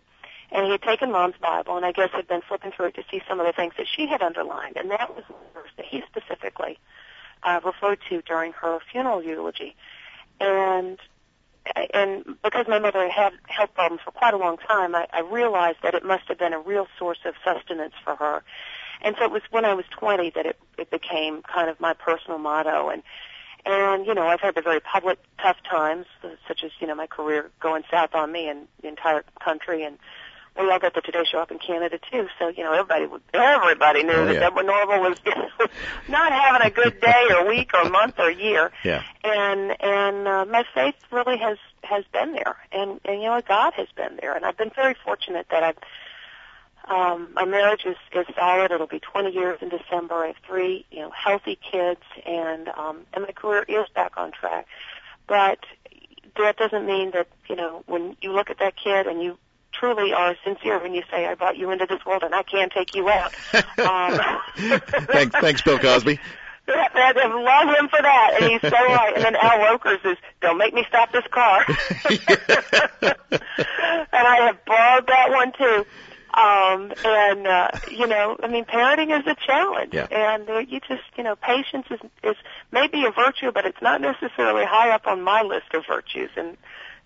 And 0.51 0.65
he 0.65 0.73
had 0.73 0.83
taken 0.83 1.13
mom's 1.13 1.37
Bible 1.41 1.77
and 1.77 1.85
I 1.85 1.93
guess 1.93 2.11
had 2.13 2.27
been 2.27 2.41
flipping 2.41 2.73
through 2.73 2.87
it 2.87 2.95
to 2.95 3.05
see 3.11 3.21
some 3.29 3.39
of 3.39 3.47
the 3.47 3.53
things 3.53 3.75
that 3.77 3.87
she 3.87 4.07
had 4.07 4.23
underlined. 4.23 4.77
And 4.77 4.91
that 4.91 5.15
was 5.15 5.25
the 5.29 5.35
verse 5.53 5.71
that 5.77 5.87
he 5.87 6.03
specifically 6.09 6.79
uh, 7.43 7.61
referred 7.65 7.99
to 8.09 8.23
during 8.23 8.53
her 8.53 8.79
funeral 8.91 9.23
eulogy. 9.23 9.77
And 10.41 10.99
and 11.93 12.25
because 12.43 12.67
my 12.67 12.79
mother 12.79 13.11
had 13.11 13.11
had 13.11 13.33
health 13.47 13.75
problems 13.75 14.01
for 14.03 14.11
quite 14.11 14.33
a 14.33 14.39
long 14.39 14.57
time, 14.57 14.95
I, 14.95 15.07
I 15.13 15.21
realized 15.21 15.79
that 15.83 15.95
it 15.95 16.05
must 16.05 16.25
have 16.29 16.39
been 16.39 16.55
a 16.55 16.59
real 16.59 16.87
source 16.99 17.19
of 17.27 17.35
sustenance 17.45 17.93
for 18.03 18.17
her. 18.17 18.43
And 19.03 19.17
so 19.19 19.25
it 19.25 19.31
was 19.31 19.43
when 19.51 19.65
I 19.65 19.75
was 19.75 19.85
20 19.91 20.31
that 20.31 20.47
it, 20.47 20.59
it 20.79 20.91
became 20.91 21.43
kind 21.43 21.69
of 21.69 21.79
my 21.79 21.93
personal 21.93 22.39
motto. 22.39 22.89
And 22.89 23.03
and 23.67 24.07
you 24.07 24.15
know 24.15 24.27
I've 24.27 24.41
had 24.41 24.55
the 24.55 24.63
very 24.63 24.81
public 24.81 25.19
tough 25.43 25.57
times, 25.69 26.07
uh, 26.25 26.29
such 26.47 26.65
as 26.65 26.71
you 26.81 26.87
know 26.87 26.95
my 26.95 27.07
career 27.07 27.51
going 27.61 27.83
south 27.91 28.15
on 28.15 28.33
me 28.33 28.49
and 28.49 28.67
the 28.83 28.89
entire 28.89 29.25
country, 29.45 29.85
and 29.85 29.99
we 30.59 30.69
all 30.71 30.79
got 30.81 30.95
the 30.95 31.01
Today 31.01 31.23
Show 31.31 31.39
up 31.39 31.51
in 31.51 31.59
Canada 31.59 31.99
too. 32.11 32.27
So 32.39 32.49
you 32.49 32.65
know 32.65 32.73
everybody 32.73 33.07
would- 33.07 33.23
everybody 33.35 34.03
knew 34.03 34.13
Oh, 34.13 34.25
that 34.27 34.35
yeah. 34.35 34.41
Deborah 34.41 34.65
Norville 34.65 35.01
was 35.01 35.19
not 36.09 36.33
having 36.33 36.67
a 36.67 36.71
good 36.71 37.01
day 37.01 37.27
or 37.37 37.47
week 37.49 37.71
or 37.75 37.89
month 37.91 38.15
or 38.19 38.31
year 38.31 38.73
Yeah. 38.85 39.03
and 39.25 39.77
and 39.83 40.27
uh, 40.29 40.45
my 40.47 40.65
faith 40.75 40.95
really 41.11 41.39
has 41.39 41.59
has 41.85 42.05
been 42.13 42.33
there, 42.33 42.57
and 42.73 43.01
and 43.05 43.23
you 43.23 43.29
know 43.29 43.41
God 43.47 43.73
has 43.75 43.89
been 43.97 44.19
there, 44.21 44.35
and 44.35 44.45
I've 44.45 44.57
been 44.57 44.71
very 44.75 44.95
fortunate 45.05 45.47
that 45.51 45.63
I've 45.63 45.77
um, 46.89 47.29
my 47.35 47.45
marriage 47.45 47.85
is 47.85 47.97
is 48.13 48.27
solid. 48.35 48.71
It'll 48.71 48.87
be 48.87 49.01
20 49.01 49.31
years 49.31 49.59
in 49.61 49.69
December. 49.69 50.15
I 50.15 50.27
have 50.29 50.37
three 50.47 50.85
you 50.91 51.01
know 51.01 51.11
healthy 51.11 51.57
kids, 51.57 52.01
and 52.27 52.69
um, 52.69 53.07
and 53.13 53.25
my 53.25 53.33
career 53.33 53.65
is 53.69 53.89
back 53.95 54.17
on 54.17 54.33
track. 54.33 54.67
But 55.27 55.59
that 56.37 56.57
doesn't 56.57 56.87
mean 56.87 57.11
that 57.13 57.29
you 57.49 57.57
know 57.57 57.83
when 57.87 58.17
you 58.23 58.33
look 58.33 58.51
at 58.51 58.59
that 58.59 58.75
kid 58.77 59.07
and 59.07 59.23
you 59.23 59.39
truly 59.73 60.13
are 60.13 60.35
sincere 60.45 60.79
when 60.81 60.95
you 60.95 61.03
say 61.11 61.27
I 61.27 61.35
brought 61.35 61.57
you 61.57 61.71
into 61.71 61.87
this 61.87 62.05
world 62.05 62.23
and 62.23 62.35
I 62.35 62.43
can't 62.43 62.73
take 62.73 62.95
you 62.95 63.09
out. 63.09 63.35
um, 63.79 64.19
thanks, 65.07 65.37
thanks, 65.41 65.63
Bill 65.63 65.79
Cosby. 65.79 66.19
that, 66.67 66.93
that, 66.95 67.17
I 67.17 67.27
love 67.27 67.77
him 67.79 67.89
for 67.89 68.03
that, 68.03 68.35
and 68.41 68.51
he's 68.51 68.61
so 68.61 68.71
right. 68.71 69.13
And 69.15 69.25
then 69.25 69.37
Al 69.37 69.59
Roker's 69.71 70.01
is, 70.05 70.19
"Don't 70.41 70.59
make 70.59 70.75
me 70.75 70.85
stop 70.89 71.13
this 71.13 71.25
car," 71.31 71.65
and 71.69 71.77
I 74.13 74.37
have 74.47 74.65
borrowed 74.65 75.07
that 75.07 75.31
one 75.31 75.53
too. 75.53 75.87
Um, 76.35 76.93
and 77.05 77.47
uh, 77.47 77.69
you 77.91 78.07
know, 78.07 78.37
I 78.43 78.49
mean, 78.49 78.65
parenting 78.65 79.19
is 79.19 79.27
a 79.27 79.35
challenge, 79.47 79.95
Yeah. 79.95 80.07
and 80.11 80.49
uh, 80.49 80.59
you 80.59 80.79
just, 80.81 81.03
you 81.17 81.25
know, 81.25 81.35
patience 81.37 81.87
is 81.91 82.01
is 82.23 82.37
maybe 82.71 83.05
a 83.07 83.11
virtue, 83.11 83.51
but 83.53 83.65
it's 83.65 83.81
not 83.81 84.01
necessarily 84.01 84.65
high 84.65 84.91
up 84.91 85.07
on 85.07 85.23
my 85.23 85.43
list 85.43 85.73
of 85.75 85.85
virtues, 85.87 86.31
and 86.37 86.57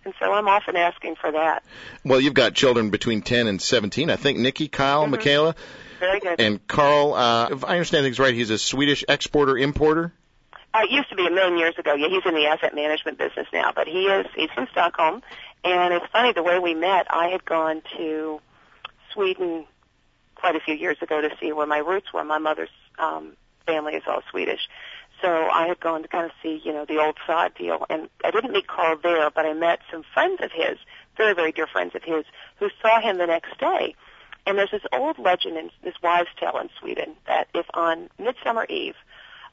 and 0.05 0.13
so 0.21 0.33
I'm 0.33 0.49
often 0.49 0.77
asking 0.77 1.15
for 1.17 1.31
that. 1.31 1.63
Well, 2.05 2.21
you've 2.21 2.35
got 2.35 2.55
children 2.55 2.91
between 2.91 3.23
10 3.23 3.47
and 3.47 3.63
17. 3.63 4.11
I 4.11 4.17
think 4.17 4.39
Nikki, 4.39 4.67
Kyle, 4.67 5.07
Mhm. 5.07 5.11
Michaela, 5.11 5.55
Very 6.01 6.19
good. 6.19 6.41
and 6.41 6.67
Carl. 6.67 7.15
Uh, 7.15 7.49
if 7.53 7.65
I 7.65 7.69
understand 7.75 8.05
things 8.05 8.19
right, 8.19 8.35
he's 8.35 8.51
a 8.51 8.59
Swedish 8.59 9.05
exporter 9.09 9.57
importer. 9.57 10.13
Uh, 10.75 10.81
it 10.83 10.91
used 10.91 11.09
to 11.11 11.15
be 11.15 11.25
a 11.27 11.31
million 11.31 11.57
years 11.57 11.79
ago. 11.79 11.95
Yeah, 11.95 12.09
he's 12.09 12.25
in 12.27 12.35
the 12.35 12.47
asset 12.47 12.75
management 12.75 13.19
business 13.19 13.47
now, 13.53 13.71
but 13.75 13.87
he 13.87 14.07
is 14.07 14.27
he's 14.35 14.51
from 14.51 14.67
Stockholm. 14.73 15.23
And 15.63 15.95
it's 15.95 16.07
funny 16.11 16.33
the 16.33 16.43
way 16.43 16.59
we 16.59 16.75
met. 16.75 17.07
I 17.09 17.29
had 17.29 17.45
gone 17.45 17.83
to 17.97 18.41
Sweden 19.12 19.66
quite 20.35 20.57
a 20.57 20.61
few 20.61 20.75
years 20.75 20.96
ago 21.01 21.20
to 21.20 21.31
see 21.40 21.53
where 21.53 21.66
my 21.66 21.79
roots 21.79 22.12
were. 22.12 22.25
My 22.25 22.38
mother's 22.38 22.70
um, 22.98 23.37
family 23.66 23.94
is 23.94 24.03
all 24.07 24.22
Swedish, 24.31 24.68
so 25.20 25.29
I 25.29 25.66
had 25.68 25.81
gone 25.81 26.03
to 26.03 26.09
kind 26.09 26.25
of 26.25 26.33
see 26.42 26.61
you 26.64 26.72
know 26.72 26.85
the 26.85 26.98
old 26.98 27.16
sod 27.27 27.55
deal. 27.55 27.87
And 27.88 28.09
I 28.25 28.31
didn't 28.31 28.53
meet 28.53 28.66
Karl 28.66 28.98
there, 29.03 29.31
but 29.31 29.46
I 29.46 29.53
met 29.53 29.81
some 29.90 30.03
friends 30.14 30.40
of 30.42 30.51
his, 30.53 30.79
very 31.16 31.35
very 31.35 31.53
dear 31.53 31.66
friends 31.66 31.94
of 31.94 32.03
his, 32.03 32.25
who 32.57 32.68
saw 32.81 33.01
him 33.01 33.18
the 33.18 33.27
next 33.27 33.59
day. 33.59 33.94
And 34.44 34.59
there's 34.59 34.72
this 34.72 34.83
old 34.92 35.18
legend 35.18 35.57
in 35.57 35.70
this 35.85 35.94
wives' 36.03 36.31
tale 36.38 36.59
in 36.59 36.68
Sweden 36.81 37.14
that 37.27 37.48
if 37.55 37.66
on 37.75 38.11
Midsummer 38.18 38.64
Eve 38.68 38.96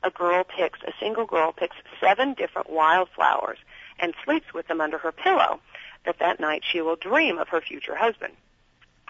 a 0.02 0.10
girl 0.10 0.43
picks, 0.43 0.80
a 0.84 0.93
single 1.00 1.26
girl 1.26 1.52
picks 1.52 1.76
seven 2.00 2.34
different 2.34 2.69
wildflowers 2.69 3.58
and 4.00 4.13
sleeps 4.24 4.54
with 4.54 4.67
them 4.67 4.82
under 4.82 4.98
her 4.98 5.12
pillow, 5.12 5.60
that 6.06 6.19
that 6.19 6.39
night 6.39 6.63
she 6.69 6.82
will 6.82 6.95
dream 6.95 7.38
of 7.38 7.50
her 7.50 7.62
future 7.62 7.95
husband. 7.95 8.34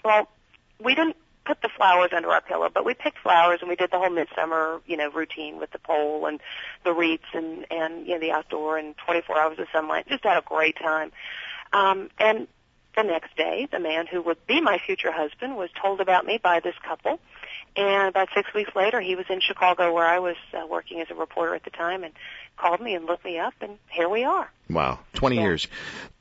Well, 0.04 0.28
we 0.84 0.96
didn't 0.96 1.16
put 1.46 1.62
the 1.62 1.70
flowers 1.76 2.12
under 2.16 2.30
our 2.30 2.42
pillow, 2.42 2.70
but 2.74 2.86
we 2.86 2.94
picked 2.94 3.18
flowers 3.20 3.60
and 3.62 3.70
we 3.70 3.76
did 3.76 3.90
the 3.92 3.98
whole 3.98 4.10
midsummer, 4.10 4.82
you 4.86 4.98
know, 4.98 5.10
routine 5.10 5.58
with 5.60 5.72
the 5.72 5.80
pole 5.80 6.26
and 6.28 6.40
the 6.84 6.94
wreaths 6.94 7.24
and, 7.34 7.66
and, 7.72 8.06
you 8.06 8.14
know, 8.14 8.20
the 8.20 8.32
outdoor 8.32 8.78
and 8.78 8.96
24 9.06 9.40
hours 9.40 9.60
of 9.60 9.68
sunlight. 9.74 10.08
Just 10.08 10.24
had 10.24 10.38
a 10.38 10.42
great 10.46 10.78
time. 10.78 11.12
Um, 11.74 12.10
and 12.20 12.48
the 12.96 13.04
next 13.04 13.36
day, 13.36 13.68
the 13.72 13.80
man 13.80 14.06
who 14.08 14.22
would 14.22 14.46
be 14.48 14.62
my 14.62 14.78
future 14.86 15.12
husband 15.12 15.56
was 15.56 15.70
told 15.82 16.02
about 16.02 16.26
me 16.26 16.40
by 16.42 16.60
this 16.60 16.76
couple. 16.88 17.20
And 17.76 18.10
about 18.10 18.30
six 18.36 18.54
weeks 18.54 18.72
later, 18.76 19.00
he 19.00 19.16
was 19.16 19.26
in 19.30 19.40
Chicago 19.42 19.94
where 19.94 20.06
I 20.06 20.20
was 20.20 20.36
uh, 20.54 20.66
working 20.68 21.00
as 21.02 21.08
a 21.10 21.16
reporter 21.16 21.56
at 21.56 21.64
the 21.64 21.70
time 21.70 22.04
and 22.04 22.14
called 22.58 22.82
me 22.82 22.94
and 22.96 23.06
looked 23.06 23.24
me 23.24 23.40
up 23.40 23.54
and 23.62 23.78
here 23.90 24.10
we 24.10 24.24
are. 24.24 24.52
Wow, 24.70 25.00
20 25.14 25.36
Yeah. 25.38 25.42
years. 25.44 25.68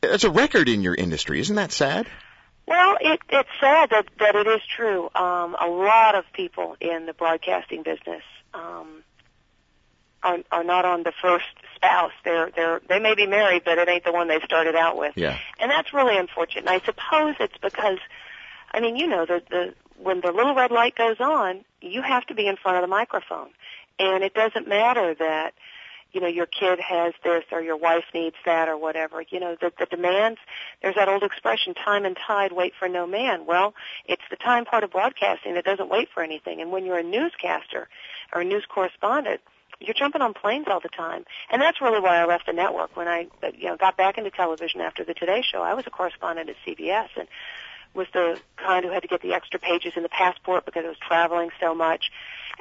That's 0.00 0.24
a 0.24 0.30
record 0.30 0.68
in 0.68 0.82
your 0.82 0.94
industry. 0.94 1.40
Isn't 1.40 1.56
that 1.56 1.72
sad? 1.72 2.06
Well, 2.68 2.98
it, 3.00 3.20
it's 3.31 3.48
sad 3.61 3.90
that, 3.90 4.07
that 4.18 4.35
it 4.35 4.46
is 4.46 4.61
true. 4.76 5.04
Um, 5.14 5.57
a 5.59 5.66
lot 5.66 6.14
of 6.14 6.24
people 6.35 6.76
in 6.81 7.07
the 7.07 7.14
broadcasting 7.14 7.83
business 7.83 8.22
um, 8.52 9.02
are, 10.22 10.38
are 10.52 10.64
not 10.64 10.85
on 10.85 11.02
the 11.02 11.12
first 11.22 11.46
spouse. 11.76 12.12
They're 12.24 12.50
they're 12.54 12.83
they 12.87 12.98
may 12.98 13.14
be 13.14 13.26
married, 13.26 13.62
but 13.64 13.78
it 13.78 13.88
ain't 13.88 14.04
the 14.04 14.12
one 14.12 14.28
they 14.28 14.40
started 14.40 14.74
out 14.74 14.98
with. 14.98 15.14
Yeah. 15.16 15.38
And 15.59 15.70
that's 15.70 15.94
really 15.94 16.18
unfortunate. 16.18 16.66
And 16.66 16.68
I 16.68 16.81
suppose 16.85 17.37
it's 17.40 17.57
because, 17.62 17.98
I 18.72 18.81
mean, 18.81 18.96
you 18.96 19.07
know, 19.07 19.24
the 19.24 19.42
the 19.48 19.74
when 19.96 20.20
the 20.20 20.31
little 20.31 20.54
red 20.54 20.70
light 20.70 20.94
goes 20.94 21.20
on, 21.20 21.64
you 21.81 22.02
have 22.02 22.26
to 22.26 22.35
be 22.35 22.46
in 22.46 22.57
front 22.57 22.76
of 22.76 22.83
the 22.83 22.88
microphone, 22.88 23.48
and 23.98 24.22
it 24.22 24.35
doesn't 24.35 24.68
matter 24.68 25.14
that 25.14 25.54
you 26.12 26.20
know 26.20 26.26
your 26.26 26.46
kid 26.46 26.80
has 26.80 27.12
this 27.22 27.44
or 27.52 27.60
your 27.60 27.76
wife 27.76 28.04
needs 28.14 28.36
that 28.44 28.68
or 28.68 28.76
whatever. 28.76 29.22
You 29.28 29.40
know, 29.40 29.56
the 29.60 29.72
the 29.78 29.86
demands. 29.86 30.38
There's 30.82 30.94
that 30.94 31.08
old 31.08 31.22
expression, 31.22 31.74
"Time 31.74 32.04
and 32.04 32.16
tide 32.16 32.52
wait 32.52 32.74
for 32.78 32.88
no 32.88 33.06
man." 33.06 33.46
Well, 33.46 33.74
it's 34.06 34.22
the 34.30 34.36
time 34.36 34.64
part 34.64 34.84
of 34.84 34.90
broadcasting 34.90 35.54
that 35.54 35.64
doesn't 35.64 35.88
wait 35.88 36.08
for 36.12 36.22
anything. 36.22 36.60
And 36.60 36.70
when 36.70 36.84
you're 36.84 36.98
a 36.98 37.02
newscaster 37.02 37.88
or 38.32 38.40
a 38.40 38.44
news 38.44 38.64
correspondent, 38.68 39.40
you're 39.80 39.94
jumping 39.94 40.22
on 40.22 40.34
planes 40.34 40.66
all 40.68 40.80
the 40.80 40.88
time. 40.88 41.24
And 41.50 41.62
that's 41.62 41.80
really 41.80 42.00
why 42.00 42.16
I 42.16 42.24
left 42.24 42.46
the 42.46 42.52
network. 42.52 42.96
When 42.96 43.08
I, 43.08 43.28
uh, 43.42 43.50
you 43.56 43.68
know, 43.68 43.76
got 43.76 43.96
back 43.96 44.18
into 44.18 44.30
television 44.30 44.80
after 44.80 45.04
the 45.04 45.14
Today 45.14 45.42
Show, 45.42 45.62
I 45.62 45.74
was 45.74 45.86
a 45.86 45.90
correspondent 45.90 46.50
at 46.50 46.56
CBS 46.66 47.08
and 47.16 47.28
was 47.94 48.06
the 48.12 48.38
kind 48.56 48.84
who 48.84 48.90
had 48.90 49.02
to 49.02 49.08
get 49.08 49.22
the 49.22 49.34
extra 49.34 49.58
pages 49.58 49.92
in 49.96 50.02
the 50.02 50.08
passport 50.08 50.64
because 50.64 50.84
I 50.84 50.88
was 50.88 50.98
traveling 50.98 51.50
so 51.60 51.74
much. 51.74 52.10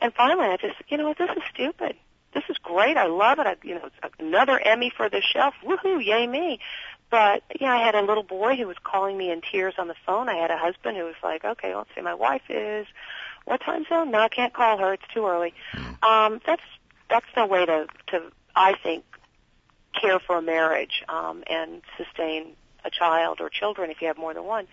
And 0.02 0.14
finally, 0.14 0.48
I 0.48 0.58
just, 0.58 0.76
you 0.90 0.98
know 0.98 1.14
this 1.18 1.30
is 1.30 1.44
stupid. 1.54 1.96
Great. 2.78 2.96
I 2.96 3.08
love 3.08 3.40
it. 3.40 3.48
I, 3.48 3.56
you 3.64 3.74
know, 3.74 3.90
another 4.20 4.60
Emmy 4.60 4.92
for 4.96 5.10
the 5.10 5.20
shelf. 5.20 5.56
Woohoo! 5.66 6.06
Yay 6.06 6.28
me! 6.28 6.60
But 7.10 7.42
yeah, 7.60 7.74
I 7.74 7.84
had 7.84 7.96
a 7.96 8.02
little 8.02 8.22
boy 8.22 8.56
who 8.56 8.68
was 8.68 8.78
calling 8.84 9.18
me 9.18 9.32
in 9.32 9.42
tears 9.42 9.74
on 9.80 9.88
the 9.88 9.96
phone. 10.06 10.30
I 10.30 10.36
had 10.36 10.52
a 10.52 10.58
husband 10.60 10.96
who 10.96 11.06
was 11.06 11.16
like, 11.24 11.44
"Okay, 11.44 11.76
let's 11.76 11.90
see, 11.96 12.02
my 12.02 12.14
wife 12.14 12.44
is 12.50 12.86
what 13.46 13.62
time 13.62 13.84
zone? 13.90 14.12
No, 14.12 14.20
I 14.20 14.30
can't 14.30 14.54
call 14.54 14.78
her. 14.78 14.94
It's 14.94 15.08
too 15.12 15.26
early." 15.26 15.56
Um, 16.04 16.40
that's 16.46 16.62
that's 17.10 17.26
no 17.36 17.48
way 17.48 17.66
to 17.66 17.88
to 18.12 18.32
I 18.56 18.76
think 18.84 19.04
care 20.00 20.20
for 20.20 20.38
a 20.38 20.42
marriage 20.44 21.04
um, 21.10 21.44
and 21.48 21.82
sustain 21.98 22.54
a 22.86 22.92
child 22.92 23.42
or 23.42 23.50
children 23.50 23.90
if 23.90 24.02
you 24.02 24.08
have 24.08 24.20
more 24.20 24.36
than 24.36 24.44
one. 24.44 24.68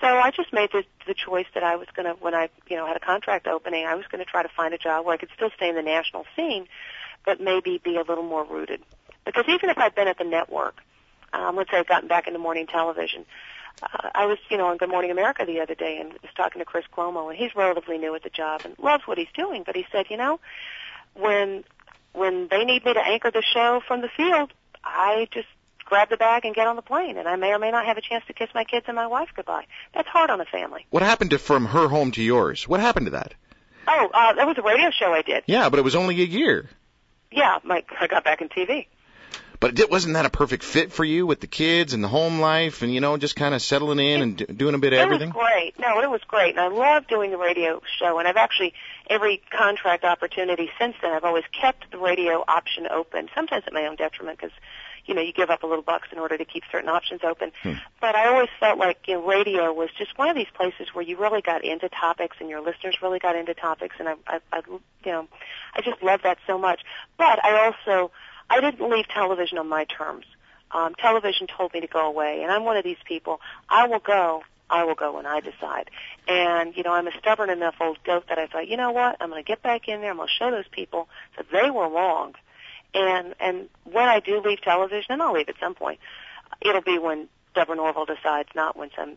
So 0.00 0.06
I 0.06 0.30
just 0.30 0.50
made 0.50 0.70
the 0.72 0.84
the 1.06 1.12
choice 1.12 1.46
that 1.52 1.62
I 1.62 1.76
was 1.76 1.88
going 1.94 2.06
to 2.06 2.14
when 2.22 2.34
I 2.34 2.48
you 2.70 2.76
know 2.76 2.86
had 2.86 2.96
a 2.96 3.00
contract 3.00 3.46
opening, 3.46 3.84
I 3.84 3.96
was 3.96 4.06
going 4.06 4.24
to 4.24 4.30
try 4.30 4.42
to 4.42 4.48
find 4.48 4.72
a 4.72 4.78
job 4.78 5.04
where 5.04 5.12
I 5.12 5.18
could 5.18 5.30
still 5.34 5.50
stay 5.54 5.68
in 5.68 5.74
the 5.74 5.82
national 5.82 6.24
scene, 6.34 6.68
but 7.24 7.40
maybe 7.40 7.80
be 7.82 7.96
a 7.96 8.02
little 8.02 8.24
more 8.24 8.44
rooted. 8.44 8.82
Because 9.24 9.44
even 9.48 9.70
if 9.70 9.78
I'd 9.78 9.94
been 9.94 10.08
at 10.08 10.18
the 10.18 10.24
network, 10.24 10.76
um, 11.32 11.56
let's 11.56 11.70
say 11.70 11.78
I'd 11.78 11.86
gotten 11.86 12.08
back 12.08 12.26
into 12.26 12.38
morning 12.38 12.66
television, 12.66 13.24
uh, 13.82 14.10
I 14.14 14.26
was, 14.26 14.38
you 14.50 14.56
know, 14.56 14.66
on 14.66 14.76
Good 14.76 14.88
Morning 14.88 15.10
America 15.10 15.44
the 15.44 15.60
other 15.60 15.74
day 15.74 15.98
and 15.98 16.12
was 16.12 16.30
talking 16.36 16.60
to 16.60 16.64
Chris 16.64 16.84
Cuomo, 16.96 17.28
and 17.28 17.38
he's 17.38 17.54
relatively 17.56 17.98
new 17.98 18.14
at 18.14 18.22
the 18.22 18.30
job 18.30 18.62
and 18.64 18.78
loves 18.78 19.06
what 19.06 19.18
he's 19.18 19.32
doing. 19.34 19.62
But 19.64 19.76
he 19.76 19.86
said, 19.90 20.06
you 20.10 20.16
know, 20.16 20.38
when 21.14 21.64
when 22.12 22.48
they 22.48 22.64
need 22.64 22.84
me 22.84 22.94
to 22.94 23.00
anchor 23.00 23.30
the 23.30 23.42
show 23.42 23.82
from 23.86 24.00
the 24.00 24.08
field, 24.08 24.52
I 24.84 25.26
just 25.32 25.48
grab 25.84 26.08
the 26.10 26.16
bag 26.16 26.44
and 26.44 26.54
get 26.54 26.66
on 26.66 26.76
the 26.76 26.82
plane, 26.82 27.18
and 27.18 27.28
I 27.28 27.36
may 27.36 27.52
or 27.52 27.58
may 27.58 27.70
not 27.70 27.86
have 27.86 27.98
a 27.98 28.00
chance 28.00 28.24
to 28.26 28.32
kiss 28.32 28.48
my 28.54 28.64
kids 28.64 28.86
and 28.86 28.96
my 28.96 29.06
wife 29.06 29.30
goodbye. 29.34 29.66
That's 29.94 30.08
hard 30.08 30.30
on 30.30 30.40
a 30.40 30.44
family. 30.44 30.86
What 30.90 31.02
happened 31.02 31.30
to 31.30 31.38
From 31.38 31.66
Her 31.66 31.88
Home 31.88 32.12
to 32.12 32.22
Yours? 32.22 32.68
What 32.68 32.80
happened 32.80 33.06
to 33.06 33.10
that? 33.12 33.34
Oh, 33.86 34.10
uh, 34.14 34.32
that 34.34 34.46
was 34.46 34.56
a 34.56 34.62
radio 34.62 34.90
show 34.90 35.12
I 35.12 35.22
did. 35.22 35.42
Yeah, 35.46 35.68
but 35.68 35.78
it 35.78 35.82
was 35.82 35.94
only 35.94 36.20
a 36.22 36.24
year. 36.24 36.70
Yeah, 37.34 37.58
my, 37.64 37.84
I 38.00 38.06
got 38.06 38.22
back 38.24 38.40
in 38.40 38.48
TV. 38.48 38.86
But 39.58 39.78
it, 39.78 39.90
wasn't 39.90 40.14
that 40.14 40.26
a 40.26 40.30
perfect 40.30 40.62
fit 40.62 40.92
for 40.92 41.04
you 41.04 41.26
with 41.26 41.40
the 41.40 41.46
kids 41.46 41.94
and 41.94 42.04
the 42.04 42.08
home 42.08 42.38
life 42.38 42.82
and, 42.82 42.92
you 42.92 43.00
know, 43.00 43.16
just 43.16 43.34
kind 43.34 43.54
of 43.54 43.62
settling 43.62 43.98
in 43.98 44.22
and 44.22 44.36
do, 44.36 44.46
doing 44.46 44.74
a 44.74 44.78
bit 44.78 44.92
of 44.92 44.98
It 44.98 45.02
everything? 45.02 45.30
It 45.30 45.34
was 45.34 45.50
great. 45.50 45.78
No, 45.78 46.00
it 46.00 46.10
was 46.10 46.20
great, 46.28 46.50
and 46.50 46.60
I 46.60 46.68
love 46.68 47.06
doing 47.06 47.30
the 47.30 47.38
radio 47.38 47.80
show. 47.98 48.18
And 48.18 48.28
I've 48.28 48.36
actually 48.36 48.74
every 49.08 49.42
contract 49.50 50.04
opportunity 50.04 50.70
since 50.78 50.94
then, 51.00 51.12
I've 51.12 51.24
always 51.24 51.44
kept 51.58 51.90
the 51.90 51.98
radio 51.98 52.44
option 52.46 52.86
open. 52.88 53.28
Sometimes 53.34 53.64
at 53.66 53.72
my 53.72 53.86
own 53.86 53.96
detriment, 53.96 54.38
because 54.38 54.54
you 55.06 55.14
know 55.14 55.20
you 55.20 55.32
give 55.32 55.50
up 55.50 55.62
a 55.62 55.66
little 55.66 55.82
bucks 55.82 56.08
in 56.12 56.18
order 56.18 56.36
to 56.36 56.44
keep 56.44 56.62
certain 56.70 56.88
options 56.88 57.20
open. 57.24 57.52
Hmm. 57.62 57.74
But 58.00 58.14
I 58.14 58.28
always 58.28 58.48
felt 58.60 58.78
like 58.78 58.98
you 59.06 59.14
know, 59.14 59.26
radio 59.26 59.72
was 59.72 59.90
just 59.98 60.16
one 60.18 60.28
of 60.28 60.36
these 60.36 60.50
places 60.54 60.88
where 60.92 61.04
you 61.04 61.16
really 61.16 61.42
got 61.42 61.64
into 61.64 61.88
topics, 61.88 62.36
and 62.40 62.48
your 62.48 62.60
listeners 62.60 62.96
really 63.02 63.18
got 63.18 63.36
into 63.36 63.54
topics, 63.54 63.96
and 63.98 64.08
I, 64.08 64.14
I, 64.26 64.40
I 64.52 64.60
you 64.68 64.80
know, 65.12 65.28
I 65.74 65.80
just 65.82 66.02
love 66.02 66.20
that 66.24 66.38
so 66.46 66.58
much. 66.58 66.80
But 67.18 67.44
I 67.44 67.66
also 67.66 68.12
I 68.50 68.60
didn't 68.60 68.88
leave 68.90 69.08
television 69.08 69.58
on 69.58 69.68
my 69.68 69.84
terms. 69.84 70.26
Um, 70.70 70.94
television 70.94 71.46
told 71.46 71.72
me 71.72 71.80
to 71.80 71.86
go 71.86 72.06
away, 72.06 72.40
and 72.42 72.50
I'm 72.50 72.64
one 72.64 72.76
of 72.76 72.84
these 72.84 72.96
people. 73.06 73.40
I 73.68 73.86
will 73.86 74.00
go. 74.00 74.42
I 74.68 74.84
will 74.84 74.94
go 74.94 75.14
when 75.14 75.26
I 75.26 75.40
decide. 75.40 75.90
And 76.26 76.76
you 76.76 76.82
know, 76.82 76.92
I'm 76.92 77.06
a 77.06 77.12
stubborn 77.18 77.50
enough 77.50 77.76
old 77.80 77.98
goat 78.04 78.24
that 78.28 78.38
I 78.38 78.46
thought, 78.46 78.66
you 78.66 78.76
know 78.76 78.90
what? 78.90 79.16
I'm 79.20 79.30
going 79.30 79.42
to 79.42 79.46
get 79.46 79.62
back 79.62 79.88
in 79.88 80.00
there. 80.00 80.10
I'm 80.10 80.16
going 80.16 80.28
to 80.28 80.34
show 80.34 80.50
those 80.50 80.68
people 80.70 81.08
that 81.36 81.46
they 81.52 81.70
were 81.70 81.88
wrong. 81.88 82.34
And 82.94 83.34
and 83.40 83.68
when 83.84 84.08
I 84.08 84.20
do 84.20 84.40
leave 84.40 84.60
television, 84.62 85.12
and 85.12 85.22
I'll 85.22 85.32
leave 85.32 85.48
at 85.48 85.56
some 85.58 85.74
point, 85.74 86.00
it'll 86.60 86.82
be 86.82 86.98
when 86.98 87.28
Deborah 87.54 87.76
Norville 87.76 88.06
decides, 88.06 88.48
not 88.54 88.76
when 88.76 88.90
some 88.96 89.16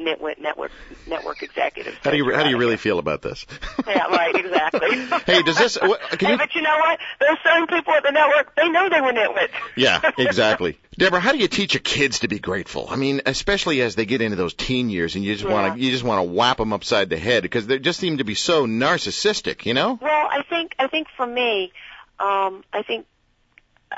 nitwit 0.00 0.38
network 0.40 0.70
network 1.06 1.42
executive. 1.42 1.94
How 2.02 2.10
do 2.10 2.16
you 2.16 2.32
how 2.32 2.42
do 2.42 2.50
you 2.50 2.58
really 2.58 2.76
feel 2.76 2.98
about 2.98 3.22
this? 3.22 3.46
Yeah, 3.86 4.06
right, 4.06 4.34
exactly. 4.34 4.96
hey, 5.26 5.42
does 5.42 5.58
this? 5.58 5.78
What, 5.80 6.00
can 6.00 6.26
hey, 6.26 6.32
you? 6.32 6.38
but 6.38 6.54
you 6.54 6.62
know 6.62 6.76
what? 6.78 6.98
Those 7.20 7.36
certain 7.44 7.66
people 7.66 7.92
at 7.92 8.02
the 8.02 8.12
network, 8.12 8.54
they 8.56 8.68
know 8.68 8.88
they 8.88 9.00
were 9.00 9.12
nitwits. 9.12 9.50
Yeah, 9.76 10.10
exactly. 10.18 10.78
Deborah, 10.96 11.20
how 11.20 11.32
do 11.32 11.38
you 11.38 11.48
teach 11.48 11.74
your 11.74 11.82
kids 11.82 12.20
to 12.20 12.28
be 12.28 12.38
grateful? 12.38 12.86
I 12.88 12.96
mean, 12.96 13.22
especially 13.26 13.82
as 13.82 13.94
they 13.94 14.06
get 14.06 14.20
into 14.20 14.36
those 14.36 14.54
teen 14.54 14.90
years, 14.90 15.16
and 15.16 15.24
you 15.24 15.34
just 15.34 15.48
want 15.48 15.74
to 15.74 15.80
you 15.80 15.90
just 15.90 16.04
want 16.04 16.26
to 16.26 16.32
whap 16.32 16.58
them 16.58 16.72
upside 16.72 17.10
the 17.10 17.18
head 17.18 17.42
because 17.42 17.66
they 17.66 17.78
just 17.78 18.00
seem 18.00 18.18
to 18.18 18.24
be 18.24 18.34
so 18.34 18.66
narcissistic, 18.66 19.66
you 19.66 19.74
know? 19.74 19.98
Well, 20.00 20.28
I 20.30 20.42
think 20.48 20.74
I 20.78 20.86
think 20.86 21.08
for 21.16 21.26
me, 21.26 21.72
um, 22.20 22.64
I 22.72 22.82
think, 22.82 23.06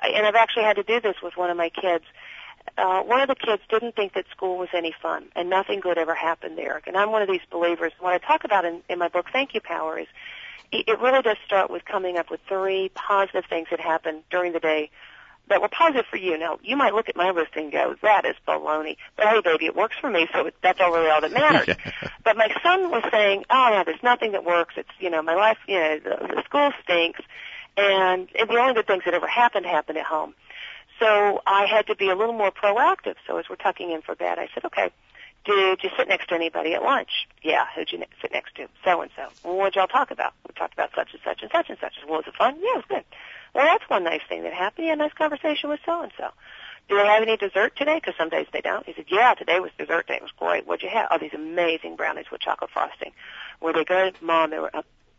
and 0.02 0.26
I've 0.26 0.34
actually 0.34 0.64
had 0.64 0.76
to 0.76 0.82
do 0.82 1.00
this 1.00 1.16
with 1.22 1.36
one 1.36 1.50
of 1.50 1.56
my 1.56 1.68
kids. 1.68 2.04
Uh, 2.78 3.02
one 3.02 3.20
of 3.20 3.28
the 3.28 3.34
kids 3.34 3.62
didn't 3.68 3.96
think 3.96 4.14
that 4.14 4.24
school 4.30 4.56
was 4.56 4.68
any 4.72 4.94
fun, 5.02 5.26
and 5.34 5.50
nothing 5.50 5.80
good 5.80 5.98
ever 5.98 6.14
happened 6.14 6.56
there. 6.56 6.80
And 6.86 6.96
I'm 6.96 7.10
one 7.10 7.22
of 7.22 7.28
these 7.28 7.40
believers. 7.50 7.92
What 7.98 8.12
I 8.12 8.18
talk 8.18 8.44
about 8.44 8.64
in, 8.64 8.82
in 8.88 8.98
my 8.98 9.08
book, 9.08 9.26
Thank 9.32 9.54
You 9.54 9.60
Power, 9.60 9.98
is 9.98 10.06
it, 10.70 10.88
it 10.88 11.00
really 11.00 11.22
does 11.22 11.36
start 11.44 11.70
with 11.70 11.84
coming 11.84 12.16
up 12.16 12.30
with 12.30 12.40
three 12.48 12.90
positive 12.94 13.44
things 13.48 13.68
that 13.70 13.80
happened 13.80 14.22
during 14.30 14.52
the 14.52 14.60
day 14.60 14.90
that 15.48 15.60
were 15.60 15.68
positive 15.68 16.06
for 16.06 16.16
you. 16.16 16.38
Now, 16.38 16.58
you 16.62 16.76
might 16.76 16.94
look 16.94 17.08
at 17.08 17.16
my 17.16 17.30
list 17.30 17.50
and 17.56 17.70
go, 17.70 17.94
that 18.02 18.24
is 18.24 18.36
baloney. 18.46 18.96
But 19.16 19.26
hey, 19.26 19.40
baby, 19.42 19.66
it 19.66 19.76
works 19.76 19.96
for 20.00 20.08
me, 20.08 20.28
so 20.32 20.46
it, 20.46 20.54
that's 20.62 20.80
all 20.80 20.92
really 20.92 21.10
all 21.10 21.20
that 21.20 21.32
matters. 21.32 21.76
but 22.24 22.36
my 22.36 22.48
son 22.62 22.90
was 22.90 23.02
saying, 23.10 23.44
oh, 23.50 23.68
yeah, 23.70 23.84
there's 23.84 24.02
nothing 24.02 24.32
that 24.32 24.44
works. 24.44 24.74
It's, 24.76 24.88
you 24.98 25.10
know, 25.10 25.20
my 25.22 25.34
life, 25.34 25.58
you 25.66 25.78
know, 25.78 25.98
the, 25.98 26.34
the 26.34 26.42
school 26.44 26.70
stinks. 26.82 27.20
And, 27.76 28.28
and 28.38 28.48
the 28.48 28.56
only 28.56 28.74
good 28.74 28.86
things 28.86 29.04
that 29.04 29.14
ever 29.14 29.26
happened 29.26 29.66
happened 29.66 29.98
at 29.98 30.06
home. 30.06 30.34
So 30.98 31.40
I 31.46 31.66
had 31.66 31.86
to 31.88 31.96
be 31.96 32.10
a 32.10 32.14
little 32.14 32.34
more 32.34 32.50
proactive. 32.52 33.14
So 33.26 33.38
as 33.38 33.48
we're 33.48 33.56
tucking 33.56 33.90
in 33.90 34.02
for 34.02 34.14
bed, 34.14 34.38
I 34.38 34.48
said, 34.54 34.64
okay, 34.66 34.90
did 35.44 35.82
you 35.82 35.90
sit 35.96 36.06
next 36.08 36.28
to 36.28 36.34
anybody 36.34 36.74
at 36.74 36.82
lunch? 36.82 37.26
Yeah. 37.42 37.64
Who'd 37.74 37.90
you 37.90 38.02
sit 38.20 38.32
next 38.32 38.54
to? 38.56 38.68
So 38.84 39.00
and 39.00 39.10
so. 39.16 39.28
What'd 39.48 39.74
y'all 39.74 39.88
talk 39.88 40.10
about? 40.10 40.32
We 40.46 40.54
talked 40.54 40.74
about 40.74 40.90
such 40.94 41.08
and 41.12 41.20
such 41.24 41.42
and 41.42 41.50
such 41.50 41.68
and 41.70 41.78
such. 41.80 41.94
Well, 42.06 42.18
was 42.18 42.26
it 42.28 42.34
fun? 42.36 42.56
Yeah, 42.60 42.74
it 42.74 42.76
was 42.76 42.84
good. 42.88 43.04
Well, 43.54 43.64
that's 43.64 43.88
one 43.90 44.04
nice 44.04 44.22
thing 44.28 44.44
that 44.44 44.52
happened. 44.52 44.86
Yeah, 44.86 44.94
nice 44.94 45.12
conversation 45.14 45.68
with 45.68 45.80
so 45.84 46.02
and 46.02 46.12
so. 46.16 46.28
Do 46.88 46.96
they 46.96 47.06
have 47.06 47.22
any 47.22 47.36
dessert 47.36 47.76
today? 47.76 47.96
Because 47.96 48.14
some 48.16 48.28
days 48.28 48.46
they 48.52 48.60
don't. 48.60 48.84
He 48.86 48.92
said, 48.94 49.06
Yeah, 49.08 49.34
today 49.34 49.60
was 49.60 49.70
dessert 49.78 50.06
day. 50.06 50.16
It 50.16 50.22
was 50.22 50.32
great. 50.36 50.66
What'd 50.66 50.82
you 50.82 50.90
have? 50.90 51.08
Oh, 51.10 51.18
these 51.18 51.34
amazing 51.34 51.96
brownies 51.96 52.26
with 52.30 52.40
chocolate 52.40 52.70
frosting. 52.70 53.12
Were 53.60 53.72
they 53.72 53.84
good? 53.84 54.16
Mom, 54.20 54.50
they 54.50 54.58
were 54.58 54.70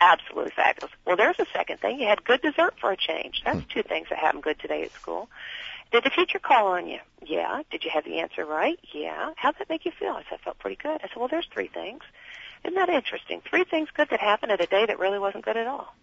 absolutely 0.04 0.51
fabulous. 0.56 0.91
Well, 1.06 1.16
there's 1.16 1.39
a 1.39 1.45
second 1.54 1.80
thing. 1.80 1.99
You 1.99 2.08
had 2.08 2.24
good 2.24 2.41
dessert 2.41 2.76
for 2.80 2.91
a 2.91 2.97
change. 2.97 3.41
That's 3.45 3.64
two 3.74 3.84
things 3.84 4.08
that 4.10 4.20
happened 4.20 4.43
good 4.43 4.60
today 4.60 4.84
at 4.84 4.93
school. 4.93 5.30
Did 5.91 6.04
the 6.04 6.10
teacher 6.10 6.39
call 6.39 6.68
on 6.68 6.88
you? 6.88 6.99
Yeah. 7.26 7.62
Did 7.72 7.84
you 7.84 7.91
have 7.91 8.04
the 8.04 8.20
answer 8.20 8.45
right? 8.45 8.80
Yeah. 8.93 9.32
How'd 9.36 9.56
that 9.60 9.70
make 9.70 9.86
you 9.86 9.91
feel? 9.91 10.12
I 10.12 10.24
said, 10.30 10.39
I 10.41 10.43
felt 10.43 10.60
pretty 10.60 10.78
good. 10.82 10.99
I 11.04 11.08
said, 11.08 11.18
well, 11.18 11.28
there's 11.28 11.47
three 11.54 11.68
things. 11.68 12.01
Isn't 12.64 12.76
that 12.76 12.89
interesting? 12.89 13.41
Three 13.47 13.64
things 13.64 13.89
good 13.95 14.10
that 14.10 14.20
happened 14.20 14.51
at 14.51 14.62
a 14.62 14.66
day 14.66 14.86
that 14.86 14.99
really 14.99 15.20
wasn't 15.20 15.45
good 15.45 15.58
at 15.58 15.68
all. 15.68 15.93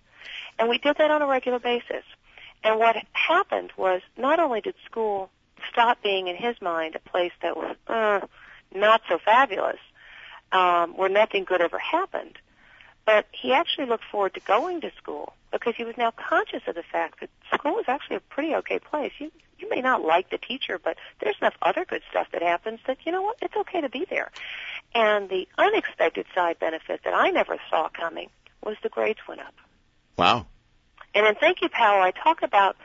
And 0.59 0.68
we 0.68 0.78
did 0.78 0.96
that 0.98 1.11
on 1.11 1.22
a 1.22 1.26
regular 1.26 1.59
basis. 1.59 2.05
And 2.62 2.78
what 2.78 2.96
happened 3.12 3.72
was 3.76 4.03
not 4.16 4.38
only 4.38 4.61
did 4.61 4.74
school 4.84 5.30
stop 5.70 6.03
being 6.03 6.28
in 6.28 6.36
his 6.36 6.61
mind 6.61 6.94
a 6.94 7.11
place 7.11 7.32
that 7.42 7.57
was 7.57 7.76
uh, 7.86 8.20
not 8.74 9.01
so 9.09 9.18
fabulous, 9.18 9.78
um, 10.53 10.96
where 10.96 11.09
nothing 11.09 11.44
good 11.44 11.61
ever 11.61 11.78
happened, 11.78 12.38
but 13.07 13.26
he 13.32 13.53
actually 13.53 13.86
looked 13.86 14.05
forward 14.05 14.34
to 14.34 14.40
going 14.40 14.80
to 14.82 14.90
school 14.96 15.34
because 15.53 15.74
he 15.76 15.84
was 15.84 15.96
now 15.96 16.12
conscious 16.12 16.62
of 16.66 16.74
the 16.74 16.82
fact 16.82 17.20
that 17.20 17.30
school 17.53 17.78
is 17.78 17.86
actually 17.88 18.16
a 18.16 18.20
pretty 18.20 18.55
okay 18.57 18.78
place. 18.78 19.12
You 19.18 19.30
you 19.59 19.68
may 19.68 19.82
not 19.82 20.03
like 20.03 20.30
the 20.30 20.38
teacher, 20.38 20.80
but 20.82 20.96
there's 21.20 21.36
enough 21.40 21.55
other 21.61 21.84
good 21.84 22.03
stuff 22.11 22.28
that 22.32 22.40
happens 22.42 22.80
that 22.86 22.98
you 23.05 23.12
know 23.12 23.22
what, 23.22 23.36
it's 23.42 23.55
okay 23.55 23.80
to 23.82 23.88
be 23.88 24.07
there. 24.09 24.30
And 24.94 25.28
the 25.28 25.46
unexpected 25.59 26.26
side 26.34 26.59
benefit 26.59 27.03
that 27.05 27.14
I 27.14 27.30
never 27.30 27.59
saw 27.68 27.88
coming 27.88 28.30
was 28.64 28.76
the 28.82 28.88
grades 28.88 29.20
went 29.28 29.40
up. 29.40 29.55
Wow. 30.16 30.46
And 31.14 31.26
in 31.26 31.34
Thank 31.34 31.61
You 31.62 31.68
Power, 31.68 32.01
I 32.01 32.12
talk 32.12 32.42
about 32.42 32.76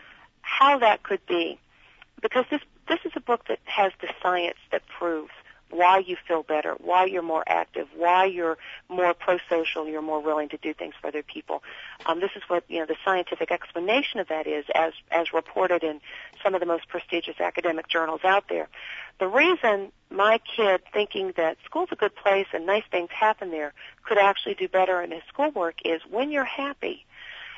how 0.41 0.80
that 0.80 1.03
could 1.03 1.26
be 1.26 1.59
because 2.22 2.45
this 2.49 2.61
this 2.88 2.99
is 3.05 3.13
a 3.16 3.20
book 3.20 3.47
that 3.47 3.59
has 3.66 3.91
the 4.01 4.07
science 4.22 4.57
that 4.72 4.84
proves 4.88 5.32
why 5.70 5.99
you 5.99 6.16
feel 6.28 6.43
better, 6.43 6.76
why 6.80 7.05
you're 7.05 7.22
more 7.22 7.43
active, 7.47 7.88
why 7.95 8.26
you're 8.26 8.57
more 8.88 9.13
pro-social, 9.13 9.88
you're 9.88 10.01
more 10.01 10.22
willing 10.22 10.49
to 10.49 10.57
do 10.57 10.74
things 10.74 10.93
for 10.99 11.07
other 11.07 11.24
people. 11.24 11.63
Um, 12.05 12.20
this 12.20 12.32
is 12.36 12.43
what 12.47 12.63
you 12.68 12.80
know 12.80 12.86
the 12.86 12.95
scientific 13.03 13.51
explanation 13.51 14.20
of 14.20 14.28
that 14.28 14.47
is, 14.47 14.66
as 14.74 14.93
as 15.11 15.34
reported 15.34 15.84
in 15.84 16.01
some 16.43 16.53
of 16.53 16.59
the 16.59 16.66
most 16.66 16.88
prestigious 16.88 17.39
academic 17.39 17.88
journals 17.88 18.22
out 18.24 18.45
there. 18.47 18.68
The 19.20 19.28
reason 19.28 19.91
my 20.09 20.39
kid, 20.55 20.82
thinking 20.93 21.34
that 21.38 21.57
school's 21.66 21.89
a 21.91 21.95
good 21.95 22.16
place 22.16 22.47
and 22.53 22.66
nice 22.66 22.84
things 22.91 23.09
happen 23.11 23.51
there, 23.51 23.74
could 24.03 24.18
actually 24.18 24.55
do 24.55 24.68
better 24.68 25.01
in 25.01 25.11
his 25.11 25.24
schoolwork 25.28 25.76
is 25.84 26.01
when 26.09 26.32
you're 26.32 26.43
happy, 26.43 27.05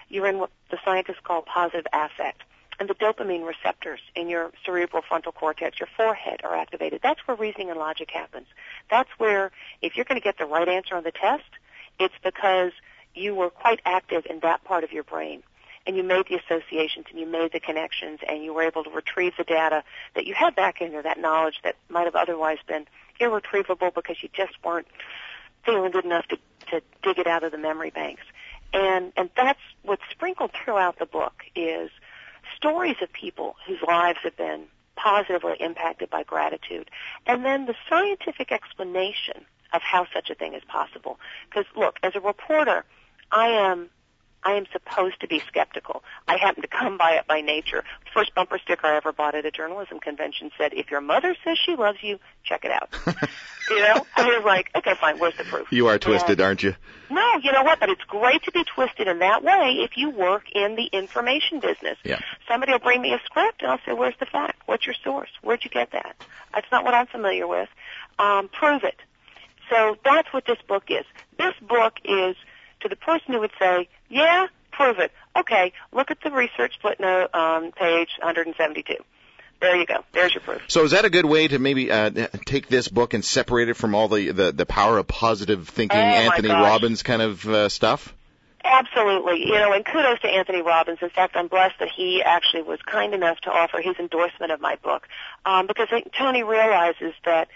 you're 0.09 0.27
in 0.27 0.39
what 0.39 0.49
the 0.71 0.77
scientists 0.85 1.19
call 1.23 1.41
positive 1.41 1.85
affect 1.91 2.41
and 2.79 2.87
the 2.87 2.93
dopamine 2.93 3.45
receptors 3.45 3.99
in 4.15 4.29
your 4.29 4.51
cerebral 4.65 5.01
frontal 5.07 5.31
cortex, 5.31 5.79
your 5.79 5.89
forehead, 5.97 6.41
are 6.43 6.55
activated. 6.55 6.99
That's 7.01 7.19
where 7.27 7.35
reasoning 7.35 7.69
and 7.69 7.79
logic 7.79 8.11
happens. 8.11 8.47
That's 8.89 9.09
where, 9.17 9.51
if 9.81 9.95
you're 9.95 10.05
going 10.05 10.19
to 10.19 10.23
get 10.23 10.37
the 10.37 10.45
right 10.45 10.67
answer 10.67 10.95
on 10.95 11.03
the 11.03 11.11
test, 11.11 11.49
it's 11.99 12.13
because 12.23 12.71
you 13.15 13.33
were 13.33 13.49
quite 13.49 13.81
active 13.85 14.27
in 14.29 14.41
that 14.41 14.63
part 14.63 14.83
of 14.83 14.91
your 14.91 15.03
brain. 15.03 15.41
And 15.87 15.95
you 15.95 16.03
made 16.03 16.25
the 16.27 16.35
associations 16.35 17.05
and 17.09 17.19
you 17.19 17.25
made 17.25 17.53
the 17.53 17.61
connections 17.61 18.19
and 18.27 18.43
you 18.43 18.53
were 18.53 18.63
able 18.63 18.83
to 18.83 18.89
retrieve 18.89 19.33
the 19.37 19.45
data 19.45 19.83
that 20.15 20.27
you 20.27 20.33
had 20.35 20.55
back 20.55 20.81
in 20.81 20.91
there, 20.91 21.01
that 21.01 21.19
knowledge 21.19 21.59
that 21.63 21.77
might 21.89 22.03
have 22.03 22.15
otherwise 22.15 22.57
been 22.67 22.85
irretrievable 23.19 23.91
because 23.95 24.21
you 24.21 24.29
just 24.33 24.53
weren't 24.63 24.87
feeling 25.65 25.91
good 25.91 26.05
enough 26.05 26.27
to, 26.27 26.37
to 26.69 26.81
dig 27.03 27.17
it 27.17 27.25
out 27.25 27.43
of 27.43 27.51
the 27.51 27.57
memory 27.57 27.89
banks. 27.89 28.23
And, 28.73 29.13
and 29.15 29.29
that's 29.35 29.61
what's 29.81 30.03
sprinkled 30.11 30.51
throughout 30.63 30.99
the 30.99 31.07
book 31.07 31.33
is– 31.55 31.89
stories 32.55 32.95
of 33.01 33.11
people 33.11 33.55
whose 33.65 33.81
lives 33.87 34.19
have 34.23 34.37
been 34.37 34.65
positively 34.95 35.55
impacted 35.59 36.09
by 36.09 36.23
gratitude, 36.23 36.89
and 37.25 37.45
then 37.45 37.65
the 37.65 37.75
scientific 37.89 38.51
explanation 38.51 39.45
of 39.73 39.81
how 39.81 40.07
such 40.13 40.29
a 40.29 40.35
thing 40.35 40.53
is 40.53 40.63
possible. 40.67 41.19
Because 41.49 41.65
look, 41.75 41.99
as 42.03 42.15
a 42.15 42.19
reporter, 42.19 42.83
I 43.31 43.49
am 43.49 43.89
I 44.43 44.53
am 44.53 44.65
supposed 44.71 45.19
to 45.21 45.27
be 45.27 45.41
skeptical. 45.47 46.03
I 46.27 46.37
happen 46.37 46.61
to 46.61 46.67
come 46.67 46.97
by 46.97 47.13
it 47.13 47.27
by 47.27 47.41
nature. 47.41 47.83
First 48.13 48.33
bumper 48.35 48.57
sticker 48.59 48.87
I 48.87 48.95
ever 48.97 49.11
bought 49.11 49.35
at 49.35 49.45
a 49.45 49.51
journalism 49.51 49.99
convention 49.99 50.51
said, 50.57 50.73
"If 50.73 50.89
your 50.91 51.01
mother 51.01 51.35
says 51.43 51.57
she 51.57 51.75
loves 51.75 51.97
you, 52.01 52.19
check 52.43 52.63
it 52.63 52.71
out." 52.71 52.89
you 53.69 53.79
know, 53.79 54.05
I 54.15 54.25
was 54.27 54.43
like, 54.45 54.69
"Okay, 54.75 54.93
fine. 54.99 55.19
Where's 55.19 55.35
the 55.37 55.43
proof?" 55.43 55.67
You 55.71 55.87
are 55.87 55.97
twisted, 55.99 56.39
And- 56.39 56.41
aren't 56.41 56.63
you? 56.63 56.75
no, 57.09 57.37
you 57.41 57.51
know 57.51 57.63
what? 57.63 57.79
But 57.79 57.89
it's 57.89 58.03
great 58.03 58.43
to 58.43 58.51
be 58.51 58.63
twisted 58.63 59.07
in 59.07 59.19
that 59.19 59.43
way 59.43 59.77
if 59.79 59.97
you 59.97 60.09
work 60.09 60.43
in 60.53 60.75
the 60.75 60.85
information 60.85 61.59
business. 61.59 61.97
Yeah. 62.03 62.19
Somebody 62.47 62.71
will 62.73 62.79
bring 62.79 63.01
me 63.01 63.13
a 63.13 63.19
script 63.25 63.61
and 63.61 63.71
I'll 63.71 63.79
say, 63.85 63.93
where's 63.93 64.15
the 64.19 64.25
fact? 64.25 64.61
What's 64.65 64.85
your 64.85 64.95
source? 65.03 65.29
Where'd 65.41 65.63
you 65.63 65.69
get 65.69 65.91
that? 65.91 66.15
That's 66.53 66.67
not 66.71 66.83
what 66.83 66.93
I'm 66.93 67.07
familiar 67.07 67.47
with. 67.47 67.69
Um, 68.19 68.49
prove 68.49 68.83
it. 68.83 68.95
So 69.69 69.97
that's 70.03 70.31
what 70.33 70.45
this 70.45 70.59
book 70.67 70.85
is. 70.89 71.05
This 71.37 71.53
book 71.61 71.93
is 72.03 72.35
to 72.81 72.89
the 72.89 72.95
person 72.95 73.33
who 73.33 73.39
would 73.39 73.51
say, 73.59 73.87
yeah, 74.09 74.47
prove 74.71 74.99
it. 74.99 75.11
Okay, 75.35 75.73
look 75.91 76.11
at 76.11 76.21
the 76.21 76.31
research 76.31 76.75
footnote 76.81 77.29
on 77.33 77.71
page 77.71 78.09
172. 78.21 78.95
There 79.59 79.75
you 79.75 79.85
go. 79.87 80.03
There's 80.13 80.33
your 80.35 80.41
proof. 80.41 80.61
So 80.67 80.83
is 80.83 80.91
that 80.91 81.03
a 81.05 81.09
good 81.09 81.25
way 81.25 81.47
to 81.47 81.57
maybe 81.57 81.91
uh, 81.91 82.11
take 82.45 82.67
this 82.67 82.87
book 82.87 83.15
and 83.15 83.25
separate 83.25 83.69
it 83.69 83.73
from 83.73 83.95
all 83.95 84.07
the 84.07 84.29
the, 84.31 84.51
the 84.51 84.65
power 84.67 84.99
of 84.99 85.07
positive 85.07 85.67
thinking, 85.67 85.99
Oh, 85.99 86.03
Anthony. 86.03 86.49
Robbins 86.49 87.01
kind 87.01 87.23
of 87.23 87.47
uh, 87.47 87.67
stuff? 87.69 88.13
Absolutely. 88.63 89.45
You 89.47 89.53
know, 89.53 89.71
and 89.73 89.83
kudos 89.85 90.19
to 90.21 90.27
Anthony 90.27 90.61
Robbins. 90.61 90.99
In 91.01 91.09
fact, 91.09 91.35
I'm 91.35 91.47
blessed 91.47 91.75
that 91.79 91.89
he 91.89 92.21
actually 92.21 92.63
was 92.63 92.79
kind 92.83 93.13
enough 93.13 93.39
to 93.41 93.51
offer 93.51 93.81
his 93.81 93.95
endorsement 93.97 94.51
of 94.51 94.59
my 94.61 94.75
book 94.75 95.07
um, 95.45 95.65
because 95.67 95.87
I 95.89 96.01
think 96.01 96.13
Tony 96.13 96.43
realizes 96.43 97.13
that 97.25 97.47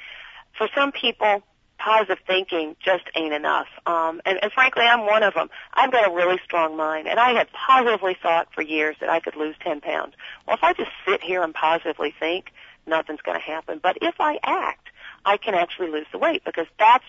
for 0.58 0.68
some 0.74 0.92
people, 0.92 1.44
positive 1.84 2.20
thinking 2.28 2.76
just 2.84 3.04
ain't 3.16 3.34
enough. 3.34 3.68
Um, 3.86 4.22
and, 4.26 4.40
and 4.42 4.52
frankly, 4.52 4.84
I'm 4.84 5.06
one 5.06 5.24
of 5.24 5.34
them. 5.34 5.50
I've 5.74 5.92
got 5.92 6.08
a 6.08 6.14
really 6.14 6.40
strong 6.44 6.78
mind, 6.78 7.08
and 7.08 7.20
I 7.20 7.34
had 7.34 7.48
positively 7.52 8.16
thought 8.22 8.48
for 8.54 8.62
years 8.62 8.96
that 9.00 9.10
I 9.10 9.20
could 9.20 9.36
lose 9.36 9.56
10 9.62 9.82
pounds. 9.82 10.14
Well, 10.48 10.58
if 10.58 10.64
I 10.64 10.74
just 10.74 10.92
sit 11.08 11.22
here 11.22 11.44
and 11.44 11.54
positively 11.54 12.14
think, 12.20 12.52
nothing's 12.86 13.22
going 13.22 13.38
to 13.38 13.44
happen. 13.44 13.80
But 13.82 13.98
if 14.02 14.16
I 14.20 14.40
act, 14.44 14.88
I 15.26 15.38
can 15.38 15.54
actually 15.54 15.92
lose 15.92 16.08
the 16.12 16.18
weight 16.18 16.44
because 16.44 16.66
that's 16.80 17.04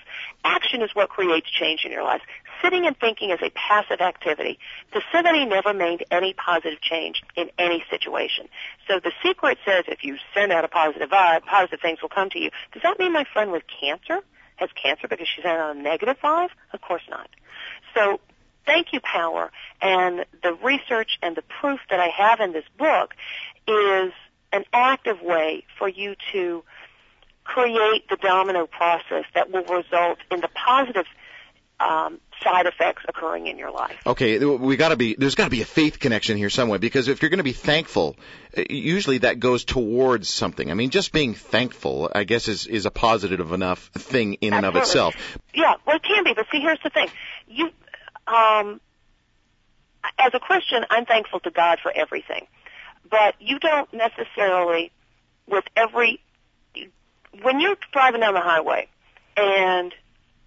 action 0.45 0.83
is 0.83 0.91
what 0.95 1.09
creates 1.09 1.49
change 1.51 1.85
in 1.85 1.93
your 1.93 2.03
life. 2.03 2.21
Sitting 2.63 2.87
and 2.87 2.97
thinking 2.99 3.31
is 3.31 3.41
a 3.43 3.51
passive 3.51 4.01
activity. 4.01 4.59
Passivity 4.93 5.47
never 5.47 5.73
made 5.73 6.05
any 6.11 6.35
positive 6.35 6.81
change 6.81 7.23
in 7.37 7.51
any 7.59 7.83
situation. 7.91 8.49
So 8.87 9.01
the 9.01 9.13
secret 9.23 9.59
says 9.65 9.85
if 9.89 10.05
you 10.05 10.17
send 10.35 10.53
out 10.53 10.65
a 10.65 10.69
positive 10.69 11.11
vibe, 11.11 11.45
positive 11.45 11.81
things 11.81 12.03
will 12.03 12.11
come 12.11 12.31
to 12.31 12.39
you. 12.39 12.51
Does 12.73 12.83
that 12.83 12.99
mean 12.99 13.13
my 13.13 13.25
friend 13.33 13.51
with 13.51 13.63
cancer 13.81 14.21
has 14.63 14.71
cancer 14.81 15.09
because 15.09 15.29
she's 15.29 15.45
out 15.45 15.77
a 15.77 16.15
five? 16.15 16.51
Of 16.73 16.81
course 16.81 17.03
not. 17.11 17.29
So 17.95 18.21
thank 18.65 18.93
you 18.93 19.01
power 19.01 19.51
and 19.81 20.25
the 20.43 20.55
research 20.55 21.19
and 21.23 21.37
the 21.37 21.43
proof 21.43 21.81
that 21.91 22.01
I 22.01 22.09
have 22.09 22.41
in 22.41 22.53
this 22.53 22.65
book 22.79 23.15
is 23.67 24.13
an 24.53 24.65
active 24.73 25.21
way 25.21 25.65
for 25.79 25.89
you 25.89 26.15
to 26.33 26.63
create 27.45 28.09
the 28.09 28.17
domino 28.17 28.67
process 28.67 29.25
that 29.35 29.51
will 29.51 29.65
result 29.65 30.19
in 30.31 30.41
the 30.41 30.49
positive 30.55 31.07
um, 31.83 32.21
side 32.43 32.67
effects 32.67 33.03
occurring 33.09 33.47
in 33.47 33.59
your 33.59 33.71
life. 33.71 33.97
Okay, 34.07 34.39
we 34.39 34.77
got 34.77 34.91
to 34.91 34.97
be. 34.97 35.15
There's 35.17 35.35
got 35.35 35.45
to 35.45 35.51
be 35.51 35.63
a 35.63 35.67
faith 35.67 35.99
connection 35.99 36.37
here 36.37 36.51
somewhere 36.51 36.79
because 36.79 37.09
if 37.09 37.23
you're 37.23 37.31
going 37.31 37.39
to 37.39 37.45
be 37.45 37.53
thankful, 37.53 38.17
uh, 38.57 38.63
usually 38.69 39.19
that 39.19 39.41
goes 39.41 39.65
towards 39.65 40.29
something. 40.29 40.71
I 40.71 40.75
mean, 40.75 40.91
just 40.91 41.13
being 41.13 41.35
thankful, 41.35 42.11
I 42.15 42.25
guess, 42.25 42.49
is 42.49 42.67
is 42.67 42.87
a 42.87 42.91
positive 42.91 43.53
enough 43.53 43.91
thing 43.95 44.35
in 44.35 44.53
and 44.53 44.67
of 44.67 44.77
itself. 44.77 45.15
Yeah, 45.55 45.75
well, 45.87 45.97
it 45.97 46.03
can 46.03 46.25
be, 46.25 46.35
but 46.35 46.47
see, 46.51 46.61
here's 46.61 46.81
the 46.83 46.91
thing. 46.91 47.09
You, 47.49 47.71
um, 48.27 48.81
as 50.19 50.33
a 50.35 50.41
Christian, 50.41 50.85
I'm 50.91 51.07
thankful 51.07 51.41
to 51.41 51.51
God 51.51 51.79
for 51.83 51.93
everything, 51.95 52.47
but 53.09 53.35
you 53.41 53.59
don't 53.59 53.93
necessarily, 53.93 54.91
with 55.47 55.65
every, 55.77 56.21
when 57.43 57.61
you're 57.61 57.77
driving 57.93 58.21
down 58.21 58.35
the 58.35 58.41
highway, 58.41 58.89
and 59.37 59.95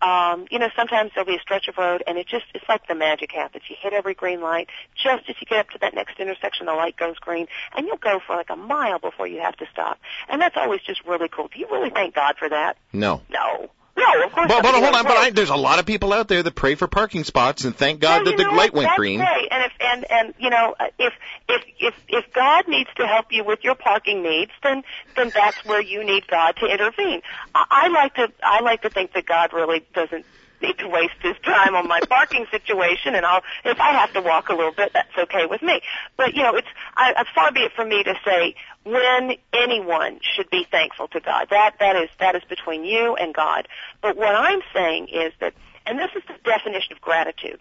um, 0.02 0.46
you 0.52 0.60
know, 0.60 0.70
sometimes 0.76 1.12
there'll 1.14 1.28
be 1.28 1.36
a 1.36 1.42
stretch 1.42 1.68
of 1.68 1.78
road 1.78 2.04
and 2.06 2.18
it 2.18 2.28
just, 2.28 2.46
it's 2.54 2.66
like 2.68 2.88
the 2.88 2.96
magic 2.96 3.32
happens. 3.32 3.64
You 3.70 3.76
hit 3.80 3.94
every 3.94 4.14
green 4.14 4.42
light. 4.42 4.70
Just 4.96 5.30
as 5.30 5.36
you 5.40 5.48
get 5.48 5.60
up 5.60 5.70
to 5.72 5.80
that 5.80 5.94
next 5.94 6.20
intersection, 6.20 6.66
the 6.66 6.74
light 6.74 6.98
goes 6.98 7.18
green 7.20 7.48
and 7.76 7.88
you'll 7.88 7.98
go 7.98 8.20
for 8.26 8.36
like 8.36 8.50
a 8.50 8.56
mile 8.56 9.00
before 9.00 9.28
you 9.28 9.42
have 9.42 9.56
to 9.58 9.66
stop. 9.72 10.00
And 10.30 10.42
that's 10.42 10.58
always 10.58 10.82
just 10.82 11.06
really 11.06 11.30
cool. 11.30 11.50
Do 11.54 11.60
you 11.60 11.68
really 11.72 11.90
thank 11.90 12.16
God 12.16 12.36
for 12.38 12.50
that? 12.50 12.78
No. 12.94 13.22
No. 13.30 13.70
No, 13.98 14.24
of 14.26 14.32
course 14.34 14.48
But, 14.50 14.62
but 14.62 14.76
hold 14.76 14.94
on, 14.94 15.04
but 15.04 15.18
I, 15.18 15.30
there's 15.30 15.50
a 15.50 15.56
lot 15.56 15.80
of 15.80 15.86
people 15.86 16.12
out 16.12 16.28
there 16.28 16.44
that 16.44 16.54
pray 16.56 16.76
for 16.76 16.88
parking 16.88 17.24
spots 17.24 17.64
and 17.64 17.76
thank 17.76 18.02
God 18.02 18.26
No, 18.26 18.32
that 18.32 18.38
the 18.38 18.50
light 18.50 18.74
went 18.74 18.90
That's 18.90 18.98
green. 18.98 19.20
Great. 19.20 19.48
And 19.52 19.64
if 19.64 19.72
and 19.80 20.12
and 20.12 20.34
you 20.38 20.50
know 20.50 20.76
if 21.00 21.14
if 21.48 21.64
if 21.80 21.94
if 22.10 22.34
God 22.34 22.68
needs 22.68 22.90
to 22.98 23.08
help 23.08 23.28
you 23.32 23.44
with 23.46 23.60
your 23.64 23.76
parking 23.76 24.22
needs, 24.22 24.52
then 24.64 24.84
then 25.16 25.32
that's 25.34 25.64
where 25.66 25.82
you 25.82 26.04
need 26.04 26.28
God 26.28 26.56
to 26.58 26.66
intervene. 26.66 27.22
I, 27.54 27.66
I 27.70 27.88
like 27.88 28.16
to 28.16 28.32
I 28.44 28.62
like 28.62 28.82
to 28.82 28.90
think 28.90 29.14
that 29.14 29.26
God 29.26 29.54
really 29.54 29.86
doesn't 29.94 30.26
need 30.62 30.78
to 30.80 30.88
waste 30.88 31.22
his 31.22 31.36
time 31.44 31.76
on 31.76 31.88
my 31.88 32.00
parking 32.10 32.46
situation 32.50 33.14
and 33.14 33.26
I'll 33.26 33.42
if 33.64 33.80
I 33.80 33.92
have 33.92 34.14
to 34.14 34.22
walk 34.22 34.50
a 34.50 34.56
little 34.56 34.72
bit 34.72 34.92
that's 34.94 35.16
okay 35.18 35.46
with 35.46 35.62
me 35.62 35.82
but 36.18 36.34
you 36.34 36.44
know 36.44 36.56
it's 36.56 36.68
I, 36.96 37.14
I 37.18 37.24
far 37.36 37.52
be 37.52 37.60
it 37.62 37.74
from 37.74 37.90
me 37.90 38.04
to 38.04 38.16
say 38.24 38.56
when 38.86 39.36
anyone 39.52 40.20
should 40.22 40.50
be 40.50 40.66
thankful 40.70 41.08
to 41.10 41.20
God 41.20 41.48
that 41.50 41.76
that 41.80 41.96
is 41.96 42.10
that 42.20 42.36
is 42.36 42.44
between 42.48 42.86
you 42.86 43.16
and 43.16 43.34
God 43.34 43.68
but 44.02 44.16
what 44.16 44.36
I'm 44.36 44.62
saying 44.74 45.08
is 45.10 45.34
that 45.40 45.54
and 45.86 46.00
this 46.00 46.12
is 46.16 46.24
the 46.28 46.36
definition 46.44 46.94
of 46.94 47.02
gratitude 47.02 47.60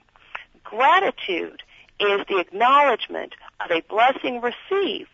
gratitude 0.63 1.63
is 2.01 2.21
the 2.29 2.39
acknowledgement 2.39 3.35
of 3.61 3.71
a 3.71 3.81
blessing 3.83 4.41
received 4.41 5.09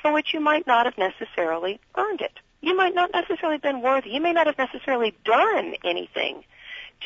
for 0.00 0.12
which 0.12 0.32
you 0.32 0.40
might 0.40 0.66
not 0.66 0.86
have 0.86 0.96
necessarily 0.96 1.80
earned 1.96 2.20
it. 2.20 2.32
You 2.60 2.76
might 2.76 2.94
not 2.94 3.10
necessarily 3.12 3.58
been 3.58 3.82
worthy. 3.82 4.10
You 4.10 4.20
may 4.20 4.32
not 4.32 4.46
have 4.46 4.58
necessarily 4.58 5.14
done 5.24 5.74
anything 5.84 6.44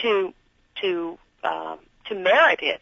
to 0.02 0.32
to 0.80 1.18
um, 1.44 1.78
to 2.06 2.14
merit 2.14 2.60
it, 2.62 2.80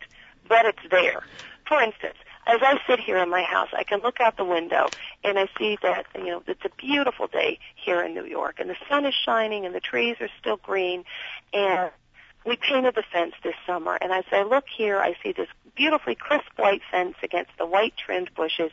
but 0.48 0.66
it's 0.66 0.90
there. 0.90 1.22
For 1.66 1.80
instance, 1.82 2.16
as 2.50 2.60
I 2.62 2.80
sit 2.86 2.98
here 3.00 3.18
in 3.18 3.30
my 3.30 3.42
house, 3.42 3.68
I 3.72 3.84
can 3.84 4.00
look 4.00 4.20
out 4.20 4.36
the 4.36 4.44
window 4.44 4.88
and 5.22 5.38
I 5.38 5.48
see 5.56 5.78
that 5.82 6.06
you 6.16 6.26
know 6.26 6.42
it's 6.46 6.64
a 6.64 6.70
beautiful 6.76 7.28
day 7.28 7.58
here 7.76 8.02
in 8.02 8.14
New 8.14 8.24
York, 8.24 8.58
and 8.58 8.68
the 8.68 8.76
sun 8.88 9.06
is 9.06 9.14
shining 9.14 9.64
and 9.64 9.74
the 9.74 9.80
trees 9.80 10.16
are 10.20 10.28
still 10.40 10.56
green, 10.56 11.04
and 11.52 11.90
we 12.44 12.56
painted 12.56 12.94
the 12.94 13.04
fence 13.12 13.34
this 13.44 13.54
summer. 13.66 13.96
And 14.00 14.12
as 14.12 14.24
I 14.32 14.42
look 14.42 14.64
here, 14.74 14.98
I 14.98 15.14
see 15.22 15.32
this 15.32 15.48
beautifully 15.76 16.14
crisp 16.16 16.48
white 16.56 16.82
fence 16.90 17.14
against 17.22 17.52
the 17.56 17.66
white 17.66 17.94
trimmed 17.96 18.34
bushes, 18.34 18.72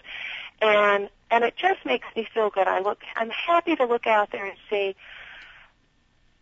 and 0.62 1.10
and 1.30 1.44
it 1.44 1.56
just 1.56 1.86
makes 1.86 2.08
me 2.16 2.28
feel 2.34 2.50
good. 2.50 2.68
I 2.68 2.80
look, 2.80 3.02
I'm 3.16 3.30
happy 3.30 3.76
to 3.76 3.86
look 3.86 4.08
out 4.08 4.32
there 4.32 4.46
and 4.46 4.58
see 4.70 4.96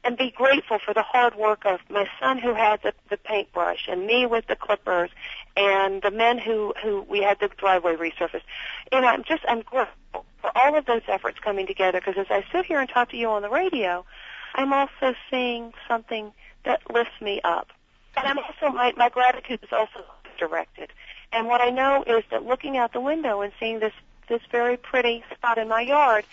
and 0.05 0.17
be 0.17 0.29
grateful 0.29 0.77
for 0.77 0.93
the 0.93 1.01
hard 1.01 1.35
work 1.35 1.65
of 1.65 1.79
my 1.89 2.07
son 2.19 2.37
who 2.37 2.53
had 2.53 2.81
the, 2.83 2.93
the 3.09 3.17
paintbrush 3.17 3.87
and 3.89 4.05
me 4.05 4.27
with 4.27 4.45
the 4.45 4.55
clippers 4.55 5.09
and 5.57 6.01
the 6.03 6.11
men 6.11 6.37
who, 6.37 6.73
who 6.81 7.01
we 7.01 7.23
had 7.23 7.39
the 7.39 7.49
driveway 7.57 7.95
resurfaced. 7.95 8.43
Know, 8.91 8.99
I'm 8.99 9.23
just, 9.23 9.43
I'm 9.47 9.61
grateful 9.61 10.25
for 10.41 10.55
all 10.55 10.77
of 10.77 10.85
those 10.85 11.01
efforts 11.07 11.39
coming 11.39 11.65
together 11.65 11.99
because 11.99 12.17
as 12.17 12.27
I 12.29 12.45
sit 12.51 12.65
here 12.65 12.79
and 12.79 12.87
talk 12.87 13.09
to 13.09 13.17
you 13.17 13.29
on 13.29 13.41
the 13.41 13.49
radio, 13.49 14.05
I'm 14.53 14.71
also 14.71 15.15
seeing 15.31 15.73
something 15.87 16.31
that 16.65 16.81
lifts 16.93 17.19
me 17.19 17.41
up. 17.43 17.69
But 18.13 18.27
I'm 18.27 18.37
also, 18.37 18.69
my, 18.69 18.93
my 18.95 19.09
gratitude 19.09 19.59
is 19.63 19.73
also 19.73 20.05
directed. 20.37 20.93
And 21.33 21.47
what 21.47 21.61
I 21.61 21.71
know 21.71 22.03
is 22.05 22.23
that 22.29 22.45
looking 22.45 22.77
out 22.77 22.93
the 22.93 23.01
window 23.01 23.41
and 23.41 23.51
seeing 23.59 23.79
this, 23.79 23.93
this 24.29 24.41
very 24.51 24.77
pretty 24.77 25.23
spot 25.33 25.57
in 25.57 25.67
my 25.67 25.81
yard 25.81 26.25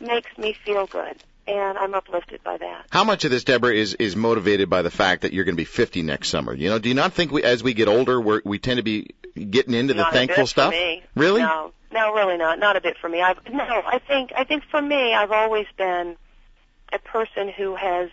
makes 0.00 0.36
me 0.36 0.52
feel 0.52 0.86
good. 0.86 1.22
And 1.46 1.76
I'm 1.76 1.92
uplifted 1.92 2.44
by 2.44 2.56
that. 2.58 2.86
How 2.90 3.02
much 3.02 3.24
of 3.24 3.32
this, 3.32 3.42
Deborah, 3.42 3.74
is 3.74 3.94
is 3.94 4.14
motivated 4.14 4.70
by 4.70 4.82
the 4.82 4.90
fact 4.90 5.22
that 5.22 5.32
you're 5.32 5.44
going 5.44 5.56
to 5.56 5.60
be 5.60 5.64
50 5.64 6.02
next 6.02 6.28
summer? 6.28 6.54
You 6.54 6.70
know, 6.70 6.78
do 6.78 6.88
you 6.88 6.94
not 6.94 7.14
think 7.14 7.32
we, 7.32 7.42
as 7.42 7.64
we 7.64 7.74
get 7.74 7.88
older, 7.88 8.20
we're, 8.20 8.42
we 8.44 8.60
tend 8.60 8.76
to 8.76 8.84
be 8.84 9.10
getting 9.34 9.74
into 9.74 9.94
the 9.94 10.04
thankful 10.04 10.42
a 10.42 10.44
bit 10.44 10.48
stuff? 10.48 10.72
For 10.72 10.78
me. 10.78 11.02
Really? 11.16 11.40
No, 11.42 11.72
no, 11.92 12.14
really 12.14 12.36
not. 12.36 12.60
Not 12.60 12.76
a 12.76 12.80
bit 12.80 12.96
for 13.00 13.08
me. 13.08 13.20
I've 13.20 13.38
no. 13.52 13.64
I 13.64 13.98
think 13.98 14.30
I 14.36 14.44
think 14.44 14.62
for 14.70 14.80
me, 14.80 15.14
I've 15.14 15.32
always 15.32 15.66
been 15.76 16.16
a 16.92 16.98
person 17.00 17.48
who 17.48 17.74
has 17.74 18.10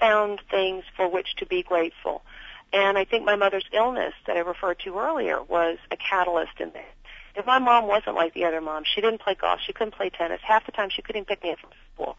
found 0.00 0.40
things 0.50 0.84
for 0.96 1.08
which 1.08 1.36
to 1.36 1.46
be 1.46 1.62
grateful, 1.62 2.22
and 2.72 2.98
I 2.98 3.04
think 3.04 3.24
my 3.24 3.36
mother's 3.36 3.64
illness 3.72 4.14
that 4.26 4.36
I 4.36 4.40
referred 4.40 4.80
to 4.80 4.98
earlier 4.98 5.40
was 5.42 5.78
a 5.92 5.96
catalyst 5.96 6.60
in 6.60 6.70
that. 6.72 6.94
If 7.36 7.46
my 7.46 7.58
mom 7.58 7.86
wasn't 7.86 8.16
like 8.16 8.34
the 8.34 8.44
other 8.44 8.60
moms, 8.60 8.88
she 8.92 9.02
didn't 9.02 9.20
play 9.20 9.34
golf, 9.34 9.60
she 9.64 9.72
couldn't 9.72 9.94
play 9.94 10.10
tennis. 10.10 10.40
Half 10.42 10.66
the 10.66 10.72
time, 10.72 10.88
she 10.90 11.02
couldn't 11.02 11.26
pick 11.26 11.42
me 11.42 11.52
up 11.52 11.58
from 11.58 11.70
school. 11.94 12.16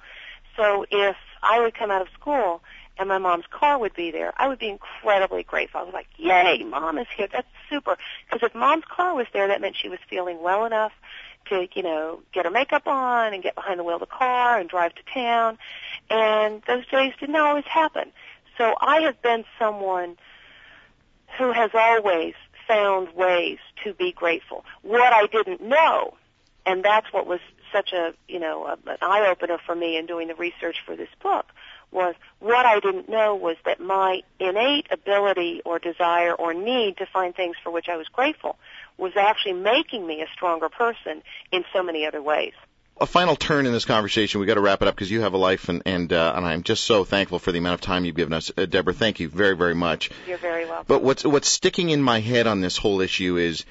So 0.57 0.85
if 0.91 1.15
I 1.41 1.61
would 1.61 1.75
come 1.75 1.91
out 1.91 2.01
of 2.01 2.09
school 2.19 2.61
and 2.97 3.07
my 3.07 3.19
mom's 3.19 3.45
car 3.49 3.77
would 3.77 3.93
be 3.93 4.11
there, 4.11 4.33
I 4.37 4.47
would 4.47 4.59
be 4.59 4.69
incredibly 4.69 5.43
grateful. 5.43 5.79
I 5.79 5.83
was 5.83 5.93
like, 5.93 6.07
yay, 6.17 6.63
mom 6.63 6.97
is 6.97 7.07
here. 7.15 7.27
That's 7.31 7.47
super. 7.69 7.97
Because 8.25 8.45
if 8.45 8.55
mom's 8.55 8.85
car 8.85 9.15
was 9.15 9.27
there, 9.31 9.47
that 9.47 9.61
meant 9.61 9.75
she 9.75 9.87
was 9.87 9.99
feeling 10.09 10.41
well 10.41 10.65
enough 10.65 10.91
to, 11.49 11.67
you 11.73 11.83
know, 11.83 12.21
get 12.33 12.45
her 12.45 12.51
makeup 12.51 12.87
on 12.87 13.33
and 13.33 13.41
get 13.41 13.55
behind 13.55 13.79
the 13.79 13.83
wheel 13.83 13.95
of 13.95 14.01
the 14.01 14.07
car 14.07 14.59
and 14.59 14.69
drive 14.69 14.93
to 14.95 15.03
town. 15.13 15.57
And 16.09 16.61
those 16.67 16.85
days 16.87 17.13
didn't 17.19 17.35
always 17.35 17.65
happen. 17.65 18.11
So 18.57 18.73
I 18.81 19.01
have 19.01 19.21
been 19.21 19.45
someone 19.59 20.17
who 21.37 21.51
has 21.51 21.71
always 21.73 22.33
found 22.67 23.13
ways 23.15 23.59
to 23.83 23.93
be 23.93 24.11
grateful. 24.11 24.65
What 24.81 25.13
I 25.13 25.27
didn't 25.27 25.61
know, 25.61 26.15
and 26.65 26.83
that's 26.83 27.13
what 27.13 27.27
was 27.27 27.39
such 27.77 27.93
a, 27.93 28.13
you 28.27 28.39
know, 28.39 28.65
a, 28.65 28.73
an 28.89 28.97
eye 29.01 29.27
opener 29.29 29.57
for 29.65 29.75
me 29.75 29.97
in 29.97 30.05
doing 30.05 30.27
the 30.27 30.35
research 30.35 30.77
for 30.85 30.95
this 30.95 31.09
book, 31.21 31.45
was 31.91 32.15
what 32.39 32.65
I 32.65 32.79
didn't 32.79 33.07
know 33.07 33.35
was 33.35 33.55
that 33.65 33.79
my 33.79 34.21
innate 34.39 34.87
ability 34.91 35.61
or 35.63 35.79
desire 35.79 36.33
or 36.33 36.53
need 36.53 36.97
to 36.97 37.05
find 37.05 37.35
things 37.35 37.55
for 37.63 37.71
which 37.71 37.87
I 37.87 37.97
was 37.97 38.07
grateful 38.07 38.57
was 38.97 39.13
actually 39.15 39.53
making 39.53 40.05
me 40.05 40.21
a 40.21 40.27
stronger 40.33 40.69
person 40.69 41.21
in 41.51 41.63
so 41.73 41.83
many 41.83 42.05
other 42.05 42.21
ways. 42.21 42.53
A 42.99 43.05
final 43.05 43.35
turn 43.35 43.67
in 43.67 43.73
this 43.73 43.85
conversation. 43.85 44.41
We 44.41 44.47
got 44.47 44.55
to 44.55 44.61
wrap 44.61 44.81
it 44.81 44.87
up 44.87 44.95
because 44.95 45.11
you 45.11 45.21
have 45.21 45.33
a 45.33 45.37
life, 45.37 45.69
and 45.69 45.83
and 45.85 46.11
uh, 46.11 46.33
and 46.35 46.43
I'm 46.43 46.63
just 46.63 46.83
so 46.83 47.03
thankful 47.03 47.37
for 47.37 47.51
the 47.51 47.59
amount 47.59 47.75
of 47.75 47.81
time 47.81 48.05
you've 48.05 48.15
given 48.15 48.33
us, 48.33 48.51
uh, 48.57 48.65
Deborah. 48.65 48.93
Thank 48.93 49.19
you 49.19 49.29
very 49.29 49.55
very 49.55 49.75
much. 49.75 50.09
You're 50.27 50.39
very 50.39 50.65
welcome. 50.65 50.85
But 50.87 51.03
what's 51.03 51.23
what's 51.23 51.47
sticking 51.47 51.91
in 51.91 52.01
my 52.01 52.19
head 52.21 52.47
on 52.47 52.59
this 52.59 52.75
whole 52.75 53.01
issue 53.01 53.37
is, 53.37 53.65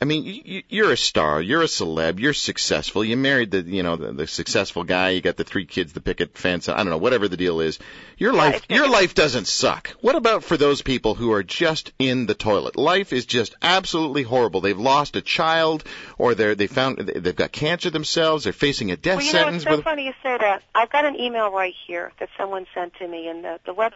I 0.00 0.06
mean, 0.06 0.24
you, 0.24 0.62
you're 0.68 0.90
a 0.92 0.96
star, 0.96 1.40
you're 1.40 1.62
a 1.62 1.66
celeb, 1.66 2.18
you're 2.18 2.34
successful. 2.34 3.04
You 3.04 3.16
married 3.16 3.50
the 3.52 3.62
you 3.62 3.82
know 3.82 3.96
the, 3.96 4.12
the 4.12 4.26
successful 4.26 4.84
guy. 4.84 5.10
You 5.10 5.20
got 5.20 5.36
the 5.36 5.44
three 5.44 5.64
kids, 5.66 5.92
the 5.92 6.00
picket 6.00 6.36
fence. 6.36 6.68
I 6.68 6.76
don't 6.78 6.90
know, 6.90 6.98
whatever 6.98 7.28
the 7.28 7.36
deal 7.36 7.60
is. 7.60 7.78
Your 8.18 8.32
life 8.32 8.62
your 8.68 8.88
life 8.88 9.14
doesn't 9.14 9.46
suck. 9.46 9.88
What 10.00 10.16
about 10.16 10.44
for 10.44 10.56
those 10.56 10.82
people 10.82 11.14
who 11.14 11.32
are 11.32 11.42
just 11.42 11.92
in 11.98 12.26
the 12.26 12.34
toilet? 12.34 12.76
Life 12.76 13.12
is 13.12 13.24
just 13.24 13.54
absolutely 13.62 14.24
horrible. 14.24 14.60
They've 14.60 14.78
lost 14.78 15.16
a 15.16 15.22
child, 15.22 15.84
or 16.18 16.34
they're 16.34 16.54
they 16.54 16.66
found 16.66 16.98
they've 16.98 17.34
got 17.36 17.52
cancer 17.52 17.90
themselves. 17.90 18.44
They're 18.44 18.52
facing 18.52 18.90
a 18.90 18.96
death 18.96 19.18
Well, 19.18 19.26
you 19.26 19.32
know, 19.32 19.38
sentence. 19.38 19.56
it's 19.62 19.64
so 19.70 19.76
with, 19.76 19.84
funny 19.84 20.06
you 20.06 20.12
say 20.22 20.36
that. 20.38 20.62
I've 20.74 20.90
got 20.90 21.04
an 21.04 21.18
email 21.18 21.50
right 21.50 21.74
here 21.86 22.12
that 22.18 22.28
someone 22.36 22.66
sent 22.74 22.94
to 22.96 23.08
me, 23.08 23.28
and 23.28 23.44
the, 23.44 23.60
the 23.64 23.72
web 23.74 23.92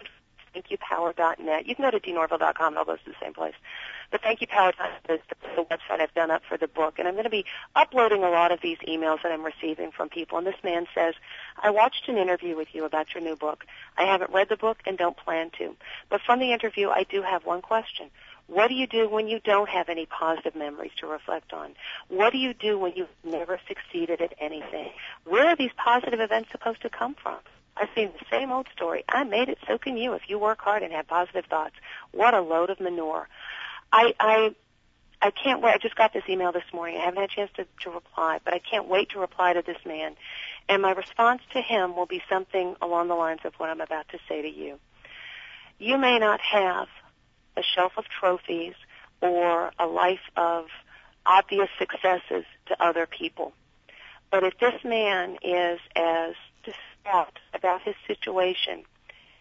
is 0.55 0.63
thankyoupower.net. 0.63 1.67
You 1.67 1.75
can 1.75 1.85
go 1.85 1.91
to 1.91 2.01
dnorville.com, 2.01 2.77
all 2.77 2.85
goes 2.85 2.99
to 3.05 3.11
the 3.11 3.17
same 3.21 3.35
place. 3.35 3.55
But 4.11 4.23
thankyoupower.net 4.23 5.03
is 5.09 5.21
the, 5.29 5.37
the 5.57 5.65
website 5.65 6.01
I've 6.01 6.15
done 6.15 6.31
up 6.31 6.43
for 6.49 6.57
the 6.57 6.69
book, 6.69 6.99
and 6.99 7.07
I'm 7.07 7.15
going 7.15 7.25
to 7.25 7.31
be 7.31 7.45
uploading 7.77 8.25
a 8.25 8.31
lot 8.31 8.53
of 8.53 8.61
these 8.61 8.79
emails 8.89 9.23
that 9.23 9.33
I'm 9.33 9.45
receiving 9.45 9.91
from 9.91 10.09
people. 10.09 10.39
And 10.39 10.47
this 10.47 10.63
man 10.65 10.87
says, 10.95 11.15
I 11.63 11.71
watched 11.71 12.09
an 12.09 12.17
interview 12.17 12.57
with 12.57 12.69
you 12.73 12.85
about 12.85 13.15
your 13.15 13.23
new 13.23 13.37
book. 13.37 13.65
I 13.97 14.05
haven't 14.05 14.33
read 14.33 14.49
the 14.49 14.57
book 14.57 14.79
and 14.87 14.97
don't 14.97 15.17
plan 15.17 15.51
to. 15.59 15.77
But 16.09 16.23
from 16.23 16.41
the 16.41 16.53
interview, 16.53 16.89
I 16.89 17.05
do 17.05 17.23
have 17.23 17.45
one 17.45 17.61
question. 17.61 18.11
What 18.47 18.69
do 18.69 18.75
you 18.75 18.87
do 18.87 19.11
when 19.11 19.29
you 19.29 19.41
don't 19.41 19.69
have 19.69 19.91
any 19.91 20.07
positive 20.07 20.57
memories 20.57 20.93
to 21.01 21.07
reflect 21.07 21.53
on? 21.53 21.75
What 22.09 22.33
do 22.33 22.39
you 22.39 22.55
do 22.55 22.79
when 22.79 22.95
you've 22.97 23.09
never 23.23 23.61
succeeded 23.69 24.23
at 24.23 24.33
anything? 24.41 24.91
Where 25.25 25.49
are 25.49 25.57
these 25.57 25.73
positive 25.77 26.21
events 26.21 26.51
supposed 26.51 26.81
to 26.83 26.89
come 26.89 27.15
from? 27.15 27.37
I've 27.77 27.91
seen 27.95 28.11
the 28.19 28.25
same 28.31 28.51
old 28.51 28.67
story. 28.75 29.05
I 29.07 29.25
made 29.25 29.51
it, 29.51 29.59
so 29.67 29.77
can 29.77 29.99
you 29.99 30.15
if 30.15 30.23
you 30.29 30.39
work 30.39 30.61
hard 30.63 30.83
and 30.83 30.93
have 30.93 31.07
positive 31.07 31.45
thoughts. 31.45 31.75
What 32.11 32.33
a 32.33 32.41
load 32.41 32.71
of 32.71 32.81
manure. 32.81 33.29
I, 33.93 34.15
I, 34.19 34.55
I 35.21 35.31
can't 35.31 35.63
wait. 35.63 35.75
I 35.75 35.79
just 35.79 35.97
got 35.97 36.13
this 36.13 36.25
email 36.29 36.53
this 36.53 36.65
morning. 36.73 36.99
I 36.99 37.05
haven't 37.05 37.21
had 37.21 37.31
a 37.31 37.35
chance 37.35 37.51
to, 37.57 37.67
to 37.83 37.91
reply, 37.91 38.39
but 38.45 38.55
I 38.55 38.59
can't 38.59 38.89
wait 38.89 39.11
to 39.11 39.19
reply 39.19 39.53
to 39.55 39.63
this 39.63 39.79
man. 39.85 40.17
And 40.69 40.83
my 40.83 40.93
response 40.93 41.43
to 41.53 41.61
him 41.61 41.97
will 41.97 42.07
be 42.07 42.23
something 42.29 42.77
along 42.83 43.09
the 43.09 43.15
lines 43.15 43.41
of 43.45 43.55
what 43.55 43.71
I'm 43.71 43.81
about 43.81 44.09
to 44.11 44.19
say 44.29 44.43
to 44.43 44.49
you. 44.49 44.79
You 45.79 45.97
may 45.97 46.19
not 46.19 46.41
have 46.41 46.89
a 47.57 47.63
shelf 47.63 47.93
of 47.97 48.05
trophies 48.09 48.75
or 49.21 49.73
a 49.79 49.87
life 49.87 50.21
of 50.37 50.67
obvious 51.27 51.69
successes 51.79 52.45
to 52.67 52.83
other 52.83 53.07
people. 53.07 53.53
But 54.31 54.45
if 54.45 54.59
this 54.59 54.85
man 54.85 55.39
is 55.43 55.81
as 55.97 56.35
distraught 56.65 57.39
about 57.55 57.83
his 57.83 57.95
situation 58.07 58.85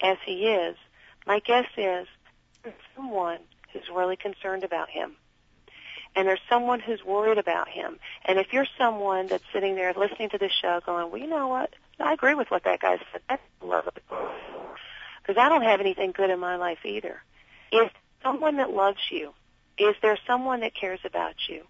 as 0.01 0.17
he 0.25 0.47
is, 0.47 0.77
my 1.25 1.39
guess 1.39 1.67
is 1.77 2.07
someone 2.95 3.39
who's 3.73 3.89
really 3.93 4.15
concerned 4.15 4.63
about 4.63 4.89
him. 4.89 5.15
And 6.15 6.27
there's 6.27 6.39
someone 6.49 6.79
who's 6.79 7.03
worried 7.05 7.37
about 7.37 7.67
him. 7.67 7.99
And 8.25 8.39
if 8.39 8.51
you're 8.51 8.67
someone 8.77 9.27
that's 9.27 9.43
sitting 9.53 9.75
there 9.75 9.93
listening 9.93 10.29
to 10.29 10.37
this 10.37 10.51
show 10.51 10.79
going, 10.85 11.11
well, 11.11 11.21
you 11.21 11.27
know 11.27 11.47
what? 11.47 11.73
I 11.99 12.13
agree 12.13 12.33
with 12.33 12.49
what 12.49 12.63
that 12.63 12.79
guy 12.79 12.97
said. 13.11 13.21
That's 13.29 13.41
lovely. 13.61 13.91
because 15.21 15.37
I 15.37 15.49
don't 15.49 15.63
have 15.63 15.79
anything 15.79 16.11
good 16.11 16.29
in 16.29 16.39
my 16.39 16.55
life 16.55 16.79
either. 16.85 17.21
Is 17.71 17.89
someone 18.23 18.57
that 18.57 18.71
loves 18.71 18.99
you? 19.11 19.33
Is 19.77 19.95
there 20.01 20.17
someone 20.25 20.61
that 20.61 20.73
cares 20.73 20.99
about 21.05 21.35
you? 21.47 21.63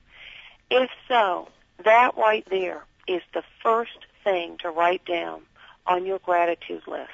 If 0.70 0.90
so, 1.08 1.50
that 1.84 2.16
right 2.18 2.46
there 2.50 2.86
is 3.08 3.22
the 3.34 3.44
first 3.64 3.98
thing 4.24 4.58
to 4.60 4.70
write 4.70 5.06
down 5.06 5.42
on 5.86 6.06
your 6.06 6.20
gratitude 6.20 6.84
list 6.88 7.12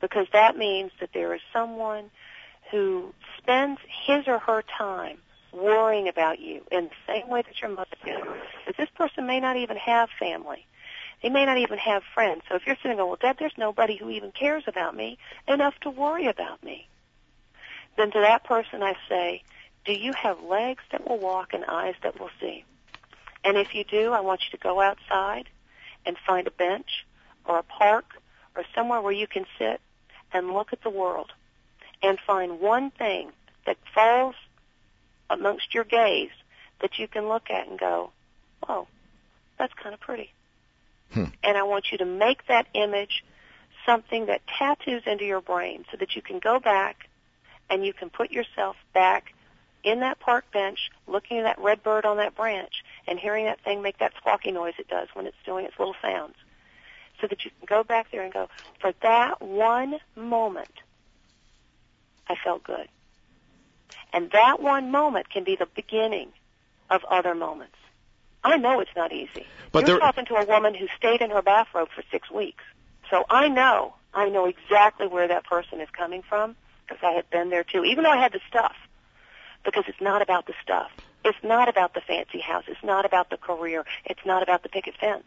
because 0.00 0.26
that 0.32 0.56
means 0.56 0.90
that 1.00 1.10
there 1.14 1.34
is 1.34 1.40
someone 1.52 2.10
who 2.72 3.14
spends 3.38 3.78
his 4.06 4.26
or 4.26 4.38
her 4.38 4.64
time 4.76 5.18
worrying 5.52 6.08
about 6.08 6.40
you 6.40 6.62
in 6.72 6.84
the 6.84 6.90
same 7.06 7.28
way 7.28 7.42
that 7.42 7.60
your 7.60 7.70
mother 7.70 7.96
did. 8.04 8.18
This 8.76 8.88
person 8.96 9.26
may 9.26 9.38
not 9.38 9.58
even 9.58 9.76
have 9.76 10.08
family. 10.18 10.66
They 11.22 11.28
may 11.28 11.44
not 11.44 11.58
even 11.58 11.78
have 11.78 12.02
friends. 12.14 12.42
So 12.48 12.56
if 12.56 12.66
you're 12.66 12.76
sitting 12.82 12.96
there, 12.96 13.06
well, 13.06 13.18
Deb, 13.20 13.38
there's 13.38 13.52
nobody 13.58 13.96
who 13.96 14.10
even 14.10 14.32
cares 14.32 14.64
about 14.66 14.96
me 14.96 15.18
enough 15.46 15.74
to 15.82 15.90
worry 15.90 16.26
about 16.26 16.64
me. 16.64 16.88
Then 17.96 18.10
to 18.10 18.20
that 18.20 18.44
person 18.44 18.82
I 18.82 18.94
say, 19.08 19.42
do 19.84 19.92
you 19.92 20.14
have 20.14 20.42
legs 20.42 20.82
that 20.90 21.06
will 21.06 21.18
walk 21.18 21.52
and 21.52 21.64
eyes 21.66 21.94
that 22.02 22.18
will 22.18 22.30
see? 22.40 22.64
And 23.44 23.58
if 23.58 23.74
you 23.74 23.84
do, 23.84 24.12
I 24.12 24.20
want 24.20 24.40
you 24.44 24.56
to 24.56 24.62
go 24.62 24.80
outside 24.80 25.48
and 26.06 26.16
find 26.26 26.46
a 26.46 26.52
bench 26.52 27.04
or 27.44 27.58
a 27.58 27.62
park 27.62 28.06
or 28.56 28.64
somewhere 28.74 29.02
where 29.02 29.12
you 29.12 29.26
can 29.26 29.44
sit 29.58 29.80
and 30.32 30.52
look 30.52 30.72
at 30.72 30.82
the 30.82 30.90
world 30.90 31.32
and 32.02 32.18
find 32.26 32.60
one 32.60 32.90
thing 32.90 33.30
that 33.66 33.76
falls 33.94 34.34
amongst 35.30 35.74
your 35.74 35.84
gaze 35.84 36.30
that 36.80 36.98
you 36.98 37.08
can 37.08 37.28
look 37.28 37.50
at 37.50 37.68
and 37.68 37.78
go, 37.78 38.10
oh, 38.68 38.86
that's 39.58 39.72
kind 39.74 39.94
of 39.94 40.00
pretty. 40.00 40.32
Hmm. 41.12 41.26
And 41.42 41.56
I 41.56 41.62
want 41.62 41.92
you 41.92 41.98
to 41.98 42.04
make 42.04 42.46
that 42.48 42.66
image 42.74 43.24
something 43.86 44.26
that 44.26 44.42
tattoos 44.46 45.02
into 45.06 45.24
your 45.24 45.40
brain 45.40 45.84
so 45.90 45.96
that 45.98 46.14
you 46.16 46.22
can 46.22 46.38
go 46.38 46.58
back 46.58 47.08
and 47.70 47.84
you 47.84 47.92
can 47.92 48.10
put 48.10 48.30
yourself 48.30 48.76
back 48.92 49.32
in 49.84 50.00
that 50.00 50.20
park 50.20 50.44
bench 50.52 50.90
looking 51.08 51.38
at 51.38 51.42
that 51.42 51.58
red 51.58 51.82
bird 51.82 52.04
on 52.04 52.18
that 52.18 52.36
branch 52.36 52.84
and 53.06 53.18
hearing 53.18 53.46
that 53.46 53.60
thing 53.64 53.82
make 53.82 53.98
that 53.98 54.12
squawky 54.14 54.52
noise 54.52 54.74
it 54.78 54.88
does 54.88 55.08
when 55.14 55.26
it's 55.26 55.36
doing 55.44 55.64
its 55.64 55.76
little 55.78 55.96
sounds 56.00 56.36
so 57.20 57.26
that 57.28 57.44
you 57.44 57.50
can 57.58 57.66
go 57.66 57.82
back 57.82 58.10
there 58.10 58.22
and 58.22 58.32
go, 58.32 58.48
for 58.80 58.92
that 59.02 59.40
one 59.40 59.98
moment, 60.16 60.72
I 62.28 62.36
felt 62.42 62.62
good. 62.64 62.88
And 64.12 64.30
that 64.32 64.60
one 64.60 64.90
moment 64.90 65.30
can 65.30 65.44
be 65.44 65.56
the 65.56 65.66
beginning 65.66 66.32
of 66.90 67.04
other 67.04 67.34
moments. 67.34 67.76
I 68.44 68.56
know 68.56 68.80
it's 68.80 68.94
not 68.96 69.12
easy. 69.12 69.46
But 69.70 69.86
You're 69.86 69.98
there- 69.98 70.00
talking 70.00 70.24
to 70.26 70.34
a 70.34 70.44
woman 70.44 70.74
who 70.74 70.88
stayed 70.96 71.22
in 71.22 71.30
her 71.30 71.42
bathrobe 71.42 71.88
for 71.94 72.02
six 72.10 72.30
weeks. 72.30 72.64
So 73.10 73.24
I 73.30 73.48
know, 73.48 73.94
I 74.14 74.28
know 74.28 74.46
exactly 74.46 75.06
where 75.06 75.28
that 75.28 75.44
person 75.44 75.80
is 75.80 75.88
coming 75.90 76.22
from 76.22 76.56
because 76.86 77.02
I 77.02 77.12
had 77.12 77.28
been 77.30 77.50
there 77.50 77.64
too, 77.64 77.84
even 77.84 78.04
though 78.04 78.10
I 78.10 78.16
had 78.16 78.32
the 78.32 78.40
stuff. 78.48 78.74
Because 79.64 79.84
it's 79.86 80.00
not 80.00 80.22
about 80.22 80.46
the 80.46 80.54
stuff. 80.62 80.90
It's 81.24 81.38
not 81.44 81.68
about 81.68 81.94
the 81.94 82.00
fancy 82.00 82.40
house. 82.40 82.64
It's 82.66 82.82
not 82.82 83.04
about 83.04 83.30
the 83.30 83.36
career. 83.36 83.84
It's 84.04 84.24
not 84.26 84.42
about 84.42 84.64
the 84.64 84.68
picket 84.68 84.96
fence. 84.96 85.26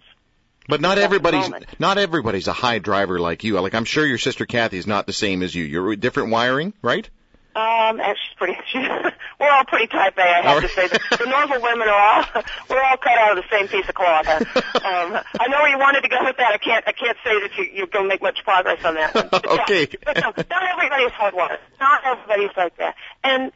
But 0.68 0.82
not 0.82 0.97
everybody's 0.97 1.49
not 1.80 1.97
everybody's 1.97 2.47
a 2.47 2.53
high 2.53 2.80
driver 2.80 3.20
like 3.20 3.43
you. 3.43 3.59
Like 3.59 3.76
I'm 3.76 3.86
sure 3.86 4.05
your 4.05 4.18
sister 4.18 4.45
Kathie 4.45 4.78
is 4.78 4.88
not 4.88 5.05
the 5.05 5.13
same 5.13 5.43
as 5.43 5.53
you. 5.53 5.63
You're 5.63 5.95
different 5.95 6.30
wiring, 6.32 6.74
right? 6.82 7.07
Um, 7.55 8.01
and 8.01 8.18
she's 8.18 8.36
pretty. 8.38 8.57
She's, 8.68 8.82
we're 9.39 9.49
all 9.49 9.63
pretty 9.63 9.88
type 9.88 10.18
A. 10.18 10.22
I 10.22 10.41
have 10.41 10.61
to 10.61 10.68
say. 10.68 10.88
The, 10.88 10.99
the 11.24 11.26
Norville 11.30 11.61
women 11.61 11.88
are 11.88 11.93
all. 11.93 12.43
We're 12.70 12.82
all 12.84 12.97
cut 12.97 13.18
out 13.18 13.38
of 13.38 13.43
the 13.45 13.49
same 13.49 13.70
piece 13.70 13.88
of 13.88 13.95
cloth. 13.95 14.28
Uh, 14.28 14.39
um, 14.76 15.24
I 15.39 15.47
know 15.47 15.59
where 15.61 15.70
you 15.70 15.78
wanted 15.80 16.01
to 16.01 16.09
go 16.09 16.18
with 16.26 16.36
that. 16.36 16.51
I 16.53 16.57
can't. 16.57 16.84
I 16.86 16.91
can't 16.91 17.16
say 17.24 17.39
that 17.39 17.51
you, 17.57 17.63
you're 17.74 17.88
going 17.88 18.05
to 18.05 18.09
make 18.09 18.22
much 18.22 18.43
progress 18.43 18.84
on 18.84 18.95
that. 18.95 19.16
one. 19.16 19.30
But 19.32 19.45
yeah, 19.45 19.63
Okay. 19.63 19.88
but 20.03 20.18
no, 20.18 20.34
not 20.49 20.63
everybody's 20.70 21.11
hardwired. 21.11 21.59
Not 21.80 22.01
everybody's 22.05 22.57
like 22.57 22.76
that. 22.78 22.95
And 23.24 23.53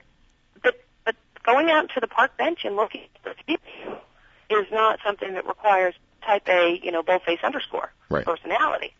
but 0.64 0.80
but 1.04 1.16
going 1.44 1.70
out 1.70 1.90
to 1.96 2.00
the 2.00 2.08
park 2.08 2.38
bench 2.38 2.60
and 2.64 2.78
looking 2.78 3.02
at 3.26 3.36
the 3.36 3.44
people 3.46 3.98
is 4.50 4.66
not 4.72 5.00
something 5.06 5.34
that 5.34 5.46
requires 5.46 5.94
type 6.22 6.48
A. 6.48 6.80
You 6.84 6.92
know, 6.92 7.04
boldface 7.04 7.40
underscore 7.44 7.92
Right. 8.10 8.26
personality. 8.26 8.94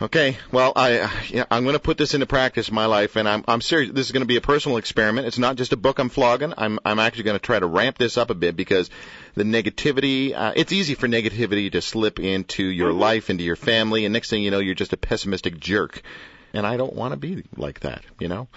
Okay. 0.00 0.38
Well, 0.52 0.72
I 0.76 1.10
yeah, 1.28 1.44
I'm 1.50 1.64
going 1.64 1.72
to 1.74 1.80
put 1.80 1.98
this 1.98 2.14
into 2.14 2.26
practice 2.26 2.68
in 2.68 2.74
my 2.74 2.86
life, 2.86 3.16
and 3.16 3.28
I'm 3.28 3.44
I'm 3.48 3.60
serious. 3.60 3.90
This 3.92 4.06
is 4.06 4.12
going 4.12 4.22
to 4.22 4.28
be 4.28 4.36
a 4.36 4.40
personal 4.40 4.76
experiment. 4.78 5.26
It's 5.26 5.38
not 5.38 5.56
just 5.56 5.72
a 5.72 5.76
book 5.76 5.98
I'm 5.98 6.08
flogging. 6.08 6.54
I'm 6.56 6.78
I'm 6.84 7.00
actually 7.00 7.24
going 7.24 7.38
to 7.38 7.44
try 7.44 7.58
to 7.58 7.66
ramp 7.66 7.98
this 7.98 8.16
up 8.16 8.30
a 8.30 8.34
bit 8.34 8.54
because 8.56 8.90
the 9.34 9.42
negativity. 9.42 10.34
Uh, 10.36 10.52
it's 10.54 10.70
easy 10.72 10.94
for 10.94 11.08
negativity 11.08 11.72
to 11.72 11.82
slip 11.82 12.20
into 12.20 12.62
your 12.62 12.92
life, 12.92 13.28
into 13.28 13.42
your 13.42 13.56
family, 13.56 14.04
and 14.04 14.12
next 14.12 14.30
thing 14.30 14.44
you 14.44 14.52
know, 14.52 14.60
you're 14.60 14.76
just 14.76 14.92
a 14.92 14.96
pessimistic 14.96 15.58
jerk. 15.58 16.00
And 16.58 16.66
I 16.66 16.76
don't 16.76 16.92
want 16.92 17.12
to 17.12 17.16
be 17.16 17.44
like 17.56 17.80
that. 17.80 18.02
You 18.18 18.26
know. 18.26 18.48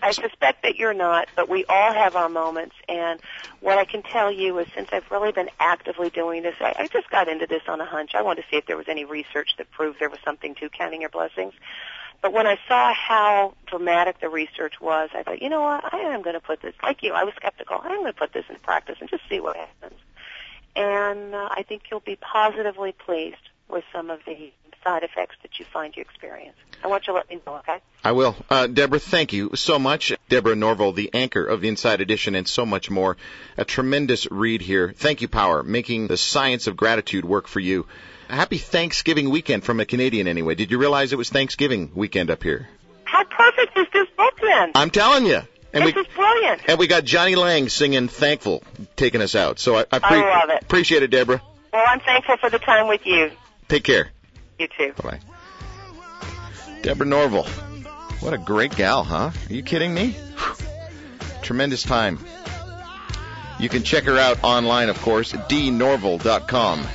I 0.00 0.12
suspect 0.12 0.62
that 0.62 0.76
you're 0.76 0.94
not, 0.94 1.26
but 1.34 1.48
we 1.48 1.64
all 1.64 1.92
have 1.92 2.14
our 2.14 2.28
moments. 2.28 2.76
And 2.88 3.20
what 3.58 3.78
I 3.78 3.84
can 3.84 4.02
tell 4.02 4.30
you 4.30 4.56
is 4.58 4.68
since 4.76 4.88
I've 4.92 5.10
really 5.10 5.32
been 5.32 5.50
actively 5.58 6.08
doing 6.08 6.44
this, 6.44 6.54
I, 6.60 6.72
I 6.78 6.86
just 6.86 7.10
got 7.10 7.26
into 7.26 7.46
this 7.46 7.62
on 7.66 7.80
a 7.80 7.84
hunch. 7.84 8.12
I 8.14 8.22
wanted 8.22 8.42
to 8.42 8.48
see 8.48 8.56
if 8.58 8.66
there 8.66 8.76
was 8.76 8.86
any 8.86 9.04
research 9.04 9.56
that 9.58 9.68
proved 9.72 9.98
there 9.98 10.08
was 10.08 10.20
something 10.24 10.54
to 10.54 10.68
counting 10.68 11.00
your 11.00 11.10
blessings. 11.10 11.52
But 12.22 12.32
when 12.32 12.46
I 12.46 12.58
saw 12.68 12.94
how 12.94 13.54
dramatic 13.66 14.20
the 14.20 14.28
research 14.28 14.80
was, 14.80 15.10
I 15.14 15.24
thought, 15.24 15.42
you 15.42 15.48
know 15.48 15.62
what, 15.62 15.92
I 15.92 15.98
am 15.98 16.22
going 16.22 16.34
to 16.34 16.40
put 16.40 16.62
this, 16.62 16.74
like 16.80 17.02
you, 17.02 17.12
I 17.12 17.24
was 17.24 17.34
skeptical. 17.34 17.80
I'm 17.82 18.00
going 18.00 18.06
to 18.06 18.12
put 18.12 18.32
this 18.32 18.44
into 18.48 18.60
practice 18.60 18.98
and 19.00 19.10
just 19.10 19.22
see 19.28 19.40
what 19.40 19.56
happens. 19.56 20.00
And 20.76 21.34
uh, 21.34 21.48
I 21.50 21.64
think 21.64 21.82
you'll 21.90 21.98
be 21.98 22.16
positively 22.16 22.92
pleased 22.92 23.36
with 23.68 23.82
some 23.92 24.10
of 24.10 24.20
the 24.26 24.52
side 24.82 25.02
effects 25.02 25.36
that 25.42 25.58
you 25.58 25.64
find 25.64 25.96
you 25.96 26.02
experience. 26.02 26.56
I 26.82 26.86
want 26.86 27.06
you 27.06 27.12
to 27.12 27.16
let 27.16 27.28
me 27.28 27.40
know, 27.46 27.56
okay? 27.56 27.78
I 28.04 28.12
will. 28.12 28.36
Uh, 28.48 28.66
Deborah, 28.68 29.00
thank 29.00 29.32
you 29.32 29.50
so 29.54 29.78
much. 29.78 30.12
Deborah 30.28 30.54
Norville, 30.54 30.92
the 30.92 31.10
anchor 31.12 31.44
of 31.44 31.64
Inside 31.64 32.00
Edition, 32.00 32.34
and 32.34 32.46
so 32.46 32.64
much 32.64 32.88
more. 32.90 33.16
A 33.56 33.64
tremendous 33.64 34.30
read 34.30 34.60
here. 34.62 34.92
Thank 34.96 35.20
you, 35.20 35.28
Power, 35.28 35.62
making 35.62 36.06
the 36.06 36.16
science 36.16 36.66
of 36.66 36.76
gratitude 36.76 37.24
work 37.24 37.48
for 37.48 37.60
you. 37.60 37.86
A 38.28 38.34
Happy 38.34 38.58
Thanksgiving 38.58 39.30
weekend 39.30 39.64
from 39.64 39.80
a 39.80 39.84
Canadian, 39.84 40.28
anyway. 40.28 40.54
Did 40.54 40.70
you 40.70 40.78
realize 40.78 41.12
it 41.12 41.16
was 41.16 41.30
Thanksgiving 41.30 41.90
weekend 41.94 42.30
up 42.30 42.42
here? 42.42 42.68
How 43.04 43.24
perfect 43.24 43.76
is 43.76 43.86
this 43.92 44.08
book 44.16 44.38
then? 44.40 44.72
I'm 44.74 44.90
telling 44.90 45.26
you. 45.26 45.40
And 45.72 45.84
this 45.84 45.94
we 45.94 46.00
is 46.02 46.06
brilliant. 46.14 46.62
and 46.68 46.78
we 46.78 46.86
got 46.86 47.04
Jonny 47.04 47.34
Lang 47.34 47.68
singing 47.68 48.08
"Thankful" 48.08 48.62
taking 48.96 49.20
us 49.20 49.34
out. 49.34 49.58
So 49.58 49.76
I, 49.76 49.84
I, 49.92 49.98
pre- 49.98 50.18
I 50.18 50.38
love 50.40 50.50
it. 50.50 50.62
appreciate 50.62 51.02
it, 51.02 51.08
Deborah. 51.10 51.42
Well, 51.72 51.84
I'm 51.86 52.00
thankful 52.00 52.36
for 52.38 52.48
the 52.48 52.58
time 52.58 52.88
with 52.88 53.04
you. 53.04 53.30
Take 53.68 53.84
care. 53.84 54.08
You 54.58 54.68
too. 54.68 54.92
Bye. 55.02 55.20
Deborah 56.82 57.06
Norville. 57.06 57.46
What 58.20 58.34
a 58.34 58.38
great 58.38 58.74
gal, 58.74 59.04
huh? 59.04 59.30
Are 59.48 59.52
you 59.52 59.62
kidding 59.62 59.94
me? 59.94 60.16
Tremendous 61.42 61.82
time. 61.82 62.18
You 63.58 63.68
can 63.68 63.82
check 63.82 64.04
her 64.04 64.18
out 64.18 64.42
online, 64.44 64.88
of 64.88 65.00
course, 65.00 65.32
dnorville.com. 65.32 66.86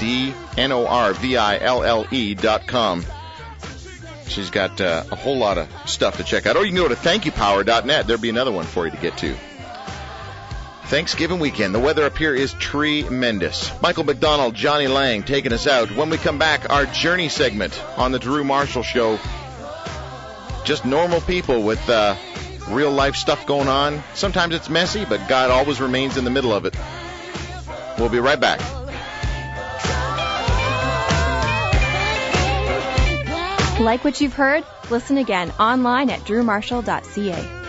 D 0.00 0.34
N 0.56 0.72
O 0.72 0.86
R 0.86 1.12
V 1.12 1.36
I 1.36 1.58
L 1.58 1.82
L 1.82 2.06
E 2.10 2.34
dot 2.34 2.66
com. 2.66 3.04
She's 4.26 4.50
got 4.50 4.80
uh, 4.80 5.04
a 5.10 5.16
whole 5.16 5.36
lot 5.36 5.58
of 5.58 5.68
stuff 5.86 6.16
to 6.16 6.24
check 6.24 6.46
out. 6.46 6.56
Or 6.56 6.64
you 6.64 6.72
can 6.72 6.76
go 6.76 6.88
to 6.88 6.94
thankyoupower.net. 6.94 8.06
There'll 8.06 8.22
be 8.22 8.30
another 8.30 8.52
one 8.52 8.64
for 8.64 8.86
you 8.86 8.90
to 8.90 8.96
get 8.96 9.18
to. 9.18 9.36
Thanksgiving 10.84 11.38
weekend. 11.38 11.74
The 11.74 11.78
weather 11.78 12.04
up 12.04 12.18
here 12.18 12.34
is 12.34 12.52
tremendous. 12.54 13.72
Michael 13.80 14.04
McDonald, 14.04 14.54
Jonny 14.54 14.88
Lang 14.88 15.22
taking 15.22 15.52
us 15.52 15.66
out. 15.66 15.90
When 15.90 16.10
we 16.10 16.18
come 16.18 16.38
back, 16.38 16.70
our 16.70 16.86
journey 16.86 17.28
segment 17.28 17.82
on 17.96 18.12
the 18.12 18.18
Drew 18.18 18.44
Marshall 18.44 18.82
Show. 18.82 19.18
Just 20.64 20.84
normal 20.84 21.20
people 21.20 21.62
with 21.62 21.88
uh, 21.88 22.14
real 22.68 22.90
life 22.90 23.16
stuff 23.16 23.46
going 23.46 23.68
on. 23.68 24.02
Sometimes 24.14 24.54
it's 24.54 24.68
messy, 24.68 25.04
but 25.04 25.28
God 25.28 25.50
always 25.50 25.80
remains 25.80 26.16
in 26.16 26.24
the 26.24 26.30
middle 26.30 26.52
of 26.52 26.66
it. 26.66 26.76
We'll 27.98 28.08
be 28.08 28.20
right 28.20 28.38
back. 28.40 28.60
Like 33.80 34.04
what 34.04 34.20
you've 34.20 34.34
heard? 34.34 34.64
Listen 34.90 35.18
again 35.18 35.50
online 35.58 36.10
at 36.10 36.20
drewmarshall.ca. 36.20 37.62